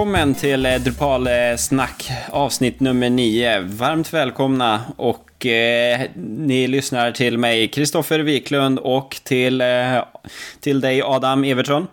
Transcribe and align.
Välkommen 0.00 0.34
till 0.34 0.66
eh, 0.66 0.74
Drupal 0.74 1.26
eh, 1.26 1.56
snack 1.58 2.10
avsnitt 2.30 2.80
nummer 2.80 3.10
9. 3.10 3.60
Varmt 3.60 4.12
välkomna 4.12 4.80
och 4.96 5.46
eh, 5.46 6.00
ni 6.14 6.66
lyssnar 6.66 7.12
till 7.12 7.38
mig, 7.38 7.68
Kristoffer 7.68 8.18
Wiklund 8.18 8.78
och 8.78 9.20
till, 9.24 9.60
eh, 9.60 10.04
till 10.60 10.80
dig 10.80 11.02
Adam 11.02 11.44
Evertsson. 11.44 11.86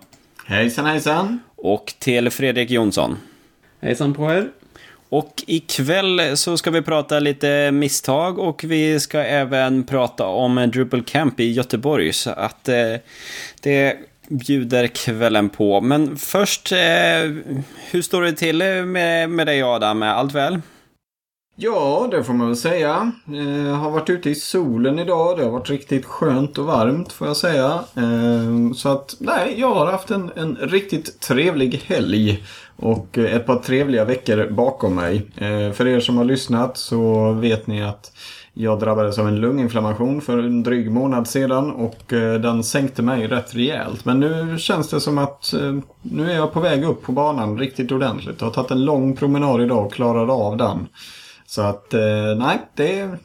Hejsan 0.46 0.86
hejsan! 0.86 1.40
Och 1.56 1.94
till 2.00 2.30
Fredrik 2.30 2.70
Jonsson. 2.70 3.18
Hejsan 3.82 4.14
på 4.14 4.32
er! 4.32 4.50
Och 5.10 5.44
ikväll 5.48 6.38
så 6.38 6.58
ska 6.58 6.72
vi 6.72 6.82
prata 6.82 7.20
lite 7.20 7.72
misstag 7.72 8.40
och 8.40 8.64
vi 8.64 9.00
ska 9.00 9.20
även 9.20 9.84
prata 9.84 10.26
om 10.26 10.70
Drupal 10.74 11.04
Camp 11.04 11.40
i 11.40 11.52
Göteborg. 11.52 12.14
Så 12.14 12.30
att 12.30 12.70
eh, 12.70 12.96
det 13.62 13.98
bjuder 14.30 14.88
kvällen 14.88 15.50
på. 15.50 15.82
Men 15.82 16.18
först, 16.18 16.72
eh, 16.72 16.78
hur 17.92 18.02
står 18.02 18.22
det 18.22 18.34
till 18.34 18.62
eh, 18.62 18.68
med, 18.68 19.30
med 19.30 19.48
dig 19.48 19.64
Adam? 19.64 20.04
Allt 20.04 20.34
väl? 20.34 20.62
Ja, 21.60 22.08
det 22.12 22.24
får 22.24 22.34
man 22.34 22.48
väl 22.48 22.56
säga. 22.56 23.12
Eh, 23.28 23.76
har 23.76 23.92
varit 23.92 24.10
ute 24.10 24.30
i 24.30 24.36
solen 24.36 25.00
idag. 25.00 25.38
Det 25.38 25.44
har 25.44 25.52
varit 25.52 25.70
riktigt 25.70 26.06
skönt 26.06 26.58
och 26.58 26.66
varmt 26.66 27.12
får 27.12 27.28
jag 27.28 27.38
säga. 27.38 27.84
Eh, 27.96 28.74
så 28.76 28.90
att, 28.90 29.16
nej, 29.20 29.56
jag 29.58 29.74
har 29.74 29.92
haft 29.92 30.12
en, 30.12 30.32
en 30.36 30.56
riktigt 30.56 31.20
trevlig 31.20 31.84
helg. 31.86 32.44
Och 32.76 33.18
ett 33.18 33.46
par 33.46 33.56
trevliga 33.56 34.06
veckor 34.06 34.50
bakom 34.52 34.96
mig. 34.96 35.32
Eh, 35.38 35.72
för 35.72 35.88
er 35.88 36.00
som 36.00 36.18
har 36.18 36.26
lyssnat 36.26 36.78
så 36.78 37.32
vet 37.32 37.68
ni 37.68 37.84
att 37.84 38.12
jag 38.60 38.80
drabbades 38.80 39.18
av 39.18 39.28
en 39.28 39.42
lunginflammation 39.42 40.22
för 40.22 40.38
en 40.38 40.64
dryg 40.64 40.92
månad 40.92 41.28
sedan 41.28 41.72
och 41.72 42.14
eh, 42.14 42.34
den 42.34 42.64
sänkte 42.64 43.02
mig 43.02 43.28
rätt 43.28 43.56
rejält. 43.56 44.06
Men 44.06 44.20
nu 44.20 44.58
känns 44.60 44.90
det 44.90 45.02
som 45.02 45.18
att 45.18 45.54
eh, 45.54 45.76
nu 46.02 46.32
är 46.32 46.36
jag 46.36 46.54
på 46.54 46.60
väg 46.60 46.84
upp 46.84 47.04
på 47.04 47.12
banan 47.12 47.60
riktigt 47.60 47.92
ordentligt. 47.92 48.36
Jag 48.40 48.48
har 48.48 48.54
tagit 48.54 48.72
en 48.72 48.86
lång 48.86 49.16
promenad 49.16 49.62
idag 49.62 49.86
och 49.86 49.94
klarade 49.94 50.32
av 50.32 50.58
den. 50.58 50.88
Så 51.46 51.62
att 51.62 51.94
nej, 52.38 52.58
det 52.76 53.00
är, 53.00 53.18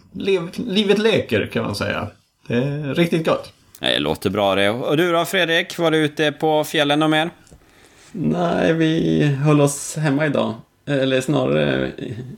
livet 0.53 0.99
leker 0.99 1.47
kan 1.47 1.65
man 1.65 1.75
säga. 1.75 2.07
Det 2.49 2.57
är 2.57 2.95
riktigt 2.95 3.27
gott. 3.27 3.53
Det 3.81 3.99
låter 3.99 4.31
bra 4.31 4.55
det. 4.55 4.71
Och 4.71 4.97
du 4.97 5.13
då 5.13 5.25
Fredrik, 5.25 5.79
var 5.79 5.91
du 5.91 5.97
ute 5.97 6.33
på 6.33 6.65
fjällen 6.65 7.03
och 7.03 7.11
mer? 7.11 7.31
Nej, 8.13 8.73
vi 8.73 9.25
höll 9.25 9.61
oss 9.61 9.97
hemma 9.97 10.27
idag. 10.27 10.55
Eller 10.87 11.21
snarare 11.21 11.93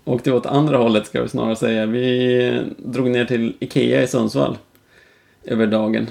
åkte 0.05 0.31
vi 0.31 0.37
åt 0.37 0.47
andra 0.47 0.77
hållet 0.77 1.07
ska 1.07 1.23
vi 1.23 1.29
snarare 1.29 1.57
säga. 1.57 1.87
Vi 1.87 2.63
drog 2.79 3.11
ner 3.11 3.25
till 3.25 3.55
Ikea 3.59 4.03
i 4.03 4.07
Sundsvall. 4.07 4.59
Över 5.45 5.67
dagen. 5.67 6.07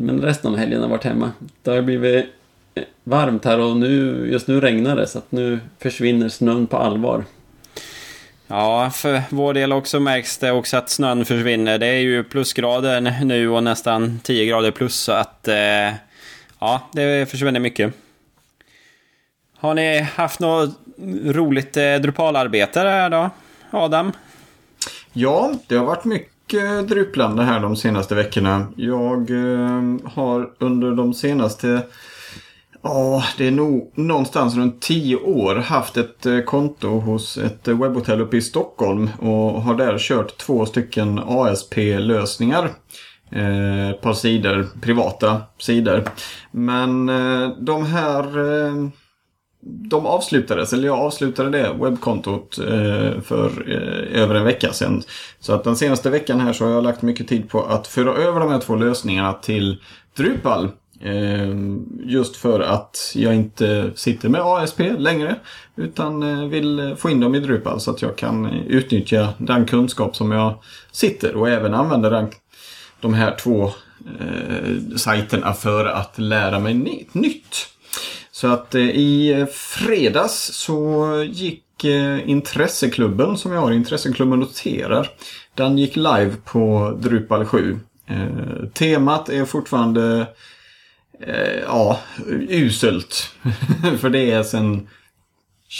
Men 0.00 0.22
resten 0.22 0.52
av 0.52 0.58
helgen 0.58 0.82
har 0.82 0.88
varit 0.88 1.04
hemma. 1.04 1.32
Det 1.62 1.70
har 1.70 1.82
blivit 1.82 2.26
eh, 2.74 2.82
varmt 3.04 3.44
här 3.44 3.58
och 3.58 3.76
nu, 3.76 4.28
just 4.32 4.48
nu 4.48 4.60
regnar 4.60 4.96
det 4.96 5.06
så 5.06 5.18
att 5.18 5.32
nu 5.32 5.60
försvinner 5.78 6.28
snön 6.28 6.66
på 6.66 6.76
allvar. 6.76 7.24
Ja, 8.46 8.90
för 8.94 9.22
vår 9.30 9.54
del 9.54 9.72
också 9.72 10.00
märks 10.00 10.38
det 10.38 10.52
också 10.52 10.76
att 10.76 10.90
snön 10.90 11.24
försvinner. 11.24 11.78
Det 11.78 11.86
är 11.86 12.00
ju 12.00 12.24
plusgrader 12.24 13.24
nu 13.24 13.48
och 13.48 13.62
nästan 13.62 14.20
10 14.22 14.46
grader 14.46 14.70
plus 14.70 14.96
så 14.96 15.12
att 15.12 15.48
eh, 15.48 15.92
ja, 16.58 16.90
det 16.92 17.30
försvinner 17.30 17.60
mycket. 17.60 17.94
Har 19.56 19.74
ni 19.74 20.00
haft 20.00 20.40
något 20.40 20.78
roligt 21.24 21.76
eh, 21.76 21.94
Drupal-arbete 21.94 22.82
där 22.82 23.10
då, 23.10 23.30
Adam? 23.70 24.12
Ja, 25.12 25.52
det 25.66 25.76
har 25.76 25.86
varit 25.86 26.04
mycket 26.04 26.88
Druplande 26.88 27.42
här 27.42 27.60
de 27.60 27.76
senaste 27.76 28.14
veckorna. 28.14 28.66
Jag 28.76 29.30
eh, 29.30 29.82
har 30.04 30.50
under 30.58 30.90
de 30.90 31.14
senaste 31.14 31.82
Ja, 32.82 33.24
det 33.38 33.46
är 33.46 33.50
nog 33.50 33.92
någonstans 33.94 34.56
runt 34.56 34.82
tio 34.82 35.16
år 35.16 35.54
haft 35.54 35.96
ett 35.96 36.26
eh, 36.26 36.40
konto 36.40 36.88
hos 36.88 37.38
ett 37.38 37.68
webbhotell 37.68 38.20
uppe 38.20 38.36
i 38.36 38.42
Stockholm 38.42 39.10
och 39.20 39.62
har 39.62 39.74
där 39.74 39.98
kört 39.98 40.38
två 40.38 40.66
stycken 40.66 41.20
ASP-lösningar. 41.26 42.70
Eh, 43.30 43.90
ett 43.90 44.00
par 44.00 44.12
sidor, 44.12 44.66
privata 44.80 45.42
sidor. 45.58 46.04
Men 46.50 47.08
eh, 47.08 47.48
de 47.48 47.86
här 47.86 48.24
eh, 48.38 48.88
de 49.64 50.06
avslutades, 50.06 50.72
eller 50.72 50.86
jag 50.86 50.98
avslutade 50.98 51.50
det 51.50 51.72
webbkontot 51.80 52.58
eh, 52.58 53.20
för 53.20 53.64
eh, 53.68 54.22
över 54.22 54.34
en 54.34 54.44
vecka 54.44 54.72
sedan. 54.72 55.02
Så 55.40 55.52
att 55.52 55.64
den 55.64 55.76
senaste 55.76 56.10
veckan 56.10 56.40
här 56.40 56.52
så 56.52 56.64
har 56.64 56.72
jag 56.72 56.84
lagt 56.84 57.02
mycket 57.02 57.28
tid 57.28 57.48
på 57.48 57.62
att 57.62 57.86
föra 57.86 58.14
över 58.14 58.40
de 58.40 58.50
här 58.50 58.58
två 58.58 58.76
lösningarna 58.76 59.32
till 59.32 59.82
Drupal. 60.16 60.68
Eh, 61.00 61.56
just 62.04 62.36
för 62.36 62.60
att 62.60 63.12
jag 63.14 63.34
inte 63.34 63.90
sitter 63.94 64.28
med 64.28 64.40
ASP 64.40 64.80
längre. 64.98 65.36
Utan 65.76 66.22
eh, 66.22 66.48
vill 66.48 66.96
få 66.98 67.10
in 67.10 67.20
dem 67.20 67.34
i 67.34 67.40
Drupal 67.40 67.80
så 67.80 67.90
att 67.90 68.02
jag 68.02 68.16
kan 68.16 68.46
utnyttja 68.52 69.28
den 69.38 69.66
kunskap 69.66 70.16
som 70.16 70.32
jag 70.32 70.54
sitter 70.92 71.36
och 71.36 71.48
även 71.48 71.74
använda 71.74 72.10
den, 72.10 72.30
de 73.00 73.14
här 73.14 73.36
två 73.40 73.64
eh, 74.20 74.96
sajterna 74.96 75.52
för 75.52 75.86
att 75.86 76.18
lära 76.18 76.58
mig 76.58 76.74
nytt. 77.12 77.71
Så 78.42 78.48
att 78.48 78.74
eh, 78.74 78.82
i 78.82 79.46
fredags 79.52 80.50
så 80.54 81.06
gick 81.28 81.84
eh, 81.84 82.28
Intresseklubben 82.28 83.36
som 83.36 83.52
jag 83.52 83.60
har, 83.60 83.72
Intresseklubben 83.72 84.40
Noterar. 84.40 85.10
Den 85.54 85.78
gick 85.78 85.96
live 85.96 86.32
på 86.44 86.92
Drupal 87.00 87.44
7. 87.44 87.78
Eh, 88.06 88.68
temat 88.74 89.28
är 89.28 89.44
fortfarande 89.44 90.26
eh, 91.20 91.60
ja, 91.66 92.00
uselt. 92.48 93.34
För 93.98 94.10
det 94.10 94.30
är 94.30 94.42
sen... 94.42 94.88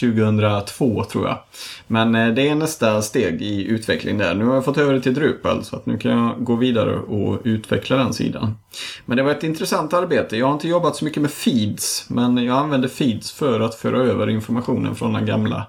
2002 0.01 1.05
tror 1.05 1.27
jag. 1.27 1.39
Men 1.87 2.15
eh, 2.15 2.29
det 2.29 2.49
är 2.49 2.55
nästa 2.55 3.03
steg 3.03 3.43
i 3.43 3.65
utveckling 3.65 4.19
där. 4.19 4.35
Nu 4.35 4.45
har 4.45 4.55
jag 4.55 4.65
fått 4.65 4.79
över 4.79 4.95
det 4.95 5.01
till 5.01 5.15
Drupal 5.15 5.65
så 5.65 5.77
att 5.77 5.87
nu 5.87 5.99
kan 5.99 6.11
jag 6.11 6.45
gå 6.45 6.57
vidare 6.57 6.97
och 6.97 7.41
utveckla 7.45 7.97
den 7.97 8.13
sidan. 8.13 8.59
Men 9.07 9.17
det 9.17 9.23
var 9.23 9.31
ett 9.31 9.45
intressant 9.45 9.93
arbete. 9.93 10.37
Jag 10.37 10.47
har 10.47 10.53
inte 10.53 10.69
jobbat 10.69 10.97
så 10.97 11.05
mycket 11.05 11.23
med 11.23 11.31
feeds 11.31 12.07
men 12.09 12.45
jag 12.45 12.59
använde 12.59 12.89
feeds 12.89 13.33
för 13.33 13.61
att 13.61 13.75
föra 13.75 14.03
över 14.03 14.31
informationen 14.31 14.95
från 14.95 15.13
den 15.13 15.27
gamla 15.27 15.67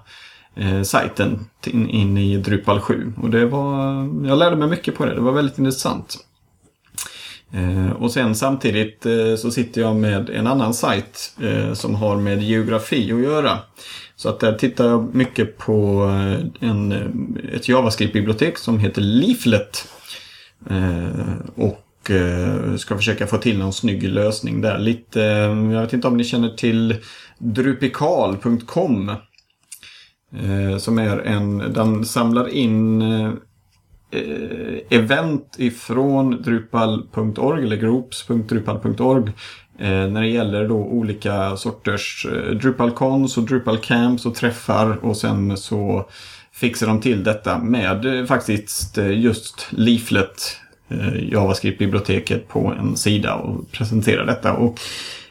eh, 0.56 0.82
sajten 0.82 1.46
in, 1.66 1.88
in, 1.88 2.18
i 2.18 2.36
Drupal 2.36 2.80
7. 2.80 3.12
Och 3.22 3.30
det 3.30 3.46
var, 3.46 3.94
jag 4.28 4.38
lärde 4.38 4.56
mig 4.56 4.68
mycket 4.68 4.94
på 4.94 5.06
det. 5.06 5.14
Det 5.14 5.20
var 5.20 5.32
väldigt 5.32 5.58
intressant. 5.58 6.16
Eh, 7.52 7.92
och 7.92 8.10
sen 8.10 8.34
samtidigt 8.34 9.06
eh, 9.06 9.36
så 9.38 9.50
sitter 9.50 9.80
jag 9.80 9.96
med 9.96 10.30
en 10.30 10.46
annan 10.46 10.74
sajt 10.74 11.38
som 11.74 11.94
har 11.94 12.16
med 12.16 12.42
geografi 12.42 13.12
att 13.12 13.22
göra. 13.22 13.58
Så 14.16 14.28
att 14.28 14.40
där 14.40 14.52
tittar 14.52 14.88
jag 14.88 15.14
mycket 15.14 15.58
på 15.58 16.04
eh, 16.04 16.68
en, 16.70 16.92
eh, 16.92 17.54
ett 17.54 17.68
JavaScript-bibliotek 17.68 18.58
som 18.58 18.78
heter 18.78 19.02
Leaflet. 19.02 19.88
Eh, 20.70 21.36
och 21.54 22.10
eh, 22.10 22.76
ska 22.76 22.96
försöka 22.96 23.26
få 23.26 23.36
till 23.38 23.58
någon 23.58 23.72
snygg 23.72 24.02
lösning 24.02 24.60
där. 24.60 24.78
Lite, 24.78 25.22
eh, 25.22 25.72
jag 25.72 25.80
vet 25.80 25.92
inte 25.92 26.08
om 26.08 26.16
ni 26.16 26.24
känner 26.24 26.48
till 26.48 26.96
drupikal.com. 27.38 29.12
som 30.78 30.98
är 30.98 31.18
en, 31.18 31.58
den 31.58 32.04
samlar 32.04 32.48
in 32.48 33.02
event 34.90 35.54
ifrån 35.58 36.42
drupal.org 36.42 37.64
eller 37.64 37.76
groups.drupal.org 37.76 39.22
Eh, 39.26 39.32
Eh, 39.78 40.08
när 40.08 40.20
det 40.20 40.28
gäller 40.28 40.68
då 40.68 40.76
olika 40.76 41.56
sorters 41.56 42.26
eh, 42.32 42.54
DrupalCons 42.54 43.38
och 43.38 43.44
DrupalCamps 43.44 44.26
och 44.26 44.34
träffar 44.34 45.04
och 45.04 45.16
sen 45.16 45.56
så 45.56 46.08
fixar 46.52 46.86
de 46.86 47.00
till 47.00 47.24
detta 47.24 47.58
med 47.58 48.18
eh, 48.18 48.26
faktiskt 48.26 48.98
eh, 48.98 49.20
just 49.20 49.66
Leaflet 49.70 50.56
eh, 50.88 51.32
JavaScript-biblioteket 51.32 52.48
på 52.48 52.74
en 52.78 52.96
sida 52.96 53.34
och 53.34 53.72
presenterar 53.72 54.26
detta. 54.26 54.52
Och, 54.52 54.80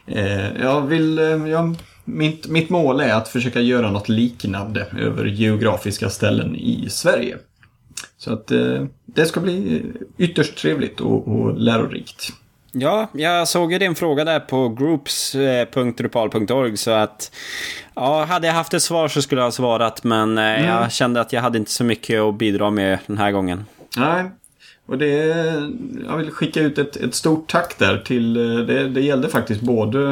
eh, 0.06 0.62
jag 0.62 0.86
vill, 0.86 1.18
eh, 1.18 1.24
jag, 1.24 1.76
mitt, 2.04 2.48
mitt 2.48 2.70
mål 2.70 3.00
är 3.00 3.14
att 3.14 3.28
försöka 3.28 3.60
göra 3.60 3.90
något 3.90 4.08
liknande 4.08 4.86
över 4.98 5.24
geografiska 5.24 6.10
ställen 6.10 6.56
i 6.56 6.86
Sverige. 6.90 7.36
Så 8.18 8.32
att 8.32 8.50
eh, 8.50 8.84
det 9.06 9.26
ska 9.26 9.40
bli 9.40 9.82
ytterst 10.18 10.58
trevligt 10.58 11.00
och, 11.00 11.28
och 11.28 11.58
lärorikt. 11.58 12.32
Ja, 12.76 13.08
jag 13.12 13.48
såg 13.48 13.72
ju 13.72 13.78
din 13.78 13.94
fråga 13.94 14.24
där 14.24 14.40
på 14.40 14.68
groups.drupal.org 14.68 16.76
så 16.76 16.90
att 16.90 17.36
ja, 17.94 18.24
hade 18.24 18.46
jag 18.46 18.54
haft 18.54 18.74
ett 18.74 18.82
svar 18.82 19.08
så 19.08 19.22
skulle 19.22 19.40
jag 19.40 19.46
ha 19.46 19.52
svarat 19.52 20.04
men 20.04 20.38
eh, 20.38 20.44
mm. 20.44 20.64
jag 20.64 20.92
kände 20.92 21.20
att 21.20 21.32
jag 21.32 21.42
hade 21.42 21.58
inte 21.58 21.70
så 21.70 21.84
mycket 21.84 22.20
att 22.20 22.34
bidra 22.34 22.70
med 22.70 22.98
den 23.06 23.18
här 23.18 23.32
gången. 23.32 23.64
Nej, 23.96 24.24
och 24.86 24.98
det, 24.98 25.14
jag 26.08 26.16
vill 26.16 26.30
skicka 26.30 26.60
ut 26.60 26.78
ett, 26.78 26.96
ett 26.96 27.14
stort 27.14 27.50
tack 27.50 27.78
där 27.78 27.98
till, 27.98 28.36
eh, 28.36 28.66
det, 28.66 28.88
det 28.88 29.00
gällde 29.00 29.28
faktiskt 29.28 29.60
både 29.60 30.08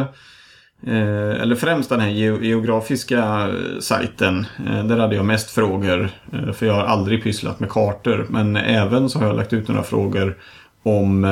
eh, 0.86 1.42
eller 1.42 1.54
främst 1.54 1.90
den 1.90 2.00
här 2.00 2.10
geografiska 2.42 3.50
sajten. 3.80 4.46
Där 4.84 4.98
hade 4.98 5.16
jag 5.16 5.24
mest 5.24 5.50
frågor. 5.50 6.10
För 6.52 6.66
jag 6.66 6.74
har 6.74 6.84
aldrig 6.84 7.22
pysslat 7.22 7.60
med 7.60 7.70
kartor. 7.70 8.26
Men 8.28 8.56
även 8.56 9.10
så 9.10 9.18
har 9.18 9.26
jag 9.26 9.36
lagt 9.36 9.52
ut 9.52 9.68
några 9.68 9.82
frågor 9.82 10.36
om 10.82 11.24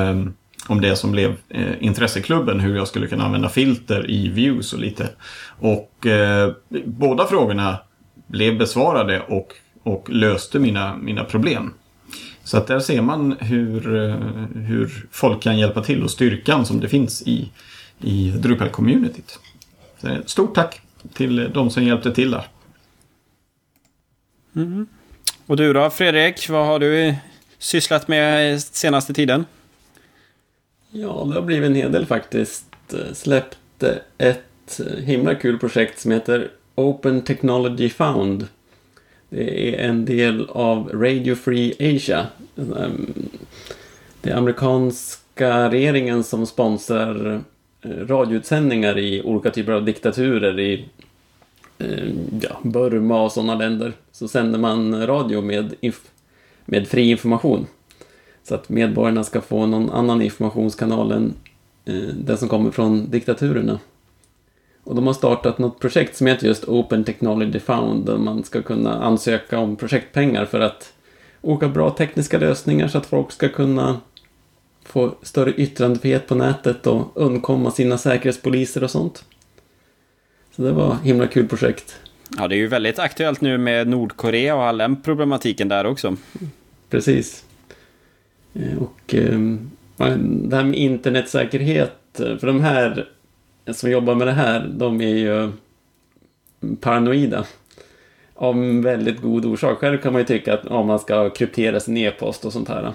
om 0.71 0.81
det 0.81 0.95
som 0.95 1.11
blev 1.11 1.35
eh, 1.49 1.73
intresseklubben, 1.79 2.59
hur 2.59 2.75
jag 2.75 2.87
skulle 2.87 3.07
kunna 3.07 3.23
använda 3.23 3.49
filter 3.49 4.11
i 4.11 4.27
views 4.27 4.73
och 4.73 4.79
lite. 4.79 5.09
Och 5.59 6.05
eh, 6.05 6.51
båda 6.85 7.27
frågorna 7.27 7.77
blev 8.27 8.57
besvarade 8.57 9.19
och, 9.19 9.53
och 9.83 10.09
löste 10.09 10.59
mina, 10.59 10.97
mina 10.97 11.23
problem. 11.23 11.73
Så 12.43 12.57
att 12.57 12.67
där 12.67 12.79
ser 12.79 13.01
man 13.01 13.37
hur, 13.39 13.95
eh, 13.95 14.15
hur 14.55 15.07
folk 15.11 15.43
kan 15.43 15.59
hjälpa 15.59 15.83
till 15.83 16.03
och 16.03 16.11
styrkan 16.11 16.65
som 16.65 16.79
det 16.79 16.89
finns 16.89 17.21
i, 17.21 17.51
i 18.01 18.31
Drupal-communityt. 18.31 19.39
Eh, 20.03 20.17
stort 20.25 20.55
tack 20.55 20.81
till 21.13 21.51
de 21.53 21.69
som 21.69 21.83
hjälpte 21.83 22.11
till 22.11 22.31
där. 22.31 22.47
Mm. 24.55 24.87
Och 25.45 25.57
du 25.57 25.73
då 25.73 25.89
Fredrik, 25.89 26.49
vad 26.49 26.65
har 26.65 26.79
du 26.79 27.15
sysslat 27.57 28.07
med 28.07 28.61
senaste 28.61 29.13
tiden? 29.13 29.45
Ja, 30.91 31.25
det 31.27 31.35
har 31.35 31.41
blivit 31.41 31.69
en 31.69 31.75
hel 31.75 31.91
del 31.91 32.05
faktiskt. 32.05 32.65
Släppte 33.13 33.99
ett 34.17 34.81
himla 35.03 35.35
kul 35.35 35.59
projekt 35.59 35.99
som 35.99 36.11
heter 36.11 36.51
Open 36.75 37.21
Technology 37.21 37.89
Found. 37.89 38.47
Det 39.29 39.75
är 39.75 39.89
en 39.89 40.05
del 40.05 40.47
av 40.49 40.89
Radio 40.93 41.35
Free 41.35 41.95
Asia. 41.95 42.27
Ehm, 42.57 43.13
det 44.21 44.29
är 44.29 44.35
amerikanska 44.35 45.69
regeringen 45.69 46.23
som 46.23 46.45
sponsrar 46.45 47.41
eh, 47.81 47.89
radioutsändningar 47.89 48.97
i 48.97 49.21
olika 49.21 49.49
typer 49.49 49.71
av 49.71 49.85
diktaturer 49.85 50.59
i 50.59 50.85
ehm, 51.77 52.39
ja, 52.41 52.59
Burma 52.63 53.23
och 53.23 53.31
sådana 53.31 53.55
länder. 53.55 53.93
Så 54.11 54.27
sänder 54.27 54.59
man 54.59 55.07
radio 55.07 55.41
med, 55.41 55.73
med 56.65 56.87
fri 56.87 57.09
information. 57.09 57.67
Så 58.43 58.55
att 58.55 58.69
medborgarna 58.69 59.23
ska 59.23 59.41
få 59.41 59.65
någon 59.65 59.89
annan 59.89 60.21
informationskanal 60.21 61.11
än 61.11 61.33
eh, 61.85 61.93
den 61.95 62.37
som 62.37 62.49
kommer 62.49 62.71
från 62.71 63.09
diktaturerna. 63.09 63.79
Och 64.83 64.95
de 64.95 65.07
har 65.07 65.13
startat 65.13 65.57
något 65.57 65.79
projekt 65.79 66.17
som 66.17 66.27
heter 66.27 66.47
just 66.47 66.63
Open 66.63 67.03
Technology 67.03 67.59
Found 67.59 68.05
där 68.05 68.17
man 68.17 68.43
ska 68.43 68.61
kunna 68.61 69.03
ansöka 69.03 69.59
om 69.59 69.75
projektpengar 69.75 70.45
för 70.45 70.59
att 70.59 70.93
åka 71.41 71.67
bra 71.67 71.89
tekniska 71.89 72.39
lösningar 72.39 72.87
så 72.87 72.97
att 72.97 73.05
folk 73.05 73.31
ska 73.31 73.49
kunna 73.49 73.99
få 74.83 75.15
större 75.21 75.53
yttrandefrihet 75.53 76.27
på 76.27 76.35
nätet 76.35 76.87
och 76.87 77.11
undkomma 77.15 77.71
sina 77.71 77.97
säkerhetspoliser 77.97 78.83
och 78.83 78.91
sånt. 78.91 79.25
Så 80.55 80.61
det 80.61 80.71
var 80.71 80.97
himla 81.03 81.27
kul 81.27 81.47
projekt. 81.47 81.95
Ja, 82.37 82.47
det 82.47 82.55
är 82.55 82.57
ju 82.57 82.67
väldigt 82.67 82.99
aktuellt 82.99 83.41
nu 83.41 83.57
med 83.57 83.87
Nordkorea 83.87 84.55
och 84.55 84.63
all 84.63 84.77
den 84.77 85.01
problematiken 85.01 85.67
där 85.67 85.85
också. 85.85 86.15
Precis. 86.89 87.43
Eh, 88.53 88.77
och 88.77 89.13
ehm, 89.13 89.71
det 90.43 90.55
här 90.55 90.63
med 90.63 90.75
internetsäkerhet, 90.75 92.19
eh, 92.19 92.37
för 92.37 92.47
de 92.47 92.61
här 92.61 93.09
som 93.67 93.91
jobbar 93.91 94.15
med 94.15 94.27
det 94.27 94.33
här, 94.33 94.69
de 94.73 95.01
är 95.01 95.15
ju 95.15 95.51
paranoida. 96.79 97.45
Av 98.35 98.81
väldigt 98.83 99.21
god 99.21 99.45
orsak. 99.45 99.77
Själv 99.77 99.97
kan 99.97 100.13
man 100.13 100.21
ju 100.21 100.25
tycka 100.25 100.53
att 100.53 100.61
ja, 100.69 100.83
man 100.83 100.99
ska 100.99 101.29
kryptera 101.29 101.79
sin 101.79 101.97
e-post 101.97 102.45
och 102.45 102.53
sånt 102.53 102.69
här. 102.69 102.93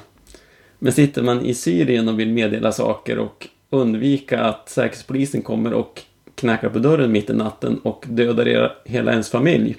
Men 0.79 0.93
sitter 0.93 1.23
man 1.23 1.41
i 1.41 1.55
Syrien 1.55 2.09
och 2.09 2.21
vill 2.21 2.33
meddela 2.33 2.73
saker 2.73 3.19
och 3.19 3.49
undvika 3.71 4.41
att 4.41 4.69
Säkerhetspolisen 4.69 5.43
kommer 5.43 5.73
och 5.73 6.03
knackar 6.35 6.69
på 6.69 6.79
dörren 6.79 7.13
mitt 7.13 7.31
i 7.31 7.35
natten 7.35 7.79
och 7.79 8.05
dödar 8.09 8.77
hela 8.85 9.13
ens 9.13 9.31
familj. 9.31 9.77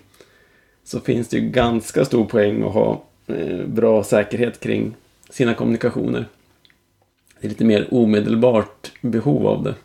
Så 0.84 1.00
finns 1.00 1.28
det 1.28 1.38
ju 1.38 1.50
ganska 1.50 2.06
stor 2.06 2.26
poäng 2.26 2.64
att 2.64 2.74
ha 2.74 3.04
eh, 3.28 3.66
bra 3.66 4.04
säkerhet 4.04 4.60
kring 4.60 4.96
sina 5.38 5.54
kommunikationer. 5.54 6.26
Det 7.40 7.48
är 7.48 7.50
lite 7.50 7.66
mer 7.66 7.88
omedelbart 7.94 8.92
behov 9.02 9.48
av 9.48 9.64
det. 9.64 9.76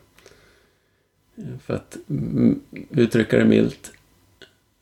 För 1.65 1.73
att 1.73 1.97
uttrycka 2.89 3.37
det 3.37 3.45
milt. 3.45 3.91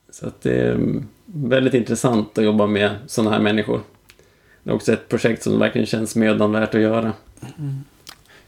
Så 0.09 0.27
att 0.27 0.41
det 0.41 0.53
är 0.53 0.79
väldigt 1.25 1.73
intressant 1.73 2.38
att 2.38 2.44
jobba 2.44 2.68
med 2.68 2.91
sådana 3.07 3.31
här 3.31 3.39
människor. 3.39 3.81
Det 4.63 4.69
är 4.69 4.73
också 4.73 4.94
ett 4.94 5.09
projekt 5.09 5.44
som 5.44 5.59
verkligen 5.59 5.88
känns 5.88 6.15
mödan 6.15 6.56
att 6.56 6.73
göra. 6.73 7.13
Mm. 7.57 7.83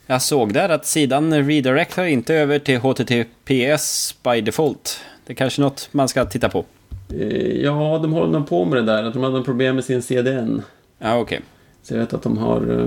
Jag 0.06 0.22
såg 0.22 0.54
där 0.54 0.70
att 0.70 0.86
sidan 0.86 1.48
redirectar 1.48 2.06
inte 2.06 2.36
över 2.36 2.60
till 2.60 2.80
HTTPS 2.80 4.16
by 4.24 4.42
default. 4.42 5.00
Det 5.26 5.34
är 5.34 5.36
kanske 5.36 5.62
något 5.62 5.90
man 5.92 6.08
ska 6.08 6.26
titta 6.26 6.50
på. 6.50 6.66
Eh, 7.10 7.62
ja, 7.64 8.00
de 8.02 8.14
håller 8.14 8.32
nog 8.32 8.48
på 8.48 8.66
med 8.66 8.78
det 8.78 8.94
där. 8.94 9.04
Att 9.04 9.14
de 9.14 9.24
hade 9.24 9.44
problem 9.44 9.76
med 9.76 9.86
sin 9.86 10.02
CDN. 10.02 10.62
Ja, 11.00 11.18
okej. 11.18 11.38
Okay. 11.38 11.53
Så 11.84 11.94
jag 11.94 12.00
vet 12.00 12.14
att 12.14 12.24
de 12.24 12.38
har... 12.38 12.80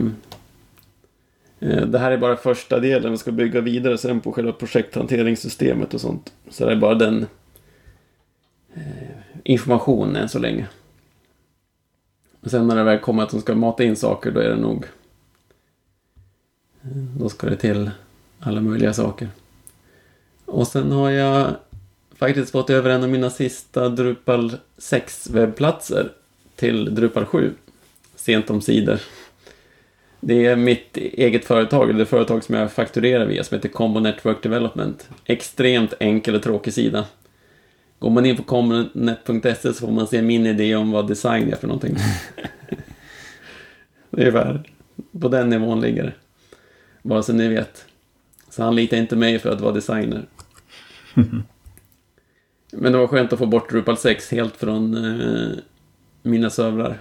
Eh, 1.60 1.70
eh, 1.70 1.86
det 1.86 1.98
här 1.98 2.10
är 2.10 2.18
bara 2.18 2.36
första 2.36 2.80
delen. 2.80 3.10
Vi 3.10 3.18
ska 3.18 3.32
bygga 3.32 3.60
vidare 3.60 3.98
sen 3.98 4.20
på 4.20 4.32
själva 4.32 4.52
projekthanteringssystemet 4.52 5.94
och 5.94 6.00
sånt. 6.00 6.32
Så 6.50 6.66
det 6.66 6.72
är 6.72 6.76
bara 6.76 6.94
den 6.94 7.26
eh, 8.74 8.82
informationen 9.44 10.16
än 10.16 10.28
så 10.28 10.38
länge. 10.38 10.68
Och 12.40 12.50
sen 12.50 12.66
när 12.66 12.76
det 12.76 12.84
väl 12.84 12.98
kommer 12.98 13.22
att 13.22 13.30
de 13.30 13.40
ska 13.40 13.54
mata 13.54 13.84
in 13.84 13.96
saker, 13.96 14.30
då 14.30 14.40
är 14.40 14.48
det 14.48 14.56
nog... 14.56 14.84
Då 17.18 17.28
ska 17.28 17.50
det 17.50 17.56
till 17.56 17.90
alla 18.40 18.60
möjliga 18.60 18.92
saker. 18.92 19.28
Och 20.44 20.66
sen 20.66 20.92
har 20.92 21.10
jag 21.10 21.56
faktiskt 22.16 22.50
fått 22.50 22.70
över 22.70 22.90
en 22.90 23.02
av 23.02 23.08
mina 23.08 23.30
sista 23.30 23.88
Drupal 23.88 24.56
6 24.78 25.30
webbplatser 25.30 26.12
till 26.56 26.94
Drupal 26.94 27.24
7 27.24 27.54
sent 28.16 28.50
om 28.50 28.60
sidor. 28.60 29.00
Det 30.20 30.46
är 30.46 30.56
mitt 30.56 30.96
eget 30.96 31.44
företag, 31.44 31.96
det 31.96 32.06
företag 32.06 32.44
som 32.44 32.54
jag 32.54 32.72
fakturerar 32.72 33.26
via, 33.26 33.44
som 33.44 33.54
heter 33.54 33.68
Combo 33.68 34.00
Network 34.00 34.42
Development. 34.42 35.08
Extremt 35.24 35.94
enkel 36.00 36.34
och 36.34 36.42
tråkig 36.42 36.72
sida. 36.72 37.04
Går 37.98 38.10
man 38.10 38.26
in 38.26 38.36
på 38.36 38.42
combonet.se 38.42 39.54
så 39.54 39.72
får 39.72 39.92
man 39.92 40.06
se 40.06 40.22
min 40.22 40.46
idé 40.46 40.74
om 40.74 40.90
vad 40.90 41.08
design 41.08 41.52
är 41.52 41.56
för 41.56 41.66
någonting. 41.66 41.96
ungefär 44.10 44.62
på 45.20 45.28
den 45.28 45.48
nivån 45.48 45.80
ligger 45.80 46.02
det. 46.02 46.12
Bara 47.02 47.22
så 47.22 47.32
ni 47.32 47.48
vet. 47.48 47.84
Så 48.50 48.62
han 48.62 48.76
litar 48.76 48.96
inte 48.96 49.16
mig 49.16 49.38
för 49.38 49.50
att 49.50 49.60
vara 49.60 49.72
designer. 49.72 50.26
Men 52.72 52.92
det 52.92 52.98
var 52.98 53.06
skönt 53.06 53.32
att 53.32 53.38
få 53.38 53.46
bort 53.46 53.70
Drupal 53.70 53.96
6 53.96 54.30
helt 54.30 54.56
från 54.56 54.96
eh, 54.96 55.56
mina 56.22 56.50
servrar. 56.50 56.98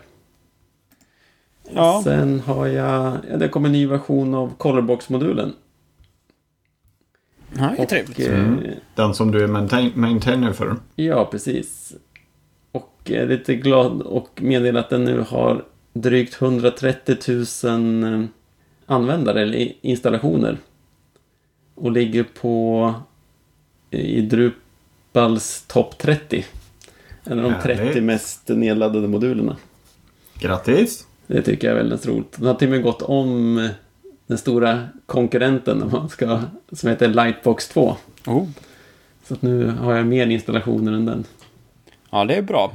Ja. 1.73 2.01
Sen 2.03 2.39
har 2.39 2.67
jag, 2.67 3.17
ja, 3.31 3.37
det 3.37 3.47
kom 3.47 3.65
en 3.65 3.71
ny 3.71 3.87
version 3.87 4.35
av 4.35 4.53
Colorbox-modulen. 4.57 5.53
Ja, 7.57 7.73
det 7.77 7.83
är 7.83 7.85
trevligt. 7.85 8.19
Eh, 8.19 8.39
mm. 8.39 8.63
Den 8.95 9.13
som 9.13 9.31
du 9.31 9.43
är 9.43 9.47
maintain 9.47 9.91
maintainer 9.95 10.53
för. 10.53 10.75
Ja, 10.95 11.25
precis. 11.25 11.95
Och 12.71 12.91
jag 13.03 13.17
är 13.17 13.27
lite 13.27 13.55
glad 13.55 14.01
och 14.01 14.41
meddela 14.41 14.79
att 14.79 14.89
den 14.89 15.03
nu 15.03 15.19
har 15.19 15.63
drygt 15.93 16.41
130 16.41 17.17
000 17.63 18.03
eh, 18.03 18.25
användare 18.85 19.41
eller 19.41 19.73
installationer. 19.81 20.57
Och 21.75 21.91
ligger 21.91 22.23
på 22.23 22.93
i 23.89 24.21
Drupals 24.21 25.65
topp 25.67 25.97
30. 25.97 26.45
En 27.23 27.39
av 27.39 27.51
de 27.51 27.61
30 27.61 28.01
mest 28.01 28.47
nedladdade 28.47 29.07
modulerna. 29.07 29.57
Grattis! 30.39 31.07
Det 31.27 31.41
tycker 31.41 31.67
jag 31.67 31.77
är 31.77 31.83
väldigt 31.83 32.05
roligt. 32.05 32.31
Den 32.37 32.47
har 32.47 32.53
till 32.53 32.67
och 32.67 32.71
med 32.71 32.83
gått 32.83 33.01
om 33.01 33.69
den 34.27 34.37
stora 34.37 34.87
konkurrenten 35.05 35.83
om 35.83 35.91
man 35.91 36.09
ska, 36.09 36.41
som 36.71 36.89
heter 36.89 37.07
Lightbox 37.07 37.67
2. 37.67 37.95
Oh. 38.27 38.47
Så 39.23 39.33
att 39.33 39.41
nu 39.41 39.67
har 39.67 39.95
jag 39.95 40.07
mer 40.07 40.27
installationer 40.27 40.91
än 40.93 41.05
den. 41.05 41.25
Ja, 42.09 42.25
det 42.25 42.35
är 42.35 42.41
bra. 42.41 42.73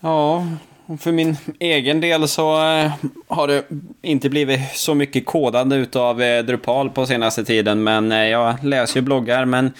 Ja, 0.00 0.46
för 0.98 1.12
min 1.12 1.36
egen 1.58 2.00
del 2.00 2.28
så 2.28 2.68
eh, 2.68 2.92
har 3.26 3.48
det 3.48 3.64
inte 4.02 4.30
blivit 4.30 4.60
så 4.74 4.94
mycket 4.94 5.26
kodande 5.26 5.76
utav 5.76 6.22
eh, 6.22 6.44
Drupal 6.44 6.90
på 6.90 7.06
senaste 7.06 7.44
tiden. 7.44 7.82
Men 7.82 8.12
eh, 8.12 8.18
jag 8.18 8.64
läser 8.64 8.96
ju 8.96 9.02
bloggar. 9.02 9.44
Men 9.44 9.72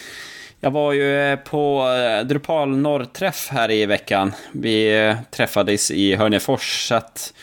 jag 0.65 0.71
var 0.71 0.93
ju 0.93 1.31
eh, 1.31 1.35
på 1.35 1.87
eh, 1.89 2.27
Drupal 2.27 2.77
norrträff 2.77 3.47
här 3.51 3.71
i 3.71 3.85
veckan. 3.85 4.33
Vi 4.51 5.05
eh, 5.05 5.15
träffades 5.31 5.91
i 5.91 6.15
Hörnefors. 6.15 6.87
Så 6.87 6.95
att 6.95 7.33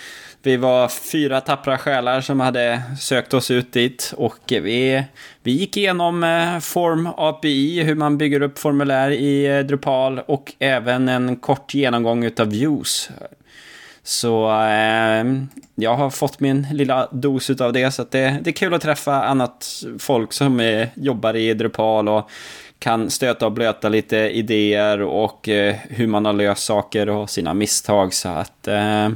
vi 0.43 0.57
var 0.57 0.89
fyra 0.89 1.41
tappra 1.41 1.79
själar 1.79 2.21
som 2.21 2.41
hade 2.41 2.83
sökt 3.01 3.35
oss 3.35 3.51
ut 3.51 3.73
dit. 3.73 4.15
Och 4.17 4.39
vi, 4.49 5.05
vi 5.43 5.53
gick 5.53 5.77
igenom 5.77 6.21
Form 6.63 7.09
API, 7.17 7.83
hur 7.83 7.95
man 7.95 8.19
bygger 8.19 8.43
upp 8.43 8.59
formulär 8.59 9.11
i 9.11 9.63
Drupal. 9.63 10.19
Och 10.19 10.53
även 10.59 11.09
en 11.09 11.37
kort 11.37 11.75
genomgång 11.75 12.25
utav 12.25 12.51
views. 12.51 13.11
Så 14.03 14.51
eh, 14.51 15.25
jag 15.75 15.95
har 15.95 16.11
fått 16.11 16.41
min 16.41 16.67
lilla 16.73 17.09
dos 17.13 17.51
av 17.51 17.73
det. 17.73 17.91
Så 17.91 18.05
det, 18.11 18.39
det 18.43 18.51
är 18.51 18.55
kul 18.55 18.75
att 18.75 18.83
träffa 18.83 19.25
annat 19.25 19.85
folk 19.99 20.33
som 20.33 20.61
eh, 20.61 20.89
jobbar 20.95 21.37
i 21.37 21.55
Drupal. 21.55 22.09
Och 22.09 22.31
kan 22.83 23.11
stöta 23.11 23.47
och 23.47 23.53
blöta 23.53 23.89
lite 23.89 24.17
idéer 24.17 25.03
och 25.03 25.49
eh, 25.49 25.77
hur 25.89 26.07
man 26.07 26.25
har 26.25 26.33
löst 26.33 26.65
saker 26.65 27.09
och 27.09 27.31
sina 27.31 27.55
misstag. 27.55 28.15
Så 28.15 28.29
att 28.29 28.69
eh, 28.69 29.09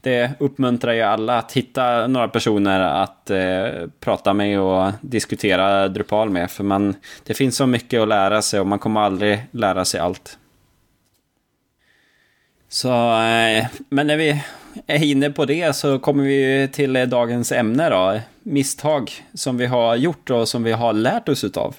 det 0.00 0.30
uppmuntrar 0.38 0.92
ju 0.92 1.02
alla 1.02 1.38
att 1.38 1.52
hitta 1.52 2.06
några 2.06 2.28
personer 2.28 2.80
att 2.80 3.30
eh, 3.30 3.88
prata 4.00 4.32
med 4.32 4.60
och 4.60 4.92
diskutera 5.00 5.88
Drupal 5.88 6.30
med. 6.30 6.50
För 6.50 6.64
man, 6.64 6.94
det 7.24 7.34
finns 7.34 7.56
så 7.56 7.66
mycket 7.66 8.00
att 8.00 8.08
lära 8.08 8.42
sig 8.42 8.60
och 8.60 8.66
man 8.66 8.78
kommer 8.78 9.00
aldrig 9.00 9.46
lära 9.50 9.84
sig 9.84 10.00
allt. 10.00 10.38
Så, 12.68 12.88
eh, 13.22 13.66
men 13.88 14.06
när 14.06 14.16
vi 14.16 14.42
är 14.86 15.04
inne 15.04 15.30
på 15.30 15.44
det 15.44 15.76
så 15.76 15.98
kommer 15.98 16.24
vi 16.24 16.68
till 16.72 16.92
dagens 17.08 17.52
ämne 17.52 17.88
då. 17.88 18.20
Misstag 18.42 19.12
som 19.34 19.56
vi 19.56 19.66
har 19.66 19.96
gjort 19.96 20.30
och 20.30 20.48
som 20.48 20.62
vi 20.62 20.72
har 20.72 20.92
lärt 20.92 21.28
oss 21.28 21.44
utav. 21.44 21.76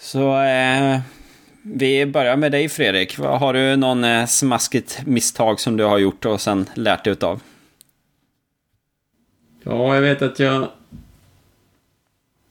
Så 0.00 0.42
eh, 0.42 1.00
vi 1.62 2.06
börjar 2.06 2.36
med 2.36 2.52
dig 2.52 2.68
Fredrik. 2.68 3.18
Har 3.18 3.52
du 3.52 3.76
någon 3.76 4.04
eh, 4.04 4.26
smaskigt 4.26 5.00
misstag 5.06 5.60
som 5.60 5.76
du 5.76 5.84
har 5.84 5.98
gjort 5.98 6.24
och 6.24 6.40
sen 6.40 6.66
lärt 6.74 7.04
dig 7.04 7.12
utav? 7.12 7.40
Ja, 9.62 9.94
jag 9.94 10.02
vet 10.02 10.22
att 10.22 10.38
jag 10.38 10.68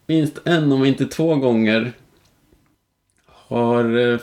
minst 0.05 0.39
en, 0.45 0.71
om 0.71 0.85
inte 0.85 1.05
två 1.05 1.35
gånger 1.35 1.91
har 3.25 3.97
eh, 3.97 4.13
eh 4.13 4.19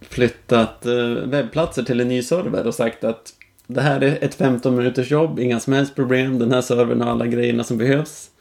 flyttat 0.00 0.86
eh, 0.86 1.06
webbplatser 1.06 1.82
till 1.82 2.00
en 2.00 2.08
ny 2.08 2.22
server 2.22 2.66
och 2.66 2.74
sagt 2.74 3.04
att 3.04 3.32
det 3.66 3.80
här 3.80 4.00
är 4.00 4.24
ett 4.24 4.34
15 4.34 4.76
minuters 4.76 5.10
jobb, 5.10 5.38
inga 5.38 5.60
som 5.60 5.72
helst 5.72 5.94
problem, 5.94 6.38
den 6.38 6.52
här 6.52 6.60
servern 6.60 7.00
har 7.00 7.10
alla 7.10 7.26
grejerna 7.26 7.64
som 7.64 7.78
behövs. 7.78 8.31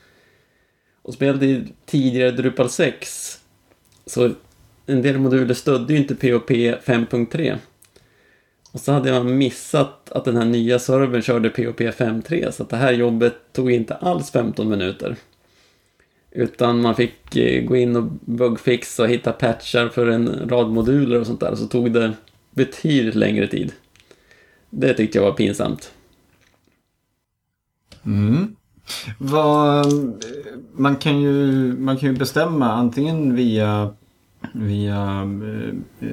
Och 1.01 1.13
spelade 1.13 1.63
tidigare 1.86 2.31
Drupal 2.31 2.70
6 2.70 3.39
så 4.05 4.31
en 4.86 5.01
del 5.01 5.20
moduler 5.20 5.53
stödde 5.53 5.93
ju 5.93 6.00
inte 6.00 6.15
POP 6.15 6.50
5.3. 6.50 7.58
Och 8.72 8.79
så 8.79 8.91
hade 8.91 9.10
jag 9.10 9.25
missat 9.25 10.12
att 10.12 10.25
den 10.25 10.38
här 10.38 10.46
nya 10.46 10.79
servern 10.79 11.22
körde 11.22 11.50
POP 11.50 11.79
5.3 11.79 12.51
så 12.51 12.63
att 12.63 12.70
det 12.70 12.77
här 12.77 12.93
jobbet 12.93 13.36
tog 13.53 13.72
inte 13.72 13.96
alls 13.96 14.31
15 14.31 14.70
minuter. 14.70 15.15
Utan 16.31 16.81
man 16.81 16.96
fick 16.96 17.36
eh, 17.36 17.63
gå 17.63 17.75
in 17.75 17.96
och 17.96 18.03
bugfixa 18.22 19.03
och 19.03 19.10
hitta 19.10 19.31
patchar 19.31 19.89
för 19.89 20.08
en 20.08 20.50
rad 20.50 20.70
moduler 20.70 21.20
och 21.20 21.27
sånt 21.27 21.39
där. 21.39 21.55
Så 21.55 21.67
tog 21.67 21.91
det 21.91 22.13
betydligt 22.51 23.15
längre 23.15 23.48
tid. 23.48 23.72
Det 24.70 24.93
tyckte 24.93 25.17
jag 25.17 25.25
var 25.25 25.31
pinsamt. 25.31 25.93
Mm. 28.05 28.55
Vad, 29.17 29.86
man, 30.74 30.95
kan 30.95 31.21
ju, 31.21 31.31
man 31.77 31.98
kan 31.98 32.10
ju 32.10 32.15
bestämma 32.15 32.71
antingen 32.71 33.36
via, 33.36 33.93
via 34.53 35.27
eh, 36.01 36.07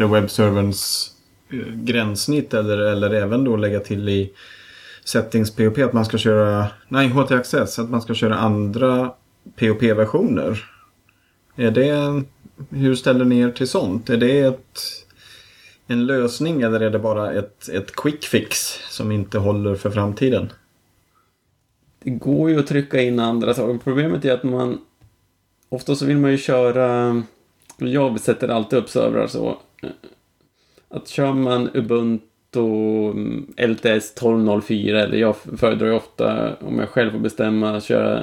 eh, 0.00 0.10
webbserverns 0.10 1.12
eh, 1.50 1.74
gränssnitt 1.74 2.54
eller, 2.54 2.78
eller 2.78 3.10
även 3.10 3.44
då 3.44 3.56
lägga 3.56 3.80
till 3.80 4.08
i 4.08 4.32
settings 5.04 5.56
POP 5.56 5.78
att 5.78 5.92
man 5.92 6.04
ska 6.04 6.18
köra, 6.18 6.66
nej 6.88 7.08
HT 7.08 7.30
Access, 7.30 7.78
att 7.78 7.90
man 7.90 8.02
ska 8.02 8.14
köra 8.14 8.36
andra 8.36 9.12
POP-versioner. 9.56 10.64
Är 11.56 11.70
det, 11.70 12.22
hur 12.70 12.94
ställer 12.94 13.24
ni 13.24 13.40
er 13.40 13.50
till 13.50 13.68
sånt? 13.68 14.10
Är 14.10 14.16
det 14.16 14.40
ett, 14.40 14.80
en 15.86 16.06
lösning 16.06 16.62
eller 16.62 16.80
är 16.80 16.90
det 16.90 16.98
bara 16.98 17.32
ett, 17.32 17.68
ett 17.68 17.96
quick 17.96 18.24
fix 18.24 18.78
som 18.90 19.12
inte 19.12 19.38
håller 19.38 19.74
för 19.74 19.90
framtiden? 19.90 20.52
Det 22.06 22.10
går 22.10 22.50
ju 22.50 22.58
att 22.58 22.66
trycka 22.66 23.00
in 23.00 23.20
andra 23.20 23.54
saker. 23.54 23.78
Problemet 23.78 24.24
är 24.24 24.32
att 24.32 24.42
man 24.42 24.78
ofta 25.68 25.94
så 25.94 26.06
vill 26.06 26.16
man 26.16 26.30
ju 26.30 26.38
köra 26.38 27.22
jag 27.78 28.20
sätter 28.20 28.48
alltid 28.48 28.78
upp 28.78 28.88
servrar 28.88 29.26
så 29.26 29.58
att 30.88 31.08
kör 31.08 31.32
man 31.32 31.70
Ubuntu 31.74 33.12
LTS 33.56 34.12
1204 34.12 35.02
eller 35.02 35.18
jag 35.18 35.36
föredrar 35.36 35.86
ju 35.86 35.92
ofta 35.92 36.56
om 36.56 36.78
jag 36.78 36.88
själv 36.88 37.10
får 37.10 37.18
bestämma 37.18 37.76
att 37.76 37.84
köra 37.84 38.22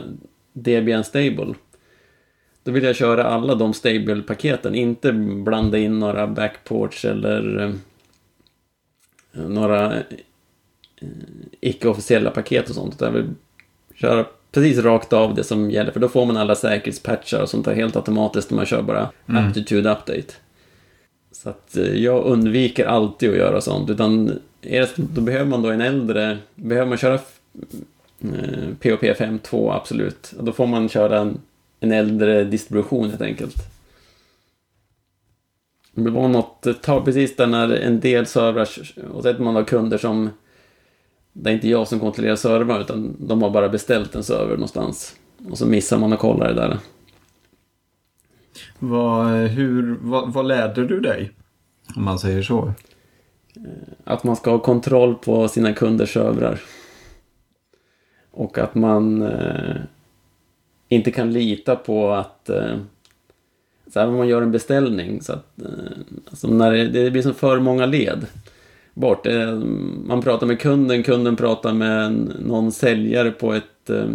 Debian 0.53 1.03
Stable. 1.03 1.53
Då 2.63 2.71
vill 2.71 2.83
jag 2.83 2.95
köra 2.95 3.23
alla 3.23 3.55
de 3.55 3.73
stable-paketen, 3.73 4.75
inte 4.75 5.13
blanda 5.13 5.77
in 5.77 5.99
några 5.99 6.27
backports 6.27 7.05
eller 7.05 7.59
eh, 9.33 9.47
några 9.47 9.93
eh, 9.95 10.03
icke-officiella 11.61 12.31
paket 12.31 12.69
och 12.69 12.75
sånt. 12.75 12.93
Utan 12.93 13.05
jag 13.05 13.21
vill 13.21 13.33
köra 13.95 14.25
precis 14.51 14.77
rakt 14.77 15.13
av 15.13 15.35
det 15.35 15.43
som 15.43 15.71
gäller, 15.71 15.91
för 15.91 15.99
då 15.99 16.09
får 16.09 16.25
man 16.25 16.37
alla 16.37 16.55
säkerhetspatchar 16.55 17.41
och 17.41 17.49
sånt 17.49 17.65
där 17.65 17.75
helt 17.75 17.95
automatiskt 17.95 18.49
när 18.49 18.55
man 18.55 18.65
kör 18.65 18.81
bara 18.81 19.09
mm. 19.29 19.47
aptitude 19.47 19.91
update. 19.91 20.33
Så 21.31 21.49
att 21.49 21.77
eh, 21.77 22.03
jag 22.03 22.25
undviker 22.25 22.85
alltid 22.85 23.29
att 23.29 23.37
göra 23.37 23.61
sånt, 23.61 23.89
utan 23.89 24.39
är 24.61 24.89
då 24.95 25.21
behöver 25.21 25.45
man 25.45 25.61
då 25.61 25.69
en 25.69 25.81
äldre, 25.81 26.37
behöver 26.55 26.89
man 26.89 26.97
köra 26.97 27.19
POP 28.79 29.03
5.2 29.03 29.75
absolut. 29.75 30.33
Och 30.37 30.43
då 30.43 30.51
får 30.51 30.67
man 30.67 30.89
köra 30.89 31.19
en, 31.19 31.41
en 31.79 31.91
äldre 31.91 32.43
distribution 32.43 33.09
helt 33.09 33.21
enkelt. 33.21 33.55
Det 35.95 36.09
var 36.09 36.27
något 36.27 36.81
tag 36.81 37.05
precis 37.05 37.35
där 37.35 37.47
när 37.47 37.69
en 37.69 37.99
del 37.99 38.25
servrar, 38.25 38.69
och 39.13 39.23
så 39.23 39.33
man 39.39 39.55
har 39.55 39.63
kunder 39.63 39.97
som 39.97 40.29
det 41.33 41.49
är 41.49 41.53
inte 41.53 41.69
jag 41.69 41.87
som 41.87 41.99
kontrollerar 41.99 42.35
servrar 42.35 42.81
utan 42.81 43.15
de 43.19 43.41
har 43.41 43.49
bara 43.49 43.69
beställt 43.69 44.15
en 44.15 44.23
server 44.23 44.53
någonstans. 44.53 45.15
Och 45.49 45.57
så 45.57 45.65
missar 45.65 45.97
man 45.97 46.13
att 46.13 46.19
kolla 46.19 46.47
det 46.47 46.53
där. 46.53 46.77
Vad, 48.79 49.27
hur, 49.27 49.97
vad, 50.01 50.33
vad 50.33 50.45
lärde 50.45 50.87
du 50.87 50.99
dig? 50.99 51.31
Om 51.95 52.03
man 52.03 52.19
säger 52.19 52.41
så. 52.41 52.73
Att 54.03 54.23
man 54.23 54.35
ska 54.35 54.51
ha 54.51 54.59
kontroll 54.59 55.15
på 55.15 55.47
sina 55.47 55.73
kunders 55.73 56.13
servrar. 56.13 56.61
Och 58.31 58.57
att 58.57 58.75
man 58.75 59.21
eh, 59.21 59.75
inte 60.89 61.11
kan 61.11 61.33
lita 61.33 61.75
på 61.75 62.11
att 62.11 62.49
eh, 62.49 62.77
så 63.93 63.99
här, 63.99 64.07
man 64.07 64.27
gör 64.27 64.41
en 64.41 64.51
beställning 64.51 65.21
så 65.21 65.33
att 65.33 65.61
eh, 65.61 65.97
alltså 66.29 66.47
när 66.47 66.71
det, 66.71 66.87
det 66.87 67.11
blir 67.11 67.21
så 67.21 67.33
för 67.33 67.59
många 67.59 67.85
led 67.85 68.25
bort. 68.93 69.27
Eh, 69.27 69.55
man 70.05 70.21
pratar 70.21 70.47
med 70.47 70.59
kunden, 70.59 71.03
kunden 71.03 71.35
pratar 71.35 71.73
med 71.73 72.11
någon 72.39 72.71
säljare 72.71 73.31
på 73.31 73.53
ett, 73.53 73.89
eh, 73.89 74.09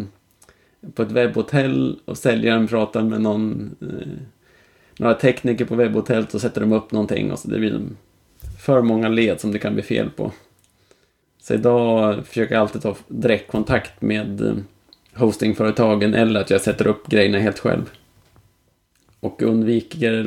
på 0.95 1.03
ett 1.03 1.13
webbhotell 1.13 1.99
och 2.05 2.19
säljaren 2.19 2.67
pratar 2.67 3.03
med 3.03 3.21
någon, 3.21 3.77
eh, 3.81 4.09
några 4.99 5.15
tekniker 5.15 5.65
på 5.65 5.75
webbhotellet 5.75 6.35
och 6.35 6.41
sätter 6.41 6.61
de 6.61 6.73
upp 6.73 6.93
någonting 6.93 7.33
och 7.33 7.39
så 7.39 7.49
det 7.49 7.59
blir 7.59 7.81
för 8.61 8.83
många 8.83 9.09
led 9.09 9.41
som 9.41 9.53
det 9.53 9.59
kan 9.59 9.75
bli 9.75 9.83
fel 9.83 10.11
på. 10.11 10.33
Så 11.43 11.55
idag 11.55 12.27
försöker 12.27 12.55
jag 12.55 12.63
alltid 12.63 12.83
ta 12.83 12.97
direktkontakt 13.09 14.03
med 14.03 14.57
hostingföretagen 15.15 16.15
eller 16.15 16.41
att 16.41 16.51
jag 16.51 16.61
sätter 16.61 16.87
upp 16.87 17.07
grejerna 17.07 17.39
helt 17.39 17.59
själv. 17.59 17.91
Och 19.21 19.43
undviker 19.43 20.25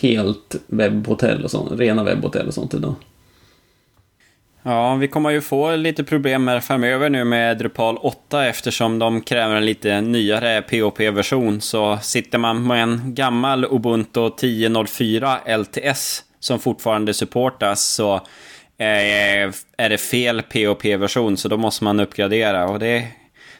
helt 0.00 0.56
webbhotell 0.66 1.44
och 1.44 1.50
sånt, 1.50 1.80
rena 1.80 2.04
webbhotell 2.04 2.46
och 2.46 2.54
sånt 2.54 2.74
idag. 2.74 2.94
Ja, 4.68 4.94
vi 4.94 5.08
kommer 5.08 5.30
ju 5.30 5.40
få 5.40 5.76
lite 5.76 6.04
problem 6.04 6.48
här 6.48 6.60
framöver 6.60 7.10
nu 7.10 7.24
med 7.24 7.58
Drupal 7.58 7.96
8 7.96 8.46
eftersom 8.46 8.98
de 8.98 9.20
kräver 9.20 9.56
en 9.56 9.64
lite 9.64 10.00
nyare 10.00 10.62
POP-version. 10.62 11.60
Så 11.60 11.98
sitter 12.02 12.38
man 12.38 12.66
med 12.66 12.82
en 12.82 13.14
gammal 13.14 13.64
Ubuntu 13.64 14.20
10.04 14.20 15.56
LTS 15.58 16.24
som 16.40 16.58
fortfarande 16.58 17.14
supportas 17.14 17.86
så 17.86 18.14
eh, 18.78 19.50
är 19.76 19.88
det 19.88 19.98
fel 19.98 20.42
POP-version 20.42 21.36
så 21.36 21.48
då 21.48 21.56
måste 21.56 21.84
man 21.84 22.00
uppgradera. 22.00 22.68
Och 22.68 22.78
det, 22.78 23.08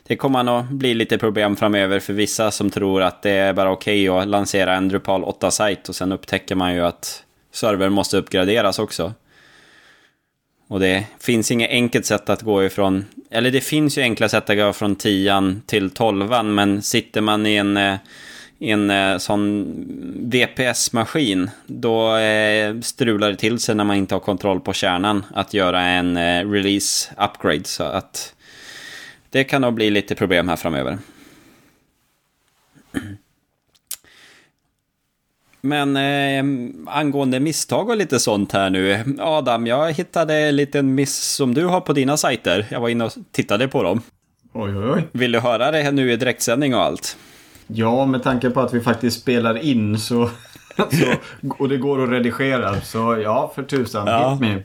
det 0.06 0.16
kommer 0.16 0.42
nog 0.42 0.64
bli 0.64 0.94
lite 0.94 1.18
problem 1.18 1.56
framöver 1.56 2.00
för 2.00 2.12
vissa 2.12 2.50
som 2.50 2.70
tror 2.70 3.02
att 3.02 3.22
det 3.22 3.30
är 3.30 3.52
bara 3.52 3.70
okej 3.70 4.10
okay 4.10 4.22
att 4.22 4.28
lansera 4.28 4.74
en 4.74 4.88
Drupal 4.88 5.24
8-sajt 5.24 5.88
och 5.88 5.94
sen 5.94 6.12
upptäcker 6.12 6.54
man 6.54 6.74
ju 6.74 6.80
att 6.80 7.22
servern 7.52 7.92
måste 7.92 8.16
uppgraderas 8.16 8.78
också. 8.78 9.14
Och 10.68 10.80
det 10.80 11.04
finns 11.20 11.50
inget 11.50 11.70
enkelt 11.70 12.06
sätt 12.06 12.28
att 12.28 12.42
gå 12.42 12.64
ifrån, 12.64 13.04
eller 13.30 13.50
det 13.50 13.60
finns 13.60 13.98
ju 13.98 14.02
enkla 14.02 14.28
sätt 14.28 14.50
att 14.50 14.56
gå 14.56 14.72
från 14.72 14.96
10 14.96 15.56
till 15.66 15.90
12 15.90 16.44
men 16.44 16.82
sitter 16.82 17.20
man 17.20 17.46
i 17.46 17.56
en, 17.56 17.76
i 18.58 18.70
en 18.70 18.90
eh, 18.90 19.18
sån 19.18 19.66
VPS-maskin, 20.30 21.50
då 21.66 22.16
eh, 22.16 22.80
strular 22.80 23.30
det 23.30 23.36
till 23.36 23.58
sig 23.58 23.74
när 23.74 23.84
man 23.84 23.96
inte 23.96 24.14
har 24.14 24.20
kontroll 24.20 24.60
på 24.60 24.72
kärnan 24.72 25.24
att 25.34 25.54
göra 25.54 25.82
en 25.82 26.18
release-upgrade. 26.52 27.64
Så 27.64 27.84
att 27.84 28.34
det 29.30 29.44
kan 29.44 29.62
nog 29.62 29.74
bli 29.74 29.90
lite 29.90 30.14
problem 30.14 30.48
här 30.48 30.56
framöver. 30.56 30.98
Men 35.66 35.96
eh, 35.96 36.44
angående 36.86 37.40
misstag 37.40 37.88
och 37.88 37.96
lite 37.96 38.18
sånt 38.18 38.52
här 38.52 38.70
nu. 38.70 39.04
Adam, 39.20 39.66
jag 39.66 39.92
hittade 39.92 40.34
en 40.34 40.56
liten 40.56 40.94
miss 40.94 41.16
som 41.16 41.54
du 41.54 41.64
har 41.64 41.80
på 41.80 41.92
dina 41.92 42.16
sajter. 42.16 42.66
Jag 42.70 42.80
var 42.80 42.88
inne 42.88 43.04
och 43.04 43.12
tittade 43.32 43.68
på 43.68 43.82
dem. 43.82 44.02
Oj, 44.52 44.76
oj, 44.76 44.90
oj. 44.90 45.02
Vill 45.12 45.32
du 45.32 45.40
höra 45.40 45.70
det 45.70 45.90
nu 45.90 46.12
i 46.12 46.16
direktsändning 46.16 46.74
och 46.74 46.82
allt? 46.82 47.16
Ja, 47.66 48.06
med 48.06 48.22
tanke 48.22 48.50
på 48.50 48.60
att 48.60 48.74
vi 48.74 48.80
faktiskt 48.80 49.20
spelar 49.20 49.58
in 49.58 49.98
så 49.98 50.30
så, 50.76 51.14
och 51.58 51.68
det 51.68 51.76
går 51.76 52.04
att 52.04 52.10
redigera. 52.10 52.80
Så 52.80 53.18
ja, 53.22 53.52
för 53.54 53.62
tusan. 53.62 54.06
Ja. 54.06 54.30
Hit 54.30 54.40
me. 54.40 54.62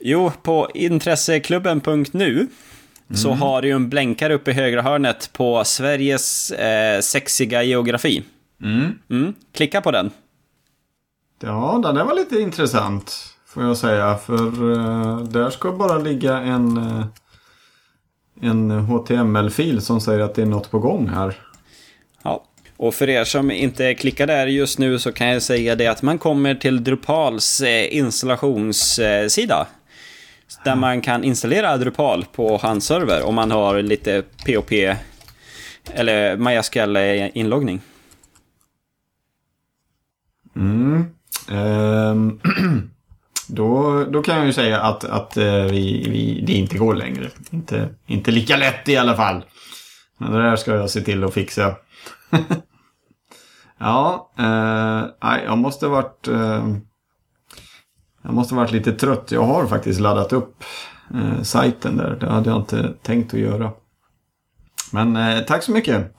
Jo, 0.00 0.32
på 0.42 0.70
intresseklubben.nu 0.74 2.48
så 3.14 3.30
har 3.32 3.62
du 3.62 3.70
en 3.70 3.88
blänkare 3.88 4.34
uppe 4.34 4.50
i 4.50 4.54
högra 4.54 4.82
hörnet 4.82 5.30
på 5.32 5.64
Sveriges 5.64 6.50
eh, 6.50 7.00
sexiga 7.00 7.62
geografi. 7.62 8.22
Mm. 8.62 8.98
Mm, 9.10 9.34
klicka 9.54 9.80
på 9.80 9.90
den. 9.90 10.10
Ja, 11.40 11.80
den 11.82 11.94
där 11.94 12.04
var 12.04 12.14
lite 12.14 12.40
intressant. 12.40 13.34
Får 13.46 13.62
jag 13.62 13.76
säga. 13.76 14.16
För 14.16 14.72
eh, 14.72 15.18
där 15.18 15.50
ska 15.50 15.72
bara 15.72 15.98
ligga 15.98 16.38
en, 16.38 16.76
eh, 16.76 17.04
en 18.40 18.70
HTML-fil 18.70 19.82
som 19.82 20.00
säger 20.00 20.20
att 20.20 20.34
det 20.34 20.42
är 20.42 20.46
något 20.46 20.70
på 20.70 20.78
gång 20.78 21.08
här. 21.08 21.36
Ja. 22.22 22.44
Och 22.76 22.94
för 22.94 23.08
er 23.08 23.24
som 23.24 23.50
inte 23.50 23.94
klickar 23.94 24.26
där 24.26 24.46
just 24.46 24.78
nu 24.78 24.98
så 24.98 25.12
kan 25.12 25.26
jag 25.26 25.42
säga 25.42 25.76
det 25.76 25.86
att 25.86 26.02
man 26.02 26.18
kommer 26.18 26.54
till 26.54 26.84
Drupals 26.84 27.60
eh, 27.60 27.96
installationssida. 27.96 29.66
Där 30.64 30.76
man 30.76 31.00
kan 31.00 31.24
installera 31.24 31.76
Drupal 31.76 32.24
på 32.32 32.56
hans 32.56 32.86
server 32.86 33.22
om 33.22 33.34
man 33.34 33.50
har 33.50 33.82
lite 33.82 34.22
POP 34.46 34.72
eller 35.94 36.36
MySQL-inloggning. 36.36 37.80
Mm. 40.56 41.04
Ehm, 41.48 42.40
då, 43.48 44.04
då 44.04 44.22
kan 44.22 44.36
jag 44.36 44.46
ju 44.46 44.52
säga 44.52 44.80
att, 44.80 45.04
att 45.04 45.36
eh, 45.36 45.64
vi, 45.64 46.08
vi, 46.08 46.44
det 46.46 46.52
inte 46.52 46.78
går 46.78 46.94
längre. 46.94 47.30
Inte, 47.50 47.88
inte 48.06 48.30
lika 48.30 48.56
lätt 48.56 48.88
i 48.88 48.96
alla 48.96 49.16
fall. 49.16 49.44
Men 50.18 50.32
det 50.32 50.42
där 50.42 50.56
ska 50.56 50.74
jag 50.74 50.90
se 50.90 51.00
till 51.00 51.24
att 51.24 51.34
fixa. 51.34 51.76
ja, 53.78 54.30
eh, 54.38 55.44
jag 55.44 55.58
måste 55.58 55.86
varit... 55.86 56.28
Eh, 56.28 56.76
jag 58.22 58.34
måste 58.34 58.54
varit 58.54 58.72
lite 58.72 58.92
trött. 58.92 59.30
Jag 59.30 59.42
har 59.42 59.66
faktiskt 59.66 60.00
laddat 60.00 60.32
upp 60.32 60.64
eh, 61.14 61.42
sajten 61.42 61.96
där. 61.96 62.16
Det 62.20 62.26
hade 62.26 62.50
jag 62.50 62.58
inte 62.58 62.92
tänkt 63.02 63.34
att 63.34 63.40
göra. 63.40 63.70
Men 64.92 65.16
eh, 65.16 65.40
tack 65.44 65.62
så 65.62 65.72
mycket. 65.72 66.16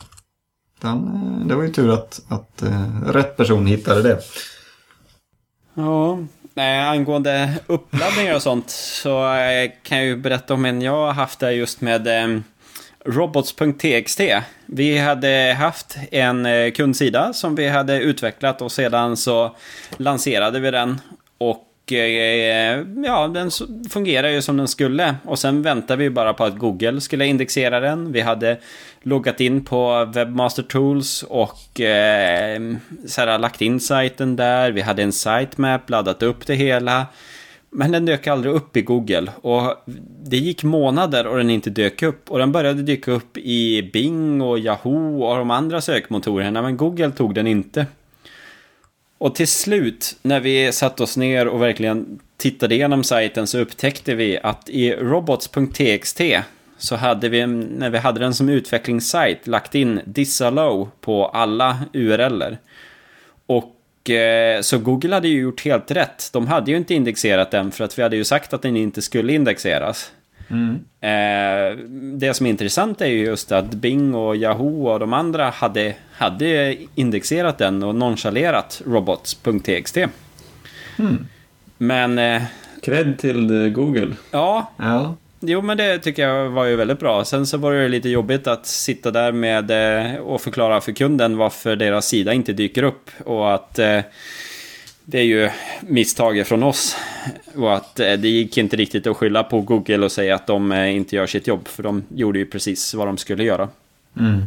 Den, 0.82 0.98
eh, 0.98 1.48
det 1.48 1.56
var 1.56 1.64
ju 1.64 1.72
tur 1.72 1.94
att, 1.94 2.22
att 2.28 2.62
eh, 2.62 3.02
rätt 3.06 3.38
person 3.38 3.66
hittade 3.66 4.02
det. 4.02 4.20
Ja, 5.76 6.20
Nej, 6.58 6.80
angående 6.80 7.54
uppladdningar 7.68 8.36
och 8.36 8.42
sånt 8.42 8.70
så 8.70 9.34
eh, 9.34 9.72
kan 9.84 9.98
jag 9.98 10.08
ju 10.08 10.16
berätta 10.16 10.54
om 10.54 10.66
en 10.66 10.82
jag 10.82 11.06
har 11.06 11.14
haft 11.14 11.40
där 11.40 11.50
just 11.50 11.82
med 11.82 12.08
eh, 12.08 12.40
robots.txt. 13.06 14.22
Vi 14.66 14.98
hade 14.98 15.56
haft 15.60 15.98
en 16.12 16.72
kundsida 16.72 17.34
som 17.34 17.56
vi 17.56 17.68
hade 17.68 18.00
utvecklat 18.00 18.62
och 18.62 18.72
sedan 18.72 19.18
så 19.18 19.56
lanserade 19.98 20.60
vi 20.60 20.72
den. 20.72 21.02
Och 21.38 21.64
Eh, 21.92 22.84
ja, 23.06 23.28
den 23.28 23.52
fungerar 23.90 24.30
ju 24.30 24.42
som 24.42 24.58
den 24.58 24.68
skulle. 24.68 25.16
Och 25.26 25.40
sen 25.40 25.62
väntade 25.62 26.04
vi 26.04 26.10
bara 26.10 26.34
på 26.34 26.44
att 26.44 26.58
Google 26.58 27.02
skulle 27.02 27.26
indexera 27.26 27.80
den. 27.80 28.12
Vi 28.12 28.22
hade 28.22 28.58
loggat 29.02 29.42
in 29.42 29.66
på 29.66 30.06
Webmaster 30.06 30.64
Tools 30.64 31.24
och 31.24 31.82
eh, 31.82 32.62
så 33.06 33.22
här, 33.22 33.40
lagt 33.40 33.62
in 33.62 33.80
sajten 33.80 34.36
där. 34.36 34.72
Vi 34.72 34.82
hade 34.82 35.04
en 35.04 35.12
sitemap, 35.12 35.90
laddat 35.90 36.24
upp 36.24 36.48
det 36.48 36.56
hela. 36.56 37.06
Men 37.70 37.92
den 37.92 38.06
dök 38.06 38.28
aldrig 38.28 38.54
upp 38.54 38.78
i 38.78 38.82
Google. 38.82 39.32
Och 39.42 39.84
det 40.24 40.38
gick 40.38 40.64
månader 40.64 41.28
och 41.28 41.38
den 41.38 41.50
inte 41.50 41.70
dök 41.70 42.04
upp. 42.04 42.32
Och 42.32 42.40
den 42.40 42.52
började 42.52 42.82
dyka 42.82 43.12
upp 43.12 43.38
i 43.38 43.90
Bing 43.94 44.42
och 44.42 44.60
Yahoo 44.60 45.24
och 45.24 45.38
de 45.38 45.52
andra 45.52 45.82
sökmotorerna. 45.82 46.62
Men 46.62 46.78
Google 46.78 47.12
tog 47.12 47.36
den 47.36 47.48
inte. 47.48 47.86
Och 49.18 49.36
till 49.36 49.48
slut, 49.48 50.18
när 50.22 50.40
vi 50.40 50.72
satte 50.72 51.04
oss 51.04 51.18
ner 51.18 51.48
och 51.48 51.62
verkligen 51.62 52.20
tittade 52.38 52.76
igenom 52.76 53.04
sajten 53.04 53.48
så 53.48 53.60
upptäckte 53.60 54.16
vi 54.16 54.40
att 54.44 54.70
i 54.70 54.94
robots.txt 54.94 56.22
så 56.78 56.96
hade 56.96 57.30
vi, 57.30 57.48
när 57.48 57.90
vi 57.90 57.98
hade 57.98 58.20
den 58.20 58.34
som 58.34 58.50
utvecklingssajt, 58.50 59.48
lagt 59.48 59.76
in 59.76 60.02
disallow 60.06 60.90
på 61.02 61.26
alla 61.26 61.80
URLer. 61.94 62.58
Och 63.46 64.10
eh, 64.10 64.62
så 64.62 64.78
Google 64.78 65.16
hade 65.16 65.28
ju 65.28 65.42
gjort 65.42 65.66
helt 65.66 65.92
rätt. 65.92 66.30
De 66.34 66.48
hade 66.48 66.72
ju 66.72 66.78
inte 66.78 66.94
indexerat 66.94 67.52
den 67.52 67.72
för 67.72 67.84
att 67.84 67.98
vi 67.98 68.04
hade 68.04 68.16
ju 68.16 68.24
sagt 68.24 68.54
att 68.54 68.62
den 68.62 68.76
inte 68.76 69.02
skulle 69.02 69.34
indexeras. 69.34 70.12
Eh, 71.02 71.78
det 72.18 72.34
som 72.34 72.46
är 72.46 72.50
intressant 72.50 73.02
är 73.02 73.06
ju 73.06 73.26
just 73.26 73.52
att 73.52 73.66
Bing 73.66 74.16
och 74.16 74.36
Yahoo 74.36 74.88
och 74.88 75.00
de 75.00 75.14
andra 75.14 75.50
hade, 75.50 75.96
hade 76.14 76.76
indexerat 76.96 77.58
den 77.58 77.84
och 77.84 77.96
nonchalerat 77.96 78.82
robots.txt. 78.86 79.98
Men 81.78 82.20
eh, 82.20 82.42
Cred 82.82 83.18
till 83.20 83.64
eh, 83.64 83.70
Google. 83.70 84.16
ja, 84.32 84.72
Ja, 84.78 85.16
jo 85.40 85.62
men 85.62 85.78
det 85.78 86.00
tycker 86.00 86.28
jag 86.28 86.50
var 86.50 86.66
ju 86.66 86.76
väldigt 86.76 87.00
bra. 87.00 87.26
Sen 87.26 87.48
så 87.48 87.58
var 87.58 87.74
det 87.74 87.88
lite 87.88 88.10
jobbigt 88.10 88.48
att 88.48 88.66
sitta 88.66 89.12
där 89.12 89.32
med 89.32 89.72
eh, 89.72 90.16
och 90.16 90.42
förklara 90.42 90.82
för 90.82 90.92
kunden 90.92 91.38
varför 91.38 91.76
deras 91.76 92.08
sida 92.08 92.34
inte 92.34 92.54
dyker 92.54 92.84
upp. 92.84 93.10
Och 93.26 93.54
att 93.54 93.80
eh, 93.80 94.00
det 95.06 95.20
är 95.20 95.24
ju 95.24 95.50
misstaget 95.82 96.48
från 96.48 96.64
oss. 96.64 96.96
Och 97.56 97.76
att 97.76 98.00
eh, 98.00 98.14
det 98.14 98.28
gick 98.28 98.58
inte 98.58 98.76
riktigt 98.76 99.08
att 99.08 99.18
skylla 99.18 99.44
på 99.44 99.62
Google 99.62 100.06
och 100.06 100.12
säga 100.12 100.36
att 100.36 100.48
de 100.48 100.72
eh, 100.72 100.96
inte 100.96 101.16
gör 101.16 101.28
sitt 101.28 101.48
jobb. 101.48 101.68
För 101.68 101.84
de 101.84 102.04
gjorde 102.10 102.40
ju 102.40 102.46
precis 102.46 102.94
vad 102.94 103.08
de 103.08 103.18
skulle 103.18 103.44
göra. 103.44 103.70
Mm. 104.20 104.44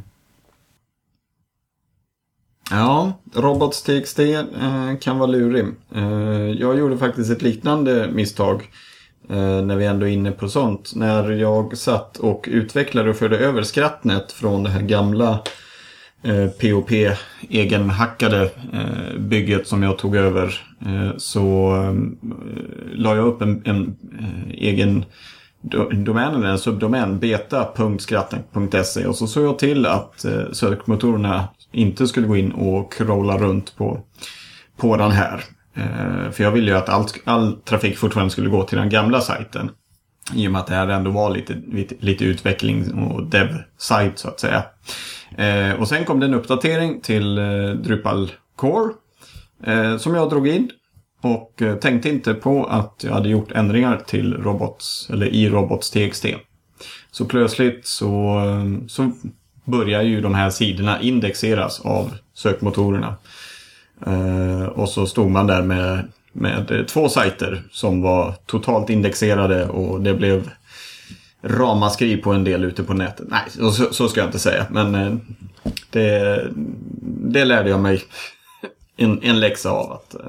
ja 2.71 3.12
robots.txt 3.35 4.18
eh, 4.18 4.44
kan 5.01 5.18
vara 5.18 5.31
lurig. 5.31 5.66
Jag 6.59 6.79
gjorde 6.79 6.99
faktiskt 6.99 7.31
ett 7.31 7.42
liknande 7.42 8.09
misstag 8.12 8.71
när 9.64 9.77
vi 9.77 9.87
ändå 9.87 10.07
är 10.07 10.11
inne 10.11 10.31
på 10.31 10.49
sånt. 10.49 10.92
När 10.94 11.31
jag 11.31 11.79
satt 11.79 12.16
och 12.16 12.44
utvecklade 12.49 13.11
och 13.11 13.16
förde 13.16 13.38
över 13.38 13.62
skrattnet 13.62 14.33
från 14.33 14.62
det 14.62 14.71
här 14.71 14.83
gamla 14.83 15.42
Eh, 16.23 16.47
POP 16.47 16.91
egenhackade 17.49 18.51
eh, 18.73 19.19
bygget 19.19 19.67
som 19.67 19.83
jag 19.83 19.99
tog 19.99 20.17
över 20.17 20.61
eh, 20.87 21.11
så 21.17 21.75
la 22.93 23.17
jag 23.17 23.27
upp 23.27 23.43
en, 23.43 23.63
en 23.65 23.97
egen 24.51 25.05
domän 25.93 26.35
eller 26.35 26.49
en 26.49 26.59
subdomän 26.59 27.19
beta.skratten.se 27.19 29.07
och 29.07 29.17
så 29.17 29.27
såg 29.27 29.45
jag 29.45 29.59
till 29.59 29.87
att 29.87 30.25
sökmotorerna 30.53 31.49
inte 31.73 32.07
skulle 32.07 32.27
gå 32.27 32.37
in 32.37 32.53
och 32.53 32.93
crawla 32.93 33.39
runt 33.39 33.77
på, 33.77 34.01
på 34.77 34.97
den 34.97 35.11
här. 35.11 35.45
För 36.33 36.45
jag 36.45 36.51
ville 36.51 36.71
ju 36.71 36.77
att 36.77 36.89
all, 36.89 37.07
all 37.25 37.53
trafik 37.53 37.99
fortfarande 37.99 38.31
skulle 38.31 38.51
gå 38.51 38.63
till 38.63 38.79
den 38.79 38.89
gamla 38.89 39.21
sajten. 39.21 39.71
I 40.35 40.49
och 40.49 40.53
med 40.53 40.61
att 40.61 40.67
det 40.67 40.75
här 40.75 40.88
ändå 40.88 41.11
var 41.11 41.31
lite, 41.31 41.62
lite, 41.73 41.95
lite 41.99 42.25
utveckling 42.25 42.95
och 42.95 43.27
dev-sajt 43.27 44.19
så 44.19 44.29
att 44.29 44.41
säga. 44.41 44.64
Eh, 45.37 45.73
och 45.81 45.88
sen 45.88 46.05
kom 46.05 46.21
det 46.21 46.27
en 46.27 46.35
uppdatering 46.35 47.01
till 47.01 47.38
eh, 47.38 47.71
Drupal 47.71 48.33
Core. 48.57 48.93
Eh, 49.64 49.97
som 49.97 50.14
jag 50.14 50.31
drog 50.31 50.49
in. 50.49 50.71
Och 51.21 51.62
eh, 51.62 51.75
tänkte 51.77 52.09
inte 52.09 52.35
på 52.35 52.64
att 52.64 53.05
jag 53.05 53.12
hade 53.12 53.29
gjort 53.29 53.53
ändringar 53.53 53.97
till 54.07 54.35
robots, 54.35 55.11
eller 55.11 55.27
i 55.27 55.49
robots.txt. 55.49 56.27
Så 57.11 57.25
plötsligt 57.25 57.87
så, 57.87 58.38
eh, 58.38 58.87
så 58.87 59.12
börjar 59.64 60.03
ju 60.03 60.21
de 60.21 60.35
här 60.35 60.51
sidorna 60.51 61.01
indexeras 61.01 61.81
av 61.81 62.14
sökmotorerna. 62.35 63.17
Eh, 64.07 64.64
och 64.64 64.88
så 64.88 65.07
stod 65.07 65.31
man 65.31 65.47
där 65.47 65.62
med, 65.62 66.09
med 66.33 66.71
eh, 66.71 66.85
två 66.85 67.09
sajter 67.09 67.62
som 67.71 68.03
var 68.03 68.35
totalt 68.47 68.91
indexerade 68.91 69.69
och 69.69 70.01
det 70.01 70.14
blev 70.14 70.51
ramaskri 71.43 72.17
på 72.17 72.33
en 72.33 72.45
del 72.45 72.64
ute 72.64 72.83
på 72.83 72.95
nätet. 72.95 73.27
Nej, 73.29 73.43
så, 73.49 73.71
så 73.73 74.09
ska 74.09 74.21
jag 74.21 74.29
inte 74.29 74.38
säga. 74.38 74.67
Men 74.71 74.95
eh, 74.95 75.17
det, 75.91 76.43
det 77.33 77.45
lärde 77.45 77.71
jag 77.71 77.81
mig 77.81 78.03
en, 78.97 79.23
en 79.23 79.41
läxa 79.41 79.71
av. 79.71 79.93
Att 79.93 80.14
eh, 80.14 80.21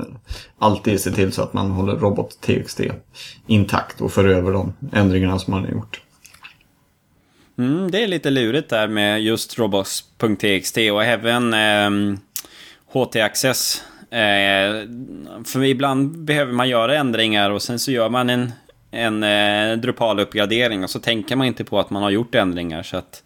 alltid 0.59 1.01
se 1.01 1.11
till 1.11 1.31
så 1.31 1.41
att 1.41 1.53
man 1.53 1.71
håller 1.71 1.95
robot.txt 1.95 2.81
intakt 3.47 4.01
och 4.01 4.11
för 4.11 4.27
över 4.27 4.51
de 4.53 4.73
ändringarna 4.93 5.39
som 5.39 5.51
man 5.51 5.63
har 5.63 5.71
gjort. 5.71 6.01
Mm, 7.57 7.91
det 7.91 8.03
är 8.03 8.07
lite 8.07 8.29
lurigt 8.29 8.69
där 8.69 8.87
med 8.87 9.21
just 9.21 9.59
robots.txt 9.59 10.77
och 10.77 11.03
även 11.03 11.53
eh, 11.53 12.19
HT-access. 12.93 13.81
Eh, 14.11 14.87
för 15.45 15.63
ibland 15.63 16.17
behöver 16.17 16.53
man 16.53 16.69
göra 16.69 16.97
ändringar 16.97 17.49
och 17.49 17.61
sen 17.61 17.79
så 17.79 17.91
gör 17.91 18.09
man 18.09 18.29
en, 18.29 18.51
en 18.91 19.23
eh, 19.23 19.77
Drupal-uppgradering 19.77 20.83
och 20.83 20.89
så 20.89 20.99
tänker 20.99 21.35
man 21.35 21.47
inte 21.47 21.63
på 21.63 21.79
att 21.79 21.89
man 21.89 22.03
har 22.03 22.09
gjort 22.09 22.35
ändringar. 22.35 22.83
Så 22.83 22.97
att 22.97 23.23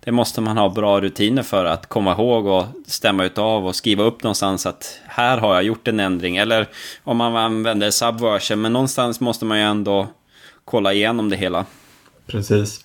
det 0.00 0.12
måste 0.12 0.40
man 0.40 0.56
ha 0.56 0.68
bra 0.68 1.00
rutiner 1.00 1.42
för 1.42 1.64
att 1.64 1.86
komma 1.86 2.12
ihåg 2.12 2.46
och 2.46 2.64
stämma 2.86 3.24
utav 3.24 3.66
och 3.66 3.76
skriva 3.76 4.04
upp 4.04 4.22
någonstans 4.22 4.66
att 4.66 5.00
här 5.06 5.38
har 5.38 5.54
jag 5.54 5.62
gjort 5.62 5.88
en 5.88 6.00
ändring. 6.00 6.36
Eller 6.36 6.68
om 7.04 7.16
man 7.16 7.36
använder 7.36 7.90
subversion, 7.90 8.60
men 8.60 8.72
någonstans 8.72 9.20
måste 9.20 9.44
man 9.44 9.58
ju 9.58 9.64
ändå 9.64 10.06
kolla 10.64 10.92
igenom 10.92 11.28
det 11.28 11.36
hela. 11.36 11.66
Precis. 12.26 12.84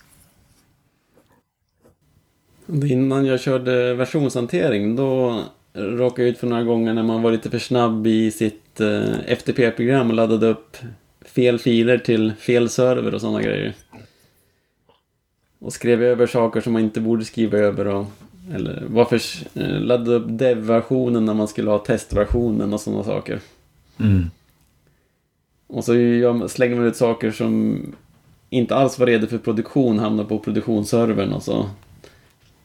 Innan 2.67 3.25
jag 3.25 3.39
körde 3.41 3.93
versionshantering 3.93 4.95
då 4.95 5.41
råkat 5.73 6.23
ut 6.23 6.37
för 6.37 6.47
några 6.47 6.63
gånger 6.63 6.93
när 6.93 7.03
man 7.03 7.21
var 7.21 7.31
lite 7.31 7.49
för 7.49 7.59
snabb 7.59 8.07
i 8.07 8.31
sitt 8.31 8.81
eh, 8.81 9.19
FTP-program 9.27 10.09
och 10.09 10.15
laddade 10.15 10.47
upp 10.47 10.77
fel 11.25 11.59
filer 11.59 11.97
till 11.97 12.33
fel 12.33 12.69
server 12.69 13.13
och 13.13 13.21
sådana 13.21 13.41
grejer. 13.41 13.73
Och 15.59 15.73
skrev 15.73 16.03
över 16.03 16.27
saker 16.27 16.61
som 16.61 16.73
man 16.73 16.81
inte 16.81 17.01
borde 17.01 17.25
skriva 17.25 17.57
över 17.57 17.87
och 17.87 18.05
eller 18.53 18.83
varför 18.87 19.21
eh, 19.53 19.79
laddade 19.79 20.15
upp 20.15 20.25
dev-versionen 20.27 21.25
när 21.25 21.33
man 21.33 21.47
skulle 21.47 21.69
ha 21.69 21.77
testversionen 21.77 22.73
och 22.73 22.81
sådana 22.81 23.03
saker. 23.03 23.39
Mm. 23.99 24.29
Och 25.67 25.83
så 25.83 25.95
gör, 25.95 26.47
slänger 26.47 26.75
man 26.75 26.85
ut 26.85 26.95
saker 26.95 27.31
som 27.31 27.81
inte 28.49 28.75
alls 28.75 28.99
var 28.99 29.07
redo 29.07 29.27
för 29.27 29.37
produktion, 29.37 29.99
hamnar 29.99 30.23
på 30.23 30.39
produktionsservern 30.39 31.33
och 31.33 31.43
så 31.43 31.69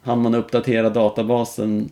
hamnar 0.01 0.29
man 0.29 0.39
uppdatera 0.39 0.89
databasen 0.89 1.89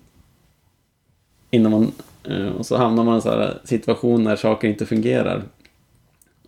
innan 1.52 1.72
man, 1.72 1.92
eh, 2.24 2.48
och 2.48 2.66
så 2.66 2.78
hamnar 2.78 3.04
man 3.04 3.20
i 3.20 3.22
en 3.28 3.40
här 3.40 3.60
situation 3.64 4.24
när 4.24 4.36
saker 4.36 4.68
inte 4.68 4.86
fungerar. 4.86 5.44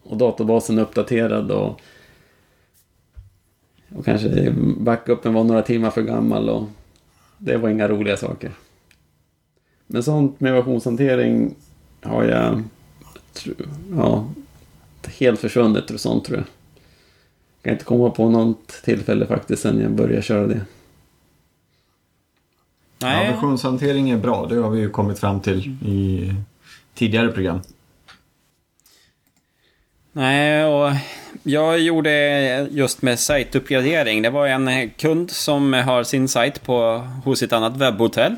Och 0.04 0.18
databasen 0.18 0.78
är 0.78 0.82
uppdaterad 0.82 1.52
och, 1.52 1.82
och 3.96 4.06
kanske 4.06 4.52
backupen 4.78 5.34
var 5.34 5.44
några 5.44 5.62
timmar 5.62 5.90
för 5.90 6.02
gammal 6.02 6.50
och 6.50 6.64
det 7.38 7.58
var 7.58 7.70
inga 7.70 7.88
roliga 7.88 8.18
saker. 8.18 8.52
Men 9.88 10.04
sånt 10.04 10.40
med 10.40 10.54
versionshantering 10.54 11.56
har 12.02 12.24
jag, 12.24 12.64
ja, 13.96 14.30
helt 15.20 15.40
försvunnit 15.40 15.92
och 15.92 16.00
sånt 16.00 16.26
tror 16.26 16.38
jag. 16.38 16.46
Jag 16.46 17.64
kan 17.64 17.74
inte 17.74 17.86
komma 17.86 18.10
på 18.10 18.30
något 18.30 18.68
tillfälle 18.68 19.26
faktiskt 19.26 19.62
sen 19.62 19.80
jag 19.80 19.92
började 19.92 20.22
köra 20.22 20.48
det. 20.48 20.62
Ja, 23.02 23.08
Nej, 23.08 23.32
versionshantering 23.32 24.10
är 24.10 24.18
bra. 24.18 24.46
Det 24.46 24.56
har 24.56 24.70
vi 24.70 24.80
ju 24.80 24.90
kommit 24.90 25.20
fram 25.20 25.40
till 25.40 25.76
i 25.86 26.34
tidigare 26.94 27.28
program. 27.28 27.62
Nej, 30.12 30.66
och 30.66 30.92
jag 31.44 31.80
gjorde 31.80 32.68
just 32.72 33.02
med 33.02 33.20
sajtuppgradering. 33.20 34.22
Det 34.22 34.30
var 34.30 34.48
en 34.48 34.90
kund 34.90 35.32
som 35.32 35.74
har 35.74 36.04
sin 36.04 36.28
sajt 36.28 36.64
på, 36.64 37.08
hos 37.26 37.44
ett 37.44 37.54
annat 37.54 37.78
webbhotell. 37.78 38.36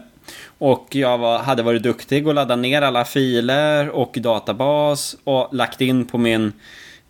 Och 0.58 0.88
jag 0.92 1.18
var, 1.18 1.40
hade 1.40 1.64
varit 1.64 1.84
duktig 1.84 2.28
och 2.28 2.34
laddat 2.34 2.60
ner 2.60 2.82
alla 2.82 3.06
filer 3.06 3.90
och 3.90 4.18
databas 4.22 5.16
och 5.24 5.50
lagt 5.52 5.82
in 5.82 6.06
på 6.06 6.18
min 6.18 6.54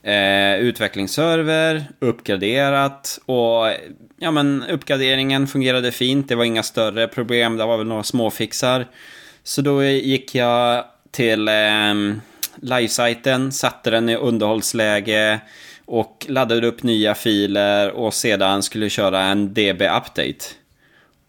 eh, 0.04 0.56
utvecklingsserver, 0.56 1.86
uppgraderat 2.00 3.20
och 3.26 3.74
ja 4.20 4.32
men 4.32 4.64
uppgraderingen 4.70 5.48
fungerade 5.48 5.92
fint. 5.92 6.30
Det 6.30 6.36
var 6.36 6.44
inga 6.44 6.64
större 6.64 7.08
problem, 7.08 7.58
det 7.58 7.66
var 7.66 7.78
väl 7.78 7.88
några 7.88 8.04
småfixar. 8.04 8.88
Så 9.44 9.62
då 9.62 9.84
gick 9.84 10.36
jag 10.36 10.86
till 11.12 11.48
eh, 11.48 11.94
livesajten, 12.56 13.52
satte 13.52 13.90
den 13.90 14.10
i 14.10 14.16
underhållsläge 14.16 15.40
och 15.86 16.26
laddade 16.30 16.68
upp 16.68 16.84
nya 16.84 17.16
filer 17.16 17.92
och 17.92 18.14
sedan 18.14 18.64
skulle 18.64 18.90
köra 18.90 19.22
en 19.22 19.54
DB-update. 19.54 20.46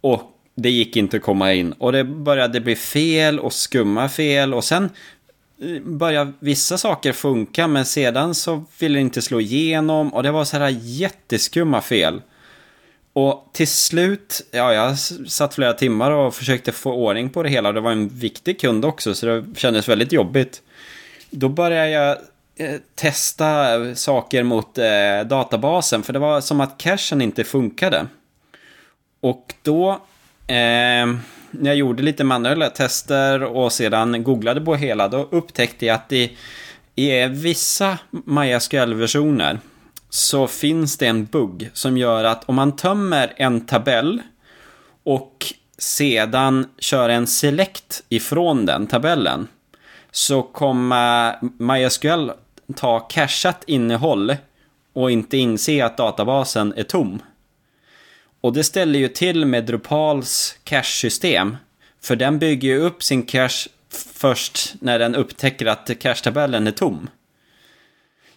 Och 0.01 0.23
det 0.55 0.71
gick 0.71 0.97
inte 0.97 1.17
att 1.17 1.23
komma 1.23 1.53
in 1.53 1.73
och 1.73 1.93
det 1.93 2.05
började 2.05 2.61
bli 2.61 2.77
fel 2.77 3.39
och 3.39 3.53
skumma 3.53 4.09
fel 4.09 4.55
och 4.55 4.65
sen 4.65 4.91
började 5.85 6.33
vissa 6.39 6.79
saker 6.79 7.13
funka 7.13 7.67
men 7.67 7.85
sedan 7.85 8.35
så 8.35 8.65
ville 8.79 8.99
det 8.99 9.01
inte 9.01 9.23
slå 9.23 9.41
igenom 9.41 10.15
och 10.15 10.23
det 10.23 10.31
var 10.31 10.45
så 10.45 10.59
här 10.59 10.69
jätteskumma 10.81 11.81
fel. 11.81 12.23
Och 13.13 13.51
till 13.53 13.69
slut, 13.69 14.47
ja 14.51 14.75
jag 14.75 14.99
satt 15.29 15.55
flera 15.55 15.73
timmar 15.73 16.11
och 16.11 16.35
försökte 16.35 16.73
få 16.73 16.93
ordning 16.93 17.31
på 17.31 17.43
det 17.43 17.49
hela 17.49 17.69
och 17.69 17.75
det 17.75 17.81
var 17.81 17.93
en 17.93 18.09
viktig 18.09 18.61
kund 18.61 18.85
också 18.85 19.15
så 19.15 19.27
det 19.27 19.45
kändes 19.57 19.89
väldigt 19.89 20.13
jobbigt. 20.13 20.63
Då 21.31 21.49
började 21.49 21.91
jag 21.91 22.19
eh, 22.57 22.81
testa 22.95 23.95
saker 23.95 24.43
mot 24.43 24.79
eh, 24.79 24.85
databasen 25.27 26.03
för 26.03 26.13
det 26.13 26.19
var 26.19 26.41
som 26.41 26.61
att 26.61 26.79
cachen 26.79 27.23
inte 27.23 27.45
funkade. 27.45 28.07
Och 29.21 29.55
då, 29.63 29.91
eh, 30.47 31.07
när 31.53 31.71
jag 31.71 31.77
gjorde 31.77 32.03
lite 32.03 32.25
manuella 32.25 32.71
tester 32.71 33.43
och 33.43 33.73
sedan 33.73 34.25
googlade 34.25 34.61
på 34.61 34.75
hela, 34.75 35.09
då 35.09 35.29
upptäckte 35.31 35.87
jag 35.87 35.95
att 35.95 36.13
i, 36.13 36.37
i 36.95 37.27
vissa 37.27 37.99
MySQL-versioner 38.11 39.59
så 40.11 40.47
finns 40.47 40.99
det 40.99 41.07
en 41.07 41.25
bugg 41.25 41.71
som 41.73 41.99
gör 41.99 42.25
att 42.25 42.49
om 42.49 42.55
man 42.55 42.77
tömmer 42.77 43.33
en 43.37 43.67
tabell 43.67 44.23
och 45.05 45.47
sedan 45.79 46.67
kör 46.79 47.09
en 47.09 47.27
select 47.27 48.03
ifrån 48.09 48.67
den 48.67 48.87
tabellen 48.87 49.49
så 50.11 50.43
kommer 50.43 51.39
MySQL 51.59 52.31
ta 52.77 53.01
cachat 53.01 53.65
innehåll 53.67 54.37
och 54.93 55.11
inte 55.11 55.37
inse 55.37 55.85
att 55.85 55.97
databasen 55.97 56.75
är 56.77 56.83
tom. 56.83 57.23
Och 58.43 58.53
det 58.53 58.65
ställer 58.65 58.99
ju 58.99 59.09
till 59.09 59.47
med 59.47 59.65
Drupals 59.65 60.57
cache-system. 60.65 61.57
För 62.01 62.17
den 62.17 62.39
bygger 62.39 62.69
ju 62.69 62.79
upp 62.79 63.03
sin 63.03 63.23
cache 63.23 63.69
först 64.15 64.75
när 64.81 64.99
den 64.99 65.15
upptäcker 65.15 65.67
att 65.67 65.91
cache-tabellen 66.01 66.67
är 66.67 66.71
tom. 66.71 67.11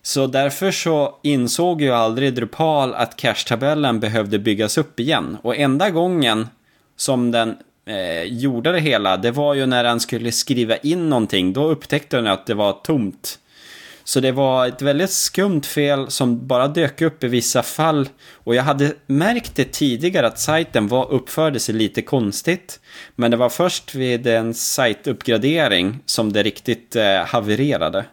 Så 0.02 0.28
därför 0.28 0.72
så 0.72 1.20
insåg 1.24 1.82
ju 1.82 1.92
aldrig 1.92 2.34
Drupal 2.34 2.94
att 2.94 3.18
cache-tabellen 3.18 4.00
behövde 4.00 4.40
byggas 4.40 4.78
upp 4.78 5.00
igen. 5.00 5.38
Och 5.42 5.58
enda 5.58 5.90
gången 5.90 6.48
som 6.96 7.32
den 7.32 7.58
eh, 7.86 8.24
gjorde 8.24 8.72
det 8.72 8.80
hela, 8.80 9.18
det 9.18 9.32
var 9.32 9.54
ju 9.54 9.66
när 9.66 9.84
den 9.84 10.00
skulle 10.00 10.32
skriva 10.32 10.78
in 10.78 11.10
någonting. 11.10 11.54
Då 11.54 11.68
upptäckte 11.68 12.16
den 12.18 12.28
att 12.28 12.46
det 12.46 12.54
var 12.54 12.74
tomt. 12.74 13.40
Så 14.08 14.20
det 14.20 14.32
var 14.32 14.68
ett 14.68 14.82
väldigt 14.82 15.12
skumt 15.12 15.62
fel 15.62 16.12
som 16.12 16.48
bara 16.48 16.68
dök 16.68 17.02
upp 17.02 17.24
i 17.24 17.28
vissa 17.28 17.64
fall. 17.64 18.10
Och 18.34 18.56
jag 18.56 18.64
hade 18.64 18.94
märkt 19.08 19.56
det 19.56 19.72
tidigare 19.72 20.28
att 20.28 20.40
sajten 20.40 20.88
var, 20.88 21.12
uppförde 21.12 21.60
sig 21.60 21.76
lite 21.76 22.02
konstigt. 22.02 22.80
Men 23.16 23.32
det 23.32 23.38
var 23.38 23.50
först 23.50 23.96
vid 23.96 24.28
en 24.28 24.54
sajtuppgradering 24.54 26.00
som 26.06 26.34
det 26.34 26.44
riktigt 26.44 26.96
eh, 26.96 27.26
havererade. 27.26 28.06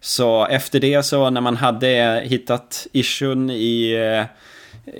Så 0.00 0.46
efter 0.46 0.80
det 0.80 1.02
så 1.02 1.30
när 1.30 1.40
man 1.40 1.56
hade 1.56 2.22
hittat 2.24 2.86
issuen 2.92 3.50
i, 3.50 3.92
eh, 3.92 4.24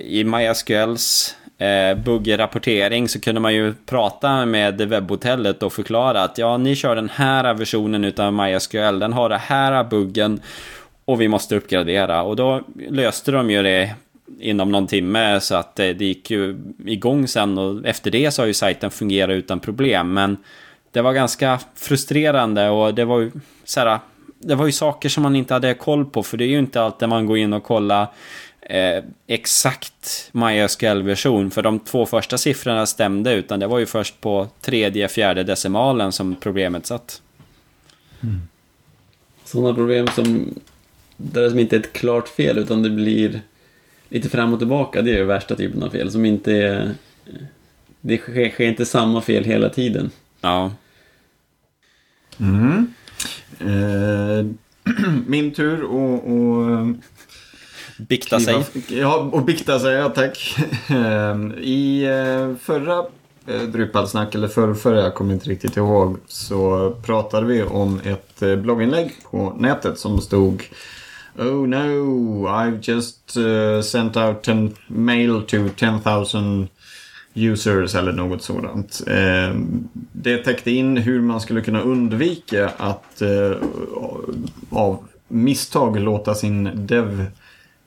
i 0.01 0.23
MySQLs 0.23 1.35
eh, 1.59 1.97
buggrapportering 1.97 3.09
så 3.09 3.21
kunde 3.21 3.41
man 3.41 3.53
ju 3.53 3.73
prata 3.85 4.45
med 4.45 4.81
webbhotellet 4.81 5.63
och 5.63 5.73
förklara 5.73 6.23
att 6.23 6.37
ja, 6.37 6.57
ni 6.57 6.75
kör 6.75 6.95
den 6.95 7.09
här 7.09 7.53
versionen 7.53 8.03
utav 8.03 8.33
MySQL, 8.33 8.99
den 8.99 9.13
har 9.13 9.29
den 9.29 9.39
här 9.39 9.83
buggen 9.83 10.41
och 11.05 11.21
vi 11.21 11.27
måste 11.27 11.55
uppgradera. 11.55 12.23
Och 12.23 12.35
då 12.35 12.61
löste 12.89 13.31
de 13.31 13.51
ju 13.51 13.63
det 13.63 13.95
inom 14.39 14.71
någon 14.71 14.87
timme 14.87 15.39
så 15.39 15.55
att 15.55 15.75
det, 15.75 15.93
det 15.93 16.05
gick 16.05 16.31
ju 16.31 16.57
igång 16.85 17.27
sen 17.27 17.57
och 17.57 17.85
efter 17.85 18.11
det 18.11 18.31
så 18.31 18.41
har 18.41 18.47
ju 18.47 18.53
sajten 18.53 18.91
fungerat 18.91 19.33
utan 19.33 19.59
problem. 19.59 20.13
Men 20.13 20.37
det 20.91 21.01
var 21.01 21.13
ganska 21.13 21.59
frustrerande 21.75 22.69
och 22.69 22.93
det 22.93 23.05
var 23.05 23.19
ju 23.19 23.31
så 23.63 23.79
här, 23.79 23.99
det 24.39 24.55
var 24.55 24.65
ju 24.65 24.71
saker 24.71 25.09
som 25.09 25.23
man 25.23 25.35
inte 25.35 25.53
hade 25.53 25.73
koll 25.73 26.05
på 26.05 26.23
för 26.23 26.37
det 26.37 26.43
är 26.43 26.49
ju 26.49 26.59
inte 26.59 26.81
alltid 26.81 27.09
man 27.09 27.25
går 27.25 27.37
in 27.37 27.53
och 27.53 27.63
kollar 27.63 28.07
eh, 28.69 29.03
exakt 29.27 30.29
MySQL-version. 30.31 31.51
För 31.51 31.61
de 31.61 31.79
två 31.79 32.05
första 32.05 32.37
siffrorna 32.37 32.85
stämde 32.85 33.33
utan 33.33 33.59
det 33.59 33.67
var 33.67 33.79
ju 33.79 33.85
först 33.85 34.21
på 34.21 34.47
tredje, 34.61 35.07
fjärde 35.07 35.43
decimalen 35.43 36.11
som 36.11 36.35
problemet 36.35 36.85
satt. 36.85 37.21
Sådana 39.45 39.73
problem 39.73 40.07
som 40.07 40.53
där 41.17 41.41
det 41.41 41.49
som 41.49 41.59
inte 41.59 41.75
är 41.75 41.79
ett 41.79 41.93
klart 41.93 42.27
fel 42.27 42.57
utan 42.57 42.83
det 42.83 42.89
blir 42.89 43.41
lite 44.09 44.29
fram 44.29 44.53
och 44.53 44.59
tillbaka. 44.59 45.01
Det 45.01 45.11
är 45.11 45.17
ju 45.17 45.23
värsta 45.23 45.55
typen 45.55 45.83
av 45.83 45.89
fel 45.89 46.11
som 46.11 46.25
inte 46.25 46.53
är... 46.53 46.91
Det 48.01 48.17
sker, 48.17 48.49
sker 48.49 48.67
inte 48.67 48.85
samma 48.85 49.21
fel 49.21 49.43
hela 49.43 49.69
tiden. 49.69 50.11
Ja. 50.41 50.71
Mm. 52.39 52.93
Eh, 53.59 54.45
min 55.27 55.51
tur 55.51 55.83
och, 55.83 56.31
och 56.31 56.87
Bikta 58.07 58.39
sig. 58.39 58.65
Ja, 58.87 59.29
och 59.31 59.43
bikta 59.43 59.79
sig, 59.79 59.93
ja 59.93 60.09
tack. 60.09 60.55
Ehm, 60.89 61.53
I 61.61 62.03
eh, 62.03 62.55
förra 62.61 63.05
eh, 63.47 63.61
Drupalsnack, 63.61 64.35
eller 64.35 64.47
förrförra, 64.47 64.75
förra, 64.75 65.01
jag 65.03 65.15
kommer 65.15 65.33
inte 65.33 65.49
riktigt 65.49 65.77
ihåg, 65.77 66.17
så 66.27 66.91
pratade 67.05 67.45
vi 67.45 67.63
om 67.63 67.99
ett 68.03 68.41
eh, 68.41 68.55
blogginlägg 68.55 69.15
på 69.31 69.55
nätet 69.57 69.99
som 69.99 70.21
stod 70.21 70.63
Oh 71.37 71.67
no, 71.67 72.47
I've 72.47 72.79
just 72.81 73.37
uh, 73.37 73.81
sent 73.81 74.17
out 74.17 74.47
a 74.49 74.69
mail 74.87 75.41
to 75.41 75.69
10,000 75.69 76.67
users 77.33 77.95
eller 77.95 78.11
något 78.11 78.41
sådant. 78.41 79.01
Eh, 79.07 79.55
det 80.11 80.37
täckte 80.37 80.71
in 80.71 80.97
hur 80.97 81.21
man 81.21 81.41
skulle 81.41 81.61
kunna 81.61 81.81
undvika 81.81 82.69
att 82.77 83.21
eh, 83.21 83.57
av 84.69 85.03
misstag 85.27 85.99
låta 85.99 86.35
sin 86.35 86.71
dev 86.87 87.25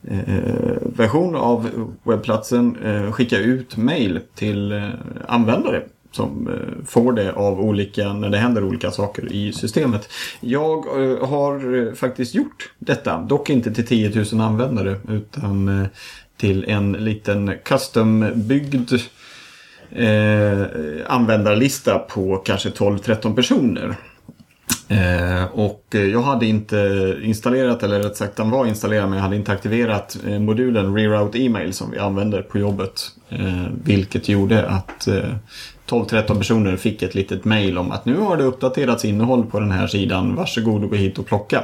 Eh, 0.09 0.77
version 0.97 1.37
av 1.37 1.71
webbplatsen 2.03 2.77
eh, 2.85 3.13
skicka 3.13 3.39
ut 3.39 3.77
mail 3.77 4.21
till 4.35 4.73
eh, 4.73 4.89
användare 5.29 5.83
som 6.11 6.49
får 6.87 7.13
det 7.13 7.33
av 7.33 7.61
olika, 7.61 8.13
när 8.13 8.29
det 8.29 8.39
händer 8.39 8.65
olika 8.65 8.91
saker 8.91 9.33
i 9.33 9.53
systemet. 9.53 10.09
Jag 10.41 10.83
har 11.27 11.95
faktiskt 11.95 12.35
gjort 12.35 12.73
detta, 12.79 13.21
dock 13.21 13.51
inte 13.51 13.75
till 13.75 13.87
10 13.87 14.25
000 14.33 14.41
användare 14.41 14.97
utan 15.09 15.89
till 16.37 16.65
en 16.65 16.93
liten 16.93 17.53
custombyggd 17.65 18.93
eh, 19.91 20.63
användarlista 21.07 21.99
på 21.99 22.37
kanske 22.37 22.69
12-13 22.69 23.35
personer. 23.35 23.97
Eh, 24.93 25.45
och 25.45 25.87
eh, 25.95 26.01
jag 26.01 26.23
hade 26.23 26.47
inte 26.47 27.17
installerat, 27.23 27.83
eller 27.83 28.03
rätt 28.03 28.17
sagt 28.17 28.37
den 28.37 28.51
var 28.51 28.67
installerad, 28.67 29.09
men 29.09 29.17
jag 29.17 29.23
hade 29.23 29.37
inte 29.37 29.53
aktiverat 29.53 30.19
eh, 30.27 30.39
modulen 30.39 30.95
Reroute 30.95 31.39
Email 31.39 31.73
som 31.73 31.91
vi 31.91 31.99
använder 31.99 32.43
på 32.43 32.59
jobbet. 32.59 33.11
Eh, 33.29 33.67
vilket 33.85 34.29
gjorde 34.29 34.69
att 34.69 35.09
eh, 35.09 35.35
12-13 35.87 36.39
personer 36.39 36.77
fick 36.77 37.03
ett 37.03 37.15
litet 37.15 37.45
mail 37.45 37.79
om 37.79 37.91
att 37.91 38.05
nu 38.05 38.17
har 38.17 38.37
det 38.37 38.45
uppdaterats 38.45 39.05
innehåll 39.05 39.47
på 39.47 39.61
den 39.61 39.71
här 39.71 39.87
sidan, 39.87 40.35
varsågod 40.35 40.85
och 40.85 40.91
gå 40.91 40.97
hit 40.97 41.19
och 41.19 41.27
plocka. 41.27 41.59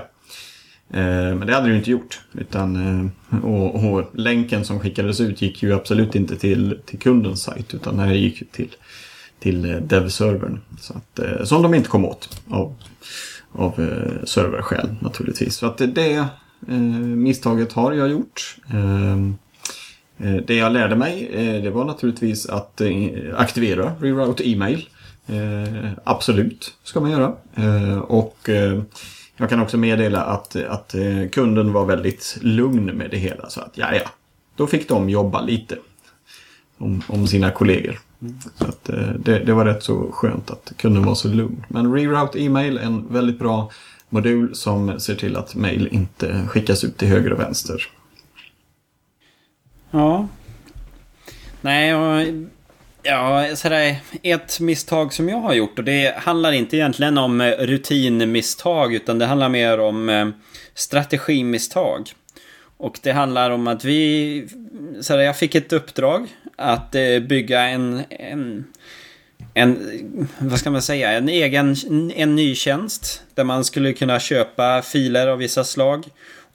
Eh, 0.91 1.35
men 1.35 1.47
det 1.47 1.55
hade 1.55 1.67
det 1.67 1.73
ju 1.73 1.79
inte 1.79 1.91
gjort. 1.91 2.21
Utan, 2.33 3.11
och, 3.43 3.85
och, 3.85 4.05
länken 4.15 4.65
som 4.65 4.81
skickades 4.81 5.21
ut 5.21 5.43
gick 5.43 5.63
ju 5.63 5.75
absolut 5.75 6.15
inte 6.15 6.37
till, 6.37 6.79
till 6.87 6.99
kundens 6.99 7.43
sajt 7.43 7.75
utan 7.75 7.97
det 7.97 8.15
gick 8.15 8.53
till, 8.53 8.77
till 9.41 9.63
dev-servern. 9.83 10.61
Så 10.81 10.95
att, 10.95 11.49
som 11.49 11.63
de 11.63 11.75
inte 11.75 11.89
kom 11.89 12.05
åt 12.05 12.41
av 12.49 12.75
av 13.53 13.81
eh, 13.81 14.25
serverskäl 14.25 14.97
naturligtvis. 15.01 15.55
Så 15.55 15.67
att 15.67 15.79
det 15.79 16.15
eh, 16.69 16.75
misstaget 16.75 17.73
har 17.73 17.93
jag 17.93 18.09
gjort. 18.09 18.57
Ehm, 18.71 19.39
eh, 20.19 20.35
det 20.35 20.55
jag 20.55 20.73
lärde 20.73 20.97
mig 20.97 21.29
eh, 21.33 21.63
det 21.63 21.71
var 21.71 21.85
naturligtvis 21.85 22.47
att 22.47 22.81
eh, 22.81 22.91
aktivera 23.37 23.93
reroute 24.01 24.49
e-mail. 24.49 24.89
Eh, 25.27 25.91
absolut 26.05 26.75
ska 26.83 27.01
man 27.01 27.11
göra. 27.11 27.33
Eh, 27.55 27.99
och 27.99 28.49
eh, 28.49 28.83
jag 29.37 29.49
kan 29.49 29.61
också 29.61 29.77
meddela 29.77 30.23
att, 30.23 30.57
att 30.57 30.95
eh, 30.95 31.29
kunden 31.33 31.73
var 31.73 31.85
väldigt 31.85 32.39
lugn 32.41 32.87
med 32.87 33.11
det 33.11 33.17
hela. 33.17 33.49
Så 33.49 33.61
att 33.61 33.73
ja, 33.75 33.95
ja, 33.95 34.11
då 34.57 34.67
fick 34.67 34.89
de 34.89 35.11
jobba 35.11 35.41
lite 35.41 35.79
om, 36.79 37.03
om 37.07 37.27
sina 37.27 37.51
kollegor. 37.51 37.99
Så 38.59 38.65
att, 38.65 38.89
eh, 38.89 39.09
det, 39.19 39.39
det, 39.39 39.53
var 39.53 39.65
rätt 39.65 39.83
så 39.83 40.13
skönt 40.13 40.51
att 40.51 40.73
kunden 40.77 41.05
var 41.05 41.15
så 41.15 41.29
lugn. 41.29 41.65
Men 41.69 41.95
Reroute 41.95 42.43
E-mail 42.43 42.79
är 42.79 42.83
en 42.83 43.13
väldigt 43.13 43.39
bra 43.39 43.71
modul 44.09 44.55
som 44.55 45.01
ser 45.01 45.15
till 45.15 45.37
att 45.37 45.55
mail 45.55 45.89
inte 45.93 46.47
skickas 46.49 46.85
ut 46.85 46.97
till 46.97 47.09
höger 47.09 47.33
och 47.33 47.41
vänster. 47.41 47.87
Ja. 49.91 50.29
Nej, 51.61 51.95
och, 51.95 52.27
ja, 53.03 53.57
sådär, 53.57 53.97
ett 54.23 54.61
misstag 54.61 55.13
som 55.13 55.29
jag 55.29 55.41
har 55.41 55.55
gjort 55.55 55.79
och 55.79 55.85
det 55.85 56.15
handlar 56.19 56.53
inte 56.53 56.77
egentligen 56.77 57.19
om 57.19 57.41
eh, 57.41 57.51
rutinmisstag 57.51 58.95
utan 58.95 59.19
det 59.19 59.27
handlar 59.27 59.49
mer 59.49 59.81
om 59.81 60.09
eh, 60.09 60.29
strategimisstag. 60.75 62.13
Och 62.77 62.99
det 63.03 63.13
handlar 63.13 63.51
om 63.51 63.67
att 63.67 63.85
vi, 63.85 64.49
så 65.01 65.13
här, 65.13 65.21
jag 65.21 65.39
fick 65.39 65.55
ett 65.55 65.73
uppdrag 65.73 66.29
att 66.59 66.95
eh, 66.95 67.19
bygga 67.19 67.63
en, 67.63 68.03
en, 68.11 68.65
en, 69.55 70.29
vad 70.39 70.59
ska 70.59 70.71
man 70.71 70.83
säga, 70.83 71.13
en 71.13 71.29
egen, 71.29 71.77
en 72.15 72.37
ny 72.37 72.55
tjänst. 72.55 73.23
Där 73.35 73.45
man 73.45 73.65
skulle 73.65 73.93
kunna 73.93 74.21
köpa 74.21 74.83
filer 74.83 75.27
av 75.27 75.39
vissa 75.39 75.65
slag. 75.65 76.05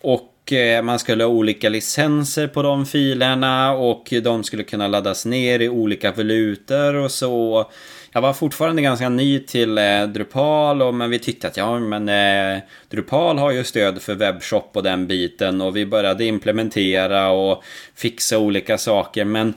Och 0.01 0.53
eh, 0.53 0.83
man 0.83 0.99
skulle 0.99 1.23
ha 1.23 1.31
olika 1.31 1.69
licenser 1.69 2.47
på 2.47 2.61
de 2.61 2.85
filerna 2.85 3.73
och 3.73 4.13
de 4.23 4.43
skulle 4.43 4.63
kunna 4.63 4.87
laddas 4.87 5.25
ner 5.25 5.59
i 5.59 5.69
olika 5.69 6.11
valutor 6.11 6.95
och 6.95 7.11
så. 7.11 7.71
Jag 8.11 8.21
var 8.21 8.33
fortfarande 8.33 8.81
ganska 8.81 9.09
ny 9.09 9.39
till 9.39 9.77
eh, 9.77 10.03
Drupal 10.03 10.81
och, 10.81 10.93
men 10.93 11.09
vi 11.09 11.19
tyckte 11.19 11.47
att 11.47 11.57
ja 11.57 11.79
men 11.79 12.09
eh, 12.09 12.63
Drupal 12.89 13.37
har 13.37 13.51
ju 13.51 13.63
stöd 13.63 14.01
för 14.01 14.15
webbshop 14.15 14.71
och 14.73 14.83
den 14.83 15.07
biten 15.07 15.61
och 15.61 15.75
vi 15.75 15.85
började 15.85 16.25
implementera 16.25 17.29
och 17.29 17.63
fixa 17.95 18.37
olika 18.37 18.77
saker 18.77 19.25
men 19.25 19.53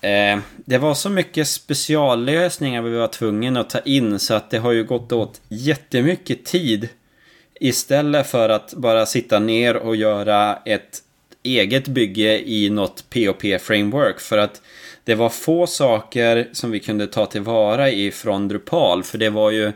eh, 0.00 0.38
det 0.56 0.78
var 0.78 0.94
så 0.94 1.10
mycket 1.10 1.48
speciallösningar 1.48 2.82
vi 2.82 2.96
var 2.96 3.08
tvungna 3.08 3.60
att 3.60 3.70
ta 3.70 3.78
in 3.80 4.18
så 4.18 4.34
att 4.34 4.50
det 4.50 4.58
har 4.58 4.72
ju 4.72 4.84
gått 4.84 5.12
åt 5.12 5.40
jättemycket 5.48 6.44
tid 6.44 6.88
istället 7.60 8.26
för 8.26 8.48
att 8.48 8.74
bara 8.74 9.06
sitta 9.06 9.38
ner 9.38 9.76
och 9.76 9.96
göra 9.96 10.58
ett 10.64 11.02
eget 11.42 11.88
bygge 11.88 12.48
i 12.48 12.70
något 12.70 13.04
POP-framework 13.10 14.20
för 14.20 14.38
att 14.38 14.62
det 15.04 15.14
var 15.14 15.28
få 15.28 15.66
saker 15.66 16.48
som 16.52 16.70
vi 16.70 16.80
kunde 16.80 17.06
ta 17.06 17.26
tillvara 17.26 17.90
ifrån 17.90 18.48
Drupal. 18.48 19.02
För 19.02 19.18
det 19.18 19.30
var 19.30 19.50
ju 19.50 19.72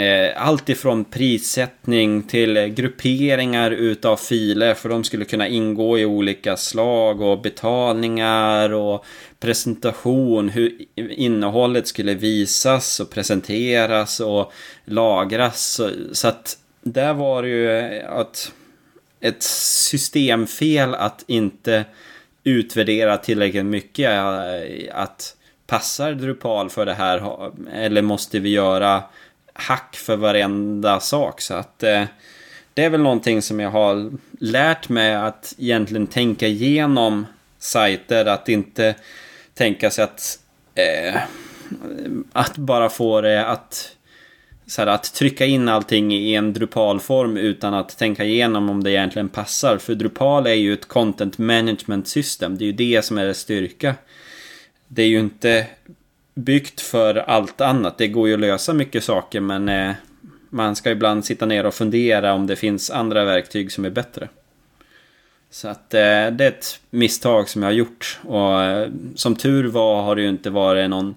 Eh, 0.00 0.46
allt 0.46 0.68
ifrån 0.68 1.04
prissättning 1.04 2.22
till 2.22 2.54
grupperingar 2.54 3.70
utav 3.70 4.16
filer. 4.16 4.74
För 4.74 4.88
de 4.88 5.04
skulle 5.04 5.24
kunna 5.24 5.48
ingå 5.48 5.98
i 5.98 6.04
olika 6.04 6.56
slag 6.56 7.20
och 7.20 7.40
betalningar 7.40 8.72
och 8.72 9.04
presentation. 9.40 10.48
Hur 10.48 10.84
innehållet 10.96 11.86
skulle 11.86 12.14
visas 12.14 13.00
och 13.00 13.10
presenteras 13.10 14.20
och 14.20 14.52
lagras. 14.84 15.80
Så, 16.12 16.28
att 16.28 16.58
där 16.82 17.14
var 17.14 17.42
det 17.42 17.48
ju 17.48 18.00
att 18.02 18.52
ett 19.20 19.42
systemfel 19.42 20.94
att 20.94 21.24
inte 21.26 21.84
utvärdera 22.44 23.16
tillräckligt 23.16 23.66
mycket. 23.66 24.10
Eh, 24.10 24.92
att 24.92 25.36
passar 25.66 26.12
Drupal 26.12 26.70
för 26.70 26.86
det 26.86 26.94
här 26.94 27.50
eller 27.72 28.02
måste 28.02 28.38
vi 28.38 28.48
göra 28.48 29.02
hack 29.58 29.96
för 29.96 30.16
varenda 30.16 31.00
sak? 31.00 31.40
Så 31.40 31.54
att 31.54 31.82
eh, 31.82 32.04
det 32.74 32.84
är 32.84 32.90
väl 32.90 33.02
någonting 33.02 33.42
som 33.42 33.60
jag 33.60 33.70
har 33.70 34.10
lärt 34.40 34.88
mig 34.88 35.14
att 35.14 35.54
egentligen 35.58 36.06
tänka 36.06 36.46
igenom 36.46 37.26
sajter. 37.58 38.26
Att 38.26 38.48
inte 38.48 38.94
tänka 39.54 39.90
sig 39.90 40.04
att 40.04 40.38
eh, 40.74 41.20
att 42.32 42.56
bara 42.56 42.88
få 42.88 43.20
det 43.20 43.46
att 43.46 43.96
så 44.66 44.82
här, 44.82 44.86
att 44.86 45.14
trycka 45.14 45.46
in 45.46 45.68
allting 45.68 46.14
i 46.14 46.34
en 46.34 46.52
Drupal-form 46.52 47.36
utan 47.36 47.74
att 47.74 47.98
tänka 47.98 48.24
igenom 48.24 48.70
om 48.70 48.84
det 48.84 48.90
egentligen 48.90 49.28
passar. 49.28 49.78
För 49.78 49.94
Drupal 49.94 50.46
är 50.46 50.54
ju 50.54 50.72
ett 50.72 50.88
content 50.88 51.38
management 51.38 52.08
system. 52.08 52.58
Det 52.58 52.64
är 52.64 52.66
ju 52.66 52.72
det 52.72 53.04
som 53.04 53.18
är 53.18 53.26
dess 53.26 53.38
styrka. 53.38 53.94
Det 54.88 55.02
är 55.02 55.06
ju 55.06 55.18
inte 55.18 55.66
byggt 56.36 56.80
för 56.80 57.14
allt 57.14 57.60
annat. 57.60 57.98
Det 57.98 58.08
går 58.08 58.28
ju 58.28 58.34
att 58.34 58.40
lösa 58.40 58.72
mycket 58.72 59.04
saker 59.04 59.40
men 59.40 59.68
eh, 59.68 59.92
man 60.50 60.76
ska 60.76 60.90
ibland 60.90 61.24
sitta 61.24 61.46
ner 61.46 61.66
och 61.66 61.74
fundera 61.74 62.34
om 62.34 62.46
det 62.46 62.56
finns 62.56 62.90
andra 62.90 63.24
verktyg 63.24 63.72
som 63.72 63.84
är 63.84 63.90
bättre. 63.90 64.28
Så 65.50 65.68
att 65.68 65.94
eh, 65.94 66.00
det 66.00 66.44
är 66.44 66.48
ett 66.48 66.80
misstag 66.90 67.48
som 67.48 67.62
jag 67.62 67.68
har 67.68 67.74
gjort. 67.74 68.20
Och 68.24 68.62
eh, 68.62 68.88
som 69.14 69.36
tur 69.36 69.64
var 69.64 70.02
har 70.02 70.16
det 70.16 70.22
ju 70.22 70.28
inte 70.28 70.50
varit 70.50 70.90
någon 70.90 71.14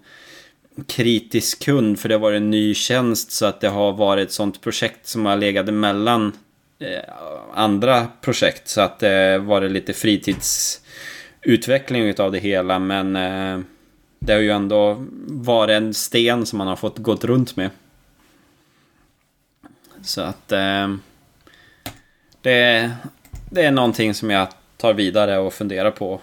kritisk 0.88 1.64
kund 1.64 2.00
för 2.00 2.10
det 2.10 2.18
var 2.18 2.32
en 2.32 2.50
ny 2.50 2.74
tjänst 2.74 3.32
så 3.32 3.46
att 3.46 3.62
det 3.62 3.70
har 3.70 3.94
varit 3.94 4.28
ett 4.28 4.34
sånt 4.34 4.62
projekt 4.62 5.08
som 5.08 5.26
har 5.26 5.38
legat 5.38 5.70
emellan 5.70 6.32
eh, 6.80 7.14
andra 7.54 8.08
projekt 8.22 8.68
så 8.68 8.82
att 8.82 9.04
eh, 9.04 9.10
det 9.10 9.38
var 9.38 9.62
det 9.62 9.70
lite 9.70 9.94
fritidsutveckling 9.94 12.04
utav 12.04 12.32
det 12.32 12.40
hela 12.40 12.80
men 12.80 13.16
eh, 13.16 13.60
det 14.20 14.34
har 14.34 14.40
ju 14.40 14.52
ändå 14.52 15.06
varit 15.28 15.74
en 15.74 15.94
sten 15.94 16.46
som 16.46 16.58
man 16.58 16.68
har 16.68 16.76
fått 16.76 16.98
gått 16.98 17.24
runt 17.24 17.56
med. 17.56 17.70
Så 20.02 20.22
att 20.22 20.52
eh, 20.52 20.96
det, 22.42 22.92
det 23.50 23.62
är 23.62 23.72
någonting 23.72 24.14
som 24.14 24.30
jag 24.30 24.48
tar 24.78 24.94
vidare 24.94 25.38
och 25.38 25.54
funderar 25.54 25.92
på. 25.92 26.22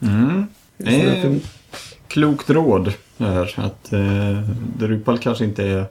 Mm. 0.00 0.46
Det 0.76 1.02
är 1.02 1.40
klokt 2.08 2.50
råd 2.50 2.92
här. 3.18 3.54
Att 3.56 3.92
eh, 3.92 4.40
Drupal 4.78 5.18
kanske 5.18 5.44
inte 5.44 5.64
är 5.64 5.86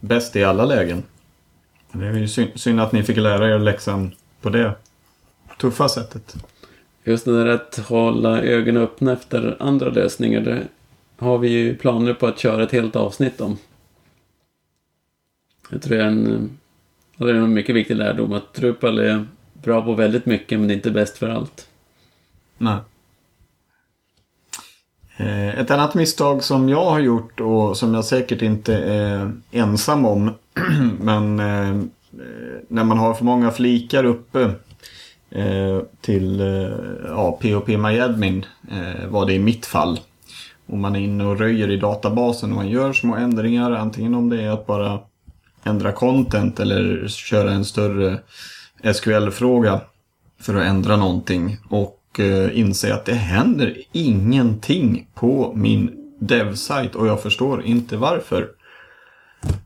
bäst 0.00 0.36
i 0.36 0.44
alla 0.44 0.64
lägen. 0.64 1.02
Det 1.92 2.06
är 2.06 2.12
ju 2.12 2.28
synd 2.54 2.80
att 2.80 2.92
ni 2.92 3.02
fick 3.02 3.16
lära 3.16 3.54
er 3.54 3.58
läxan 3.58 4.14
på 4.40 4.50
det 4.50 4.74
tuffa 5.60 5.88
sättet. 5.88 6.36
Just 7.04 7.24
det 7.24 7.44
där 7.44 7.46
att 7.46 7.76
hålla 7.78 8.42
ögonen 8.42 8.82
öppna 8.82 9.12
efter 9.12 9.56
andra 9.60 9.88
lösningar. 9.88 10.40
Det 10.40 10.62
har 11.18 11.38
vi 11.38 11.48
ju 11.48 11.76
planer 11.76 12.14
på 12.14 12.26
att 12.26 12.38
köra 12.38 12.62
ett 12.62 12.72
helt 12.72 12.96
avsnitt 12.96 13.40
om. 13.40 13.56
Jag 15.70 15.82
tror 15.82 15.96
det 15.96 16.02
är 16.02 16.06
en, 16.06 16.50
det 17.16 17.30
är 17.30 17.34
en 17.34 17.54
mycket 17.54 17.74
viktig 17.76 17.96
lärdom 17.96 18.32
att 18.32 18.54
Drupal 18.54 18.98
är 18.98 19.26
bra 19.52 19.82
på 19.82 19.94
väldigt 19.94 20.26
mycket 20.26 20.58
men 20.58 20.68
det 20.68 20.74
är 20.74 20.76
inte 20.76 20.90
bäst 20.90 21.18
för 21.18 21.28
allt. 21.28 21.68
Nej. 22.58 22.78
Eh, 25.16 25.58
ett 25.60 25.70
annat 25.70 25.94
misstag 25.94 26.44
som 26.44 26.68
jag 26.68 26.84
har 26.84 27.00
gjort 27.00 27.40
och 27.40 27.76
som 27.76 27.94
jag 27.94 28.04
säkert 28.04 28.42
inte 28.42 28.74
är 28.76 29.32
ensam 29.50 30.04
om. 30.04 30.30
men 31.00 31.40
eh, 31.40 31.82
när 32.68 32.84
man 32.84 32.98
har 32.98 33.14
för 33.14 33.24
många 33.24 33.50
flikar 33.50 34.04
uppe 34.04 34.50
Eh, 35.30 35.80
till 36.00 36.40
eh, 36.40 36.70
ja, 37.06 37.38
POP 37.42 37.68
MyAdmin 37.68 38.46
eh, 38.70 39.08
var 39.08 39.26
det 39.26 39.32
i 39.32 39.38
mitt 39.38 39.66
fall. 39.66 40.00
Om 40.66 40.80
man 40.80 40.96
är 40.96 41.00
inne 41.00 41.24
och 41.24 41.38
röjer 41.38 41.70
i 41.70 41.76
databasen 41.76 42.50
och 42.50 42.56
man 42.56 42.68
gör 42.68 42.92
små 42.92 43.16
ändringar. 43.16 43.72
Antingen 43.72 44.14
om 44.14 44.28
det 44.28 44.42
är 44.42 44.50
att 44.50 44.66
bara 44.66 45.00
ändra 45.64 45.92
content 45.92 46.60
eller 46.60 47.08
köra 47.08 47.52
en 47.52 47.64
större 47.64 48.18
SQL-fråga 48.94 49.80
för 50.40 50.54
att 50.54 50.66
ändra 50.66 50.96
någonting. 50.96 51.56
Och 51.68 52.20
inse 52.52 52.94
att 52.94 53.04
det 53.04 53.14
händer 53.14 53.76
ingenting 53.92 55.08
på 55.14 55.52
min 55.56 56.14
dev-sajt 56.18 56.94
och 56.94 57.06
jag 57.06 57.22
förstår 57.22 57.62
inte 57.64 57.96
varför. 57.96 58.48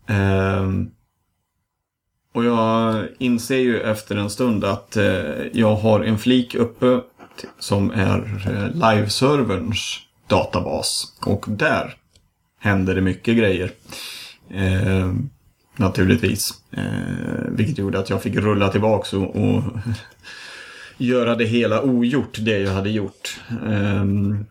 Ehm, 0.07 0.91
och 2.33 2.45
jag 2.45 3.05
inser 3.19 3.59
ju 3.59 3.81
efter 3.81 4.17
en 4.17 4.31
stund 4.31 4.65
att 4.65 4.97
eh, 4.97 5.47
jag 5.53 5.75
har 5.77 6.01
en 6.01 6.19
flik 6.19 6.55
uppe 6.55 7.01
som 7.59 7.91
är 7.91 8.19
eh, 8.47 8.95
liveserverns 8.95 9.99
databas. 10.27 11.13
Och 11.27 11.45
där 11.49 11.95
händer 12.61 12.95
det 12.95 13.01
mycket 13.01 13.37
grejer. 13.37 13.71
Eh, 14.51 15.13
naturligtvis. 15.77 16.51
Eh, 16.71 17.51
vilket 17.51 17.79
gjorde 17.79 17.99
att 17.99 18.11
jag 18.11 18.23
fick 18.23 18.35
rulla 18.35 18.69
tillbaka 18.69 19.19
och, 19.19 19.37
och 19.37 19.63
göra 20.97 21.35
det 21.35 21.45
hela 21.45 21.83
ogjort, 21.83 22.39
det 22.41 22.59
jag 22.59 22.73
hade 22.73 22.91
gjort. 22.91 23.41
Ehm, 23.67 24.45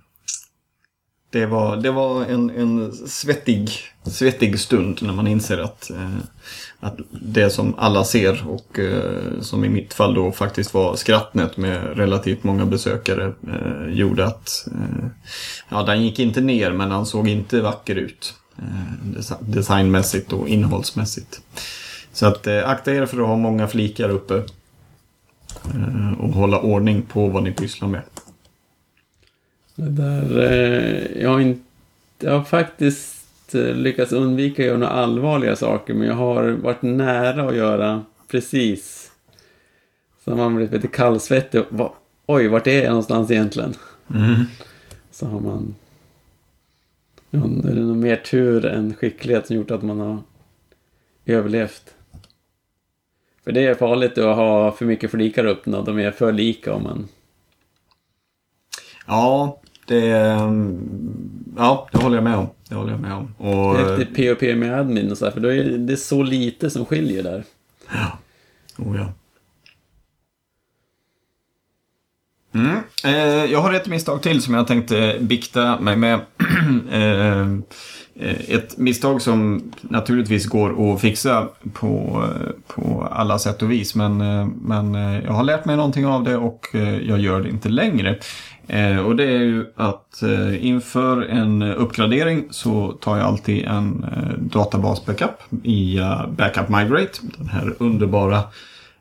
det 1.31 1.45
var, 1.45 1.77
det 1.77 1.91
var 1.91 2.25
en, 2.25 2.49
en 2.49 2.91
svettig, 3.07 3.69
svettig 4.03 4.59
stund 4.59 4.99
när 5.01 5.13
man 5.13 5.27
inser 5.27 5.57
att, 5.57 5.89
eh, 5.89 6.17
att 6.79 6.97
det 7.09 7.49
som 7.49 7.75
alla 7.77 8.03
ser 8.03 8.47
och 8.47 8.79
eh, 8.79 9.41
som 9.41 9.65
i 9.65 9.69
mitt 9.69 9.93
fall 9.93 10.13
då 10.13 10.31
faktiskt 10.31 10.73
var 10.73 10.95
Skrattnet 10.95 11.57
med 11.57 11.97
relativt 11.97 12.43
många 12.43 12.65
besökare 12.65 13.33
eh, 13.47 13.93
gjorde 13.93 14.25
att 14.25 14.67
eh, 14.71 15.07
ja, 15.69 15.83
den 15.83 16.03
gick 16.03 16.19
inte 16.19 16.41
ner 16.41 16.71
men 16.71 16.89
den 16.89 17.05
såg 17.05 17.27
inte 17.27 17.61
vacker 17.61 17.95
ut 17.95 18.33
eh, 18.57 19.35
designmässigt 19.39 20.33
och 20.33 20.47
innehållsmässigt. 20.47 21.41
Så 22.13 22.25
att 22.25 22.47
eh, 22.47 22.69
akta 22.69 22.93
er 22.93 23.05
för 23.05 23.21
att 23.21 23.27
ha 23.27 23.35
många 23.35 23.67
flikar 23.67 24.09
uppe 24.09 24.35
eh, 25.73 26.19
och 26.19 26.29
hålla 26.29 26.59
ordning 26.59 27.01
på 27.01 27.27
vad 27.27 27.43
ni 27.43 27.51
pysslar 27.51 27.87
med. 27.87 28.01
Det 29.81 29.89
där, 29.89 30.51
eh, 30.51 31.21
jag, 31.21 31.29
har 31.29 31.39
inte, 31.39 31.63
jag 32.19 32.31
har 32.31 32.43
faktiskt 32.43 33.55
eh, 33.55 33.75
lyckats 33.75 34.11
undvika 34.11 34.61
att 34.61 34.65
göra 34.65 34.77
några 34.77 34.93
allvarliga 34.93 35.55
saker, 35.55 35.93
men 35.93 36.07
jag 36.07 36.15
har 36.15 36.49
varit 36.51 36.81
nära 36.81 37.49
att 37.49 37.55
göra 37.55 38.03
precis. 38.27 39.11
Så 40.23 40.35
man 40.35 40.55
blivit 40.55 40.73
lite 40.73 40.87
kallsvettig. 40.87 41.63
Va, 41.69 41.93
oj, 42.25 42.47
vart 42.47 42.67
är 42.67 42.81
jag 42.81 42.89
någonstans 42.89 43.31
egentligen? 43.31 43.73
Mm. 44.15 44.43
Så 45.11 45.25
har 45.25 45.39
man... 45.39 45.75
Ja, 47.29 47.39
är 47.43 47.75
det 47.75 47.81
nog 47.81 47.97
mer 47.97 48.15
tur 48.15 48.65
än 48.65 48.93
skicklighet 48.93 49.47
som 49.47 49.55
gjort 49.55 49.71
att 49.71 49.83
man 49.83 49.99
har 49.99 50.19
överlevt. 51.25 51.95
För 53.43 53.51
det 53.51 53.67
är 53.67 53.75
farligt 53.75 54.17
att 54.17 54.35
ha 54.35 54.71
för 54.71 54.85
mycket 54.85 55.11
flikar 55.11 55.45
upp 55.45 55.65
när 55.65 55.81
de 55.81 55.99
är 55.99 56.11
för 56.11 56.31
lika 56.31 56.73
om 56.73 56.83
man... 56.83 57.07
Ja, 59.07 59.60
det, 59.91 60.07
ja, 61.57 61.87
det 61.91 61.97
håller 61.97 62.17
jag 62.17 62.23
med 62.23 62.35
om. 62.37 62.47
Det 62.69 62.75
håller 62.75 62.91
jag 62.91 62.99
med 62.99 63.13
om. 63.13 63.35
Och, 63.37 63.79
Efter 63.79 64.05
POP 64.05 64.57
med 64.57 64.79
admin 64.79 65.11
och 65.11 65.17
så 65.17 65.25
här, 65.25 65.31
för 65.31 65.39
då 65.39 65.53
är 65.53 65.63
det 65.63 65.97
så 65.97 66.23
lite 66.23 66.69
som 66.69 66.85
skiljer 66.85 67.23
där. 67.23 67.43
Ja. 67.93 68.17
Oh, 68.77 68.97
ja. 68.97 69.13
Mm. 72.53 72.77
Eh, 73.03 73.51
jag 73.51 73.61
har 73.61 73.73
ett 73.73 73.87
misstag 73.87 74.21
till 74.21 74.41
som 74.41 74.53
jag 74.53 74.67
tänkte 74.67 75.17
bikta 75.19 75.79
mig 75.79 75.95
med. 75.95 76.19
Eh, 76.91 77.41
eh, 78.15 78.49
ett 78.49 78.77
misstag 78.77 79.21
som 79.21 79.71
naturligtvis 79.81 80.45
går 80.45 80.93
att 80.93 81.01
fixa 81.01 81.47
på, 81.73 82.23
eh, 82.23 82.73
på 82.75 83.07
alla 83.11 83.39
sätt 83.39 83.61
och 83.61 83.71
vis. 83.71 83.95
Men, 83.95 84.21
eh, 84.21 84.47
men 84.61 84.95
eh, 84.95 85.23
jag 85.23 85.31
har 85.31 85.43
lärt 85.43 85.65
mig 85.65 85.75
någonting 85.75 86.05
av 86.05 86.23
det 86.23 86.37
och 86.37 86.75
eh, 86.75 86.97
jag 87.01 87.19
gör 87.19 87.41
det 87.41 87.49
inte 87.49 87.69
längre. 87.69 88.19
Eh, 88.67 88.97
och 88.97 89.15
det 89.15 89.23
är 89.23 89.43
ju 89.43 89.65
att 89.75 90.23
eh, 90.23 90.65
inför 90.65 91.21
en 91.21 91.61
uppgradering 91.61 92.47
så 92.51 92.91
tar 92.91 93.17
jag 93.17 93.25
alltid 93.25 93.65
en 93.65 94.03
eh, 94.03 94.39
databas-backup 94.39 95.41
via 95.49 96.11
eh, 96.11 96.27
Backup 96.29 96.69
Migrate. 96.69 97.19
Den 97.37 97.49
här 97.49 97.75
underbara 97.77 98.43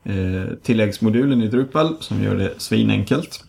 eh, 0.05 0.55
tilläggsmodulen 0.63 1.43
i 1.43 1.49
Drupal 1.49 1.97
som 2.01 2.23
gör 2.23 2.37
det 2.37 2.53
svinenkelt. 2.57 3.45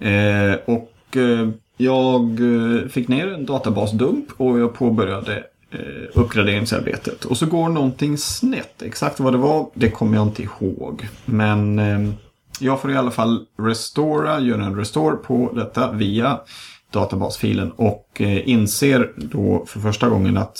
Eh, 0.00 0.54
och 0.64 1.16
eh, 1.16 1.48
jag 1.76 2.40
eh, 2.40 2.88
fick 2.88 3.08
ner 3.08 3.26
en 3.26 3.46
databasdump 3.46 4.26
och 4.36 4.60
jag 4.60 4.74
påbörjade 4.74 5.36
eh, 5.70 6.08
uppgraderingsarbetet. 6.14 7.24
Och 7.24 7.36
så 7.36 7.46
går 7.46 7.68
någonting 7.68 8.18
snett. 8.18 8.82
Exakt 8.82 9.20
vad 9.20 9.32
det 9.32 9.38
var, 9.38 9.70
det 9.74 9.90
kommer 9.90 10.16
jag 10.16 10.26
inte 10.26 10.42
ihåg. 10.42 11.08
Men 11.24 11.78
eh, 11.78 12.10
jag 12.60 12.80
får 12.80 12.90
i 12.90 12.96
alla 12.96 13.10
fall 13.10 13.46
restora, 13.58 14.40
göra 14.40 14.64
en 14.64 14.76
restore 14.76 15.16
på 15.16 15.52
detta 15.54 15.92
via 15.92 16.40
databasfilen 16.92 17.70
och 17.70 18.20
inser 18.44 19.12
då 19.16 19.64
för 19.66 19.80
första 19.80 20.08
gången 20.08 20.36
att 20.36 20.58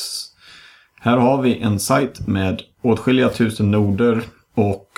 här 1.01 1.17
har 1.17 1.43
vi 1.43 1.59
en 1.59 1.81
sajt 1.81 2.27
med 2.27 2.63
åtskilliga 2.83 3.29
tusen 3.29 3.71
noder 3.71 4.23
och 4.55 4.89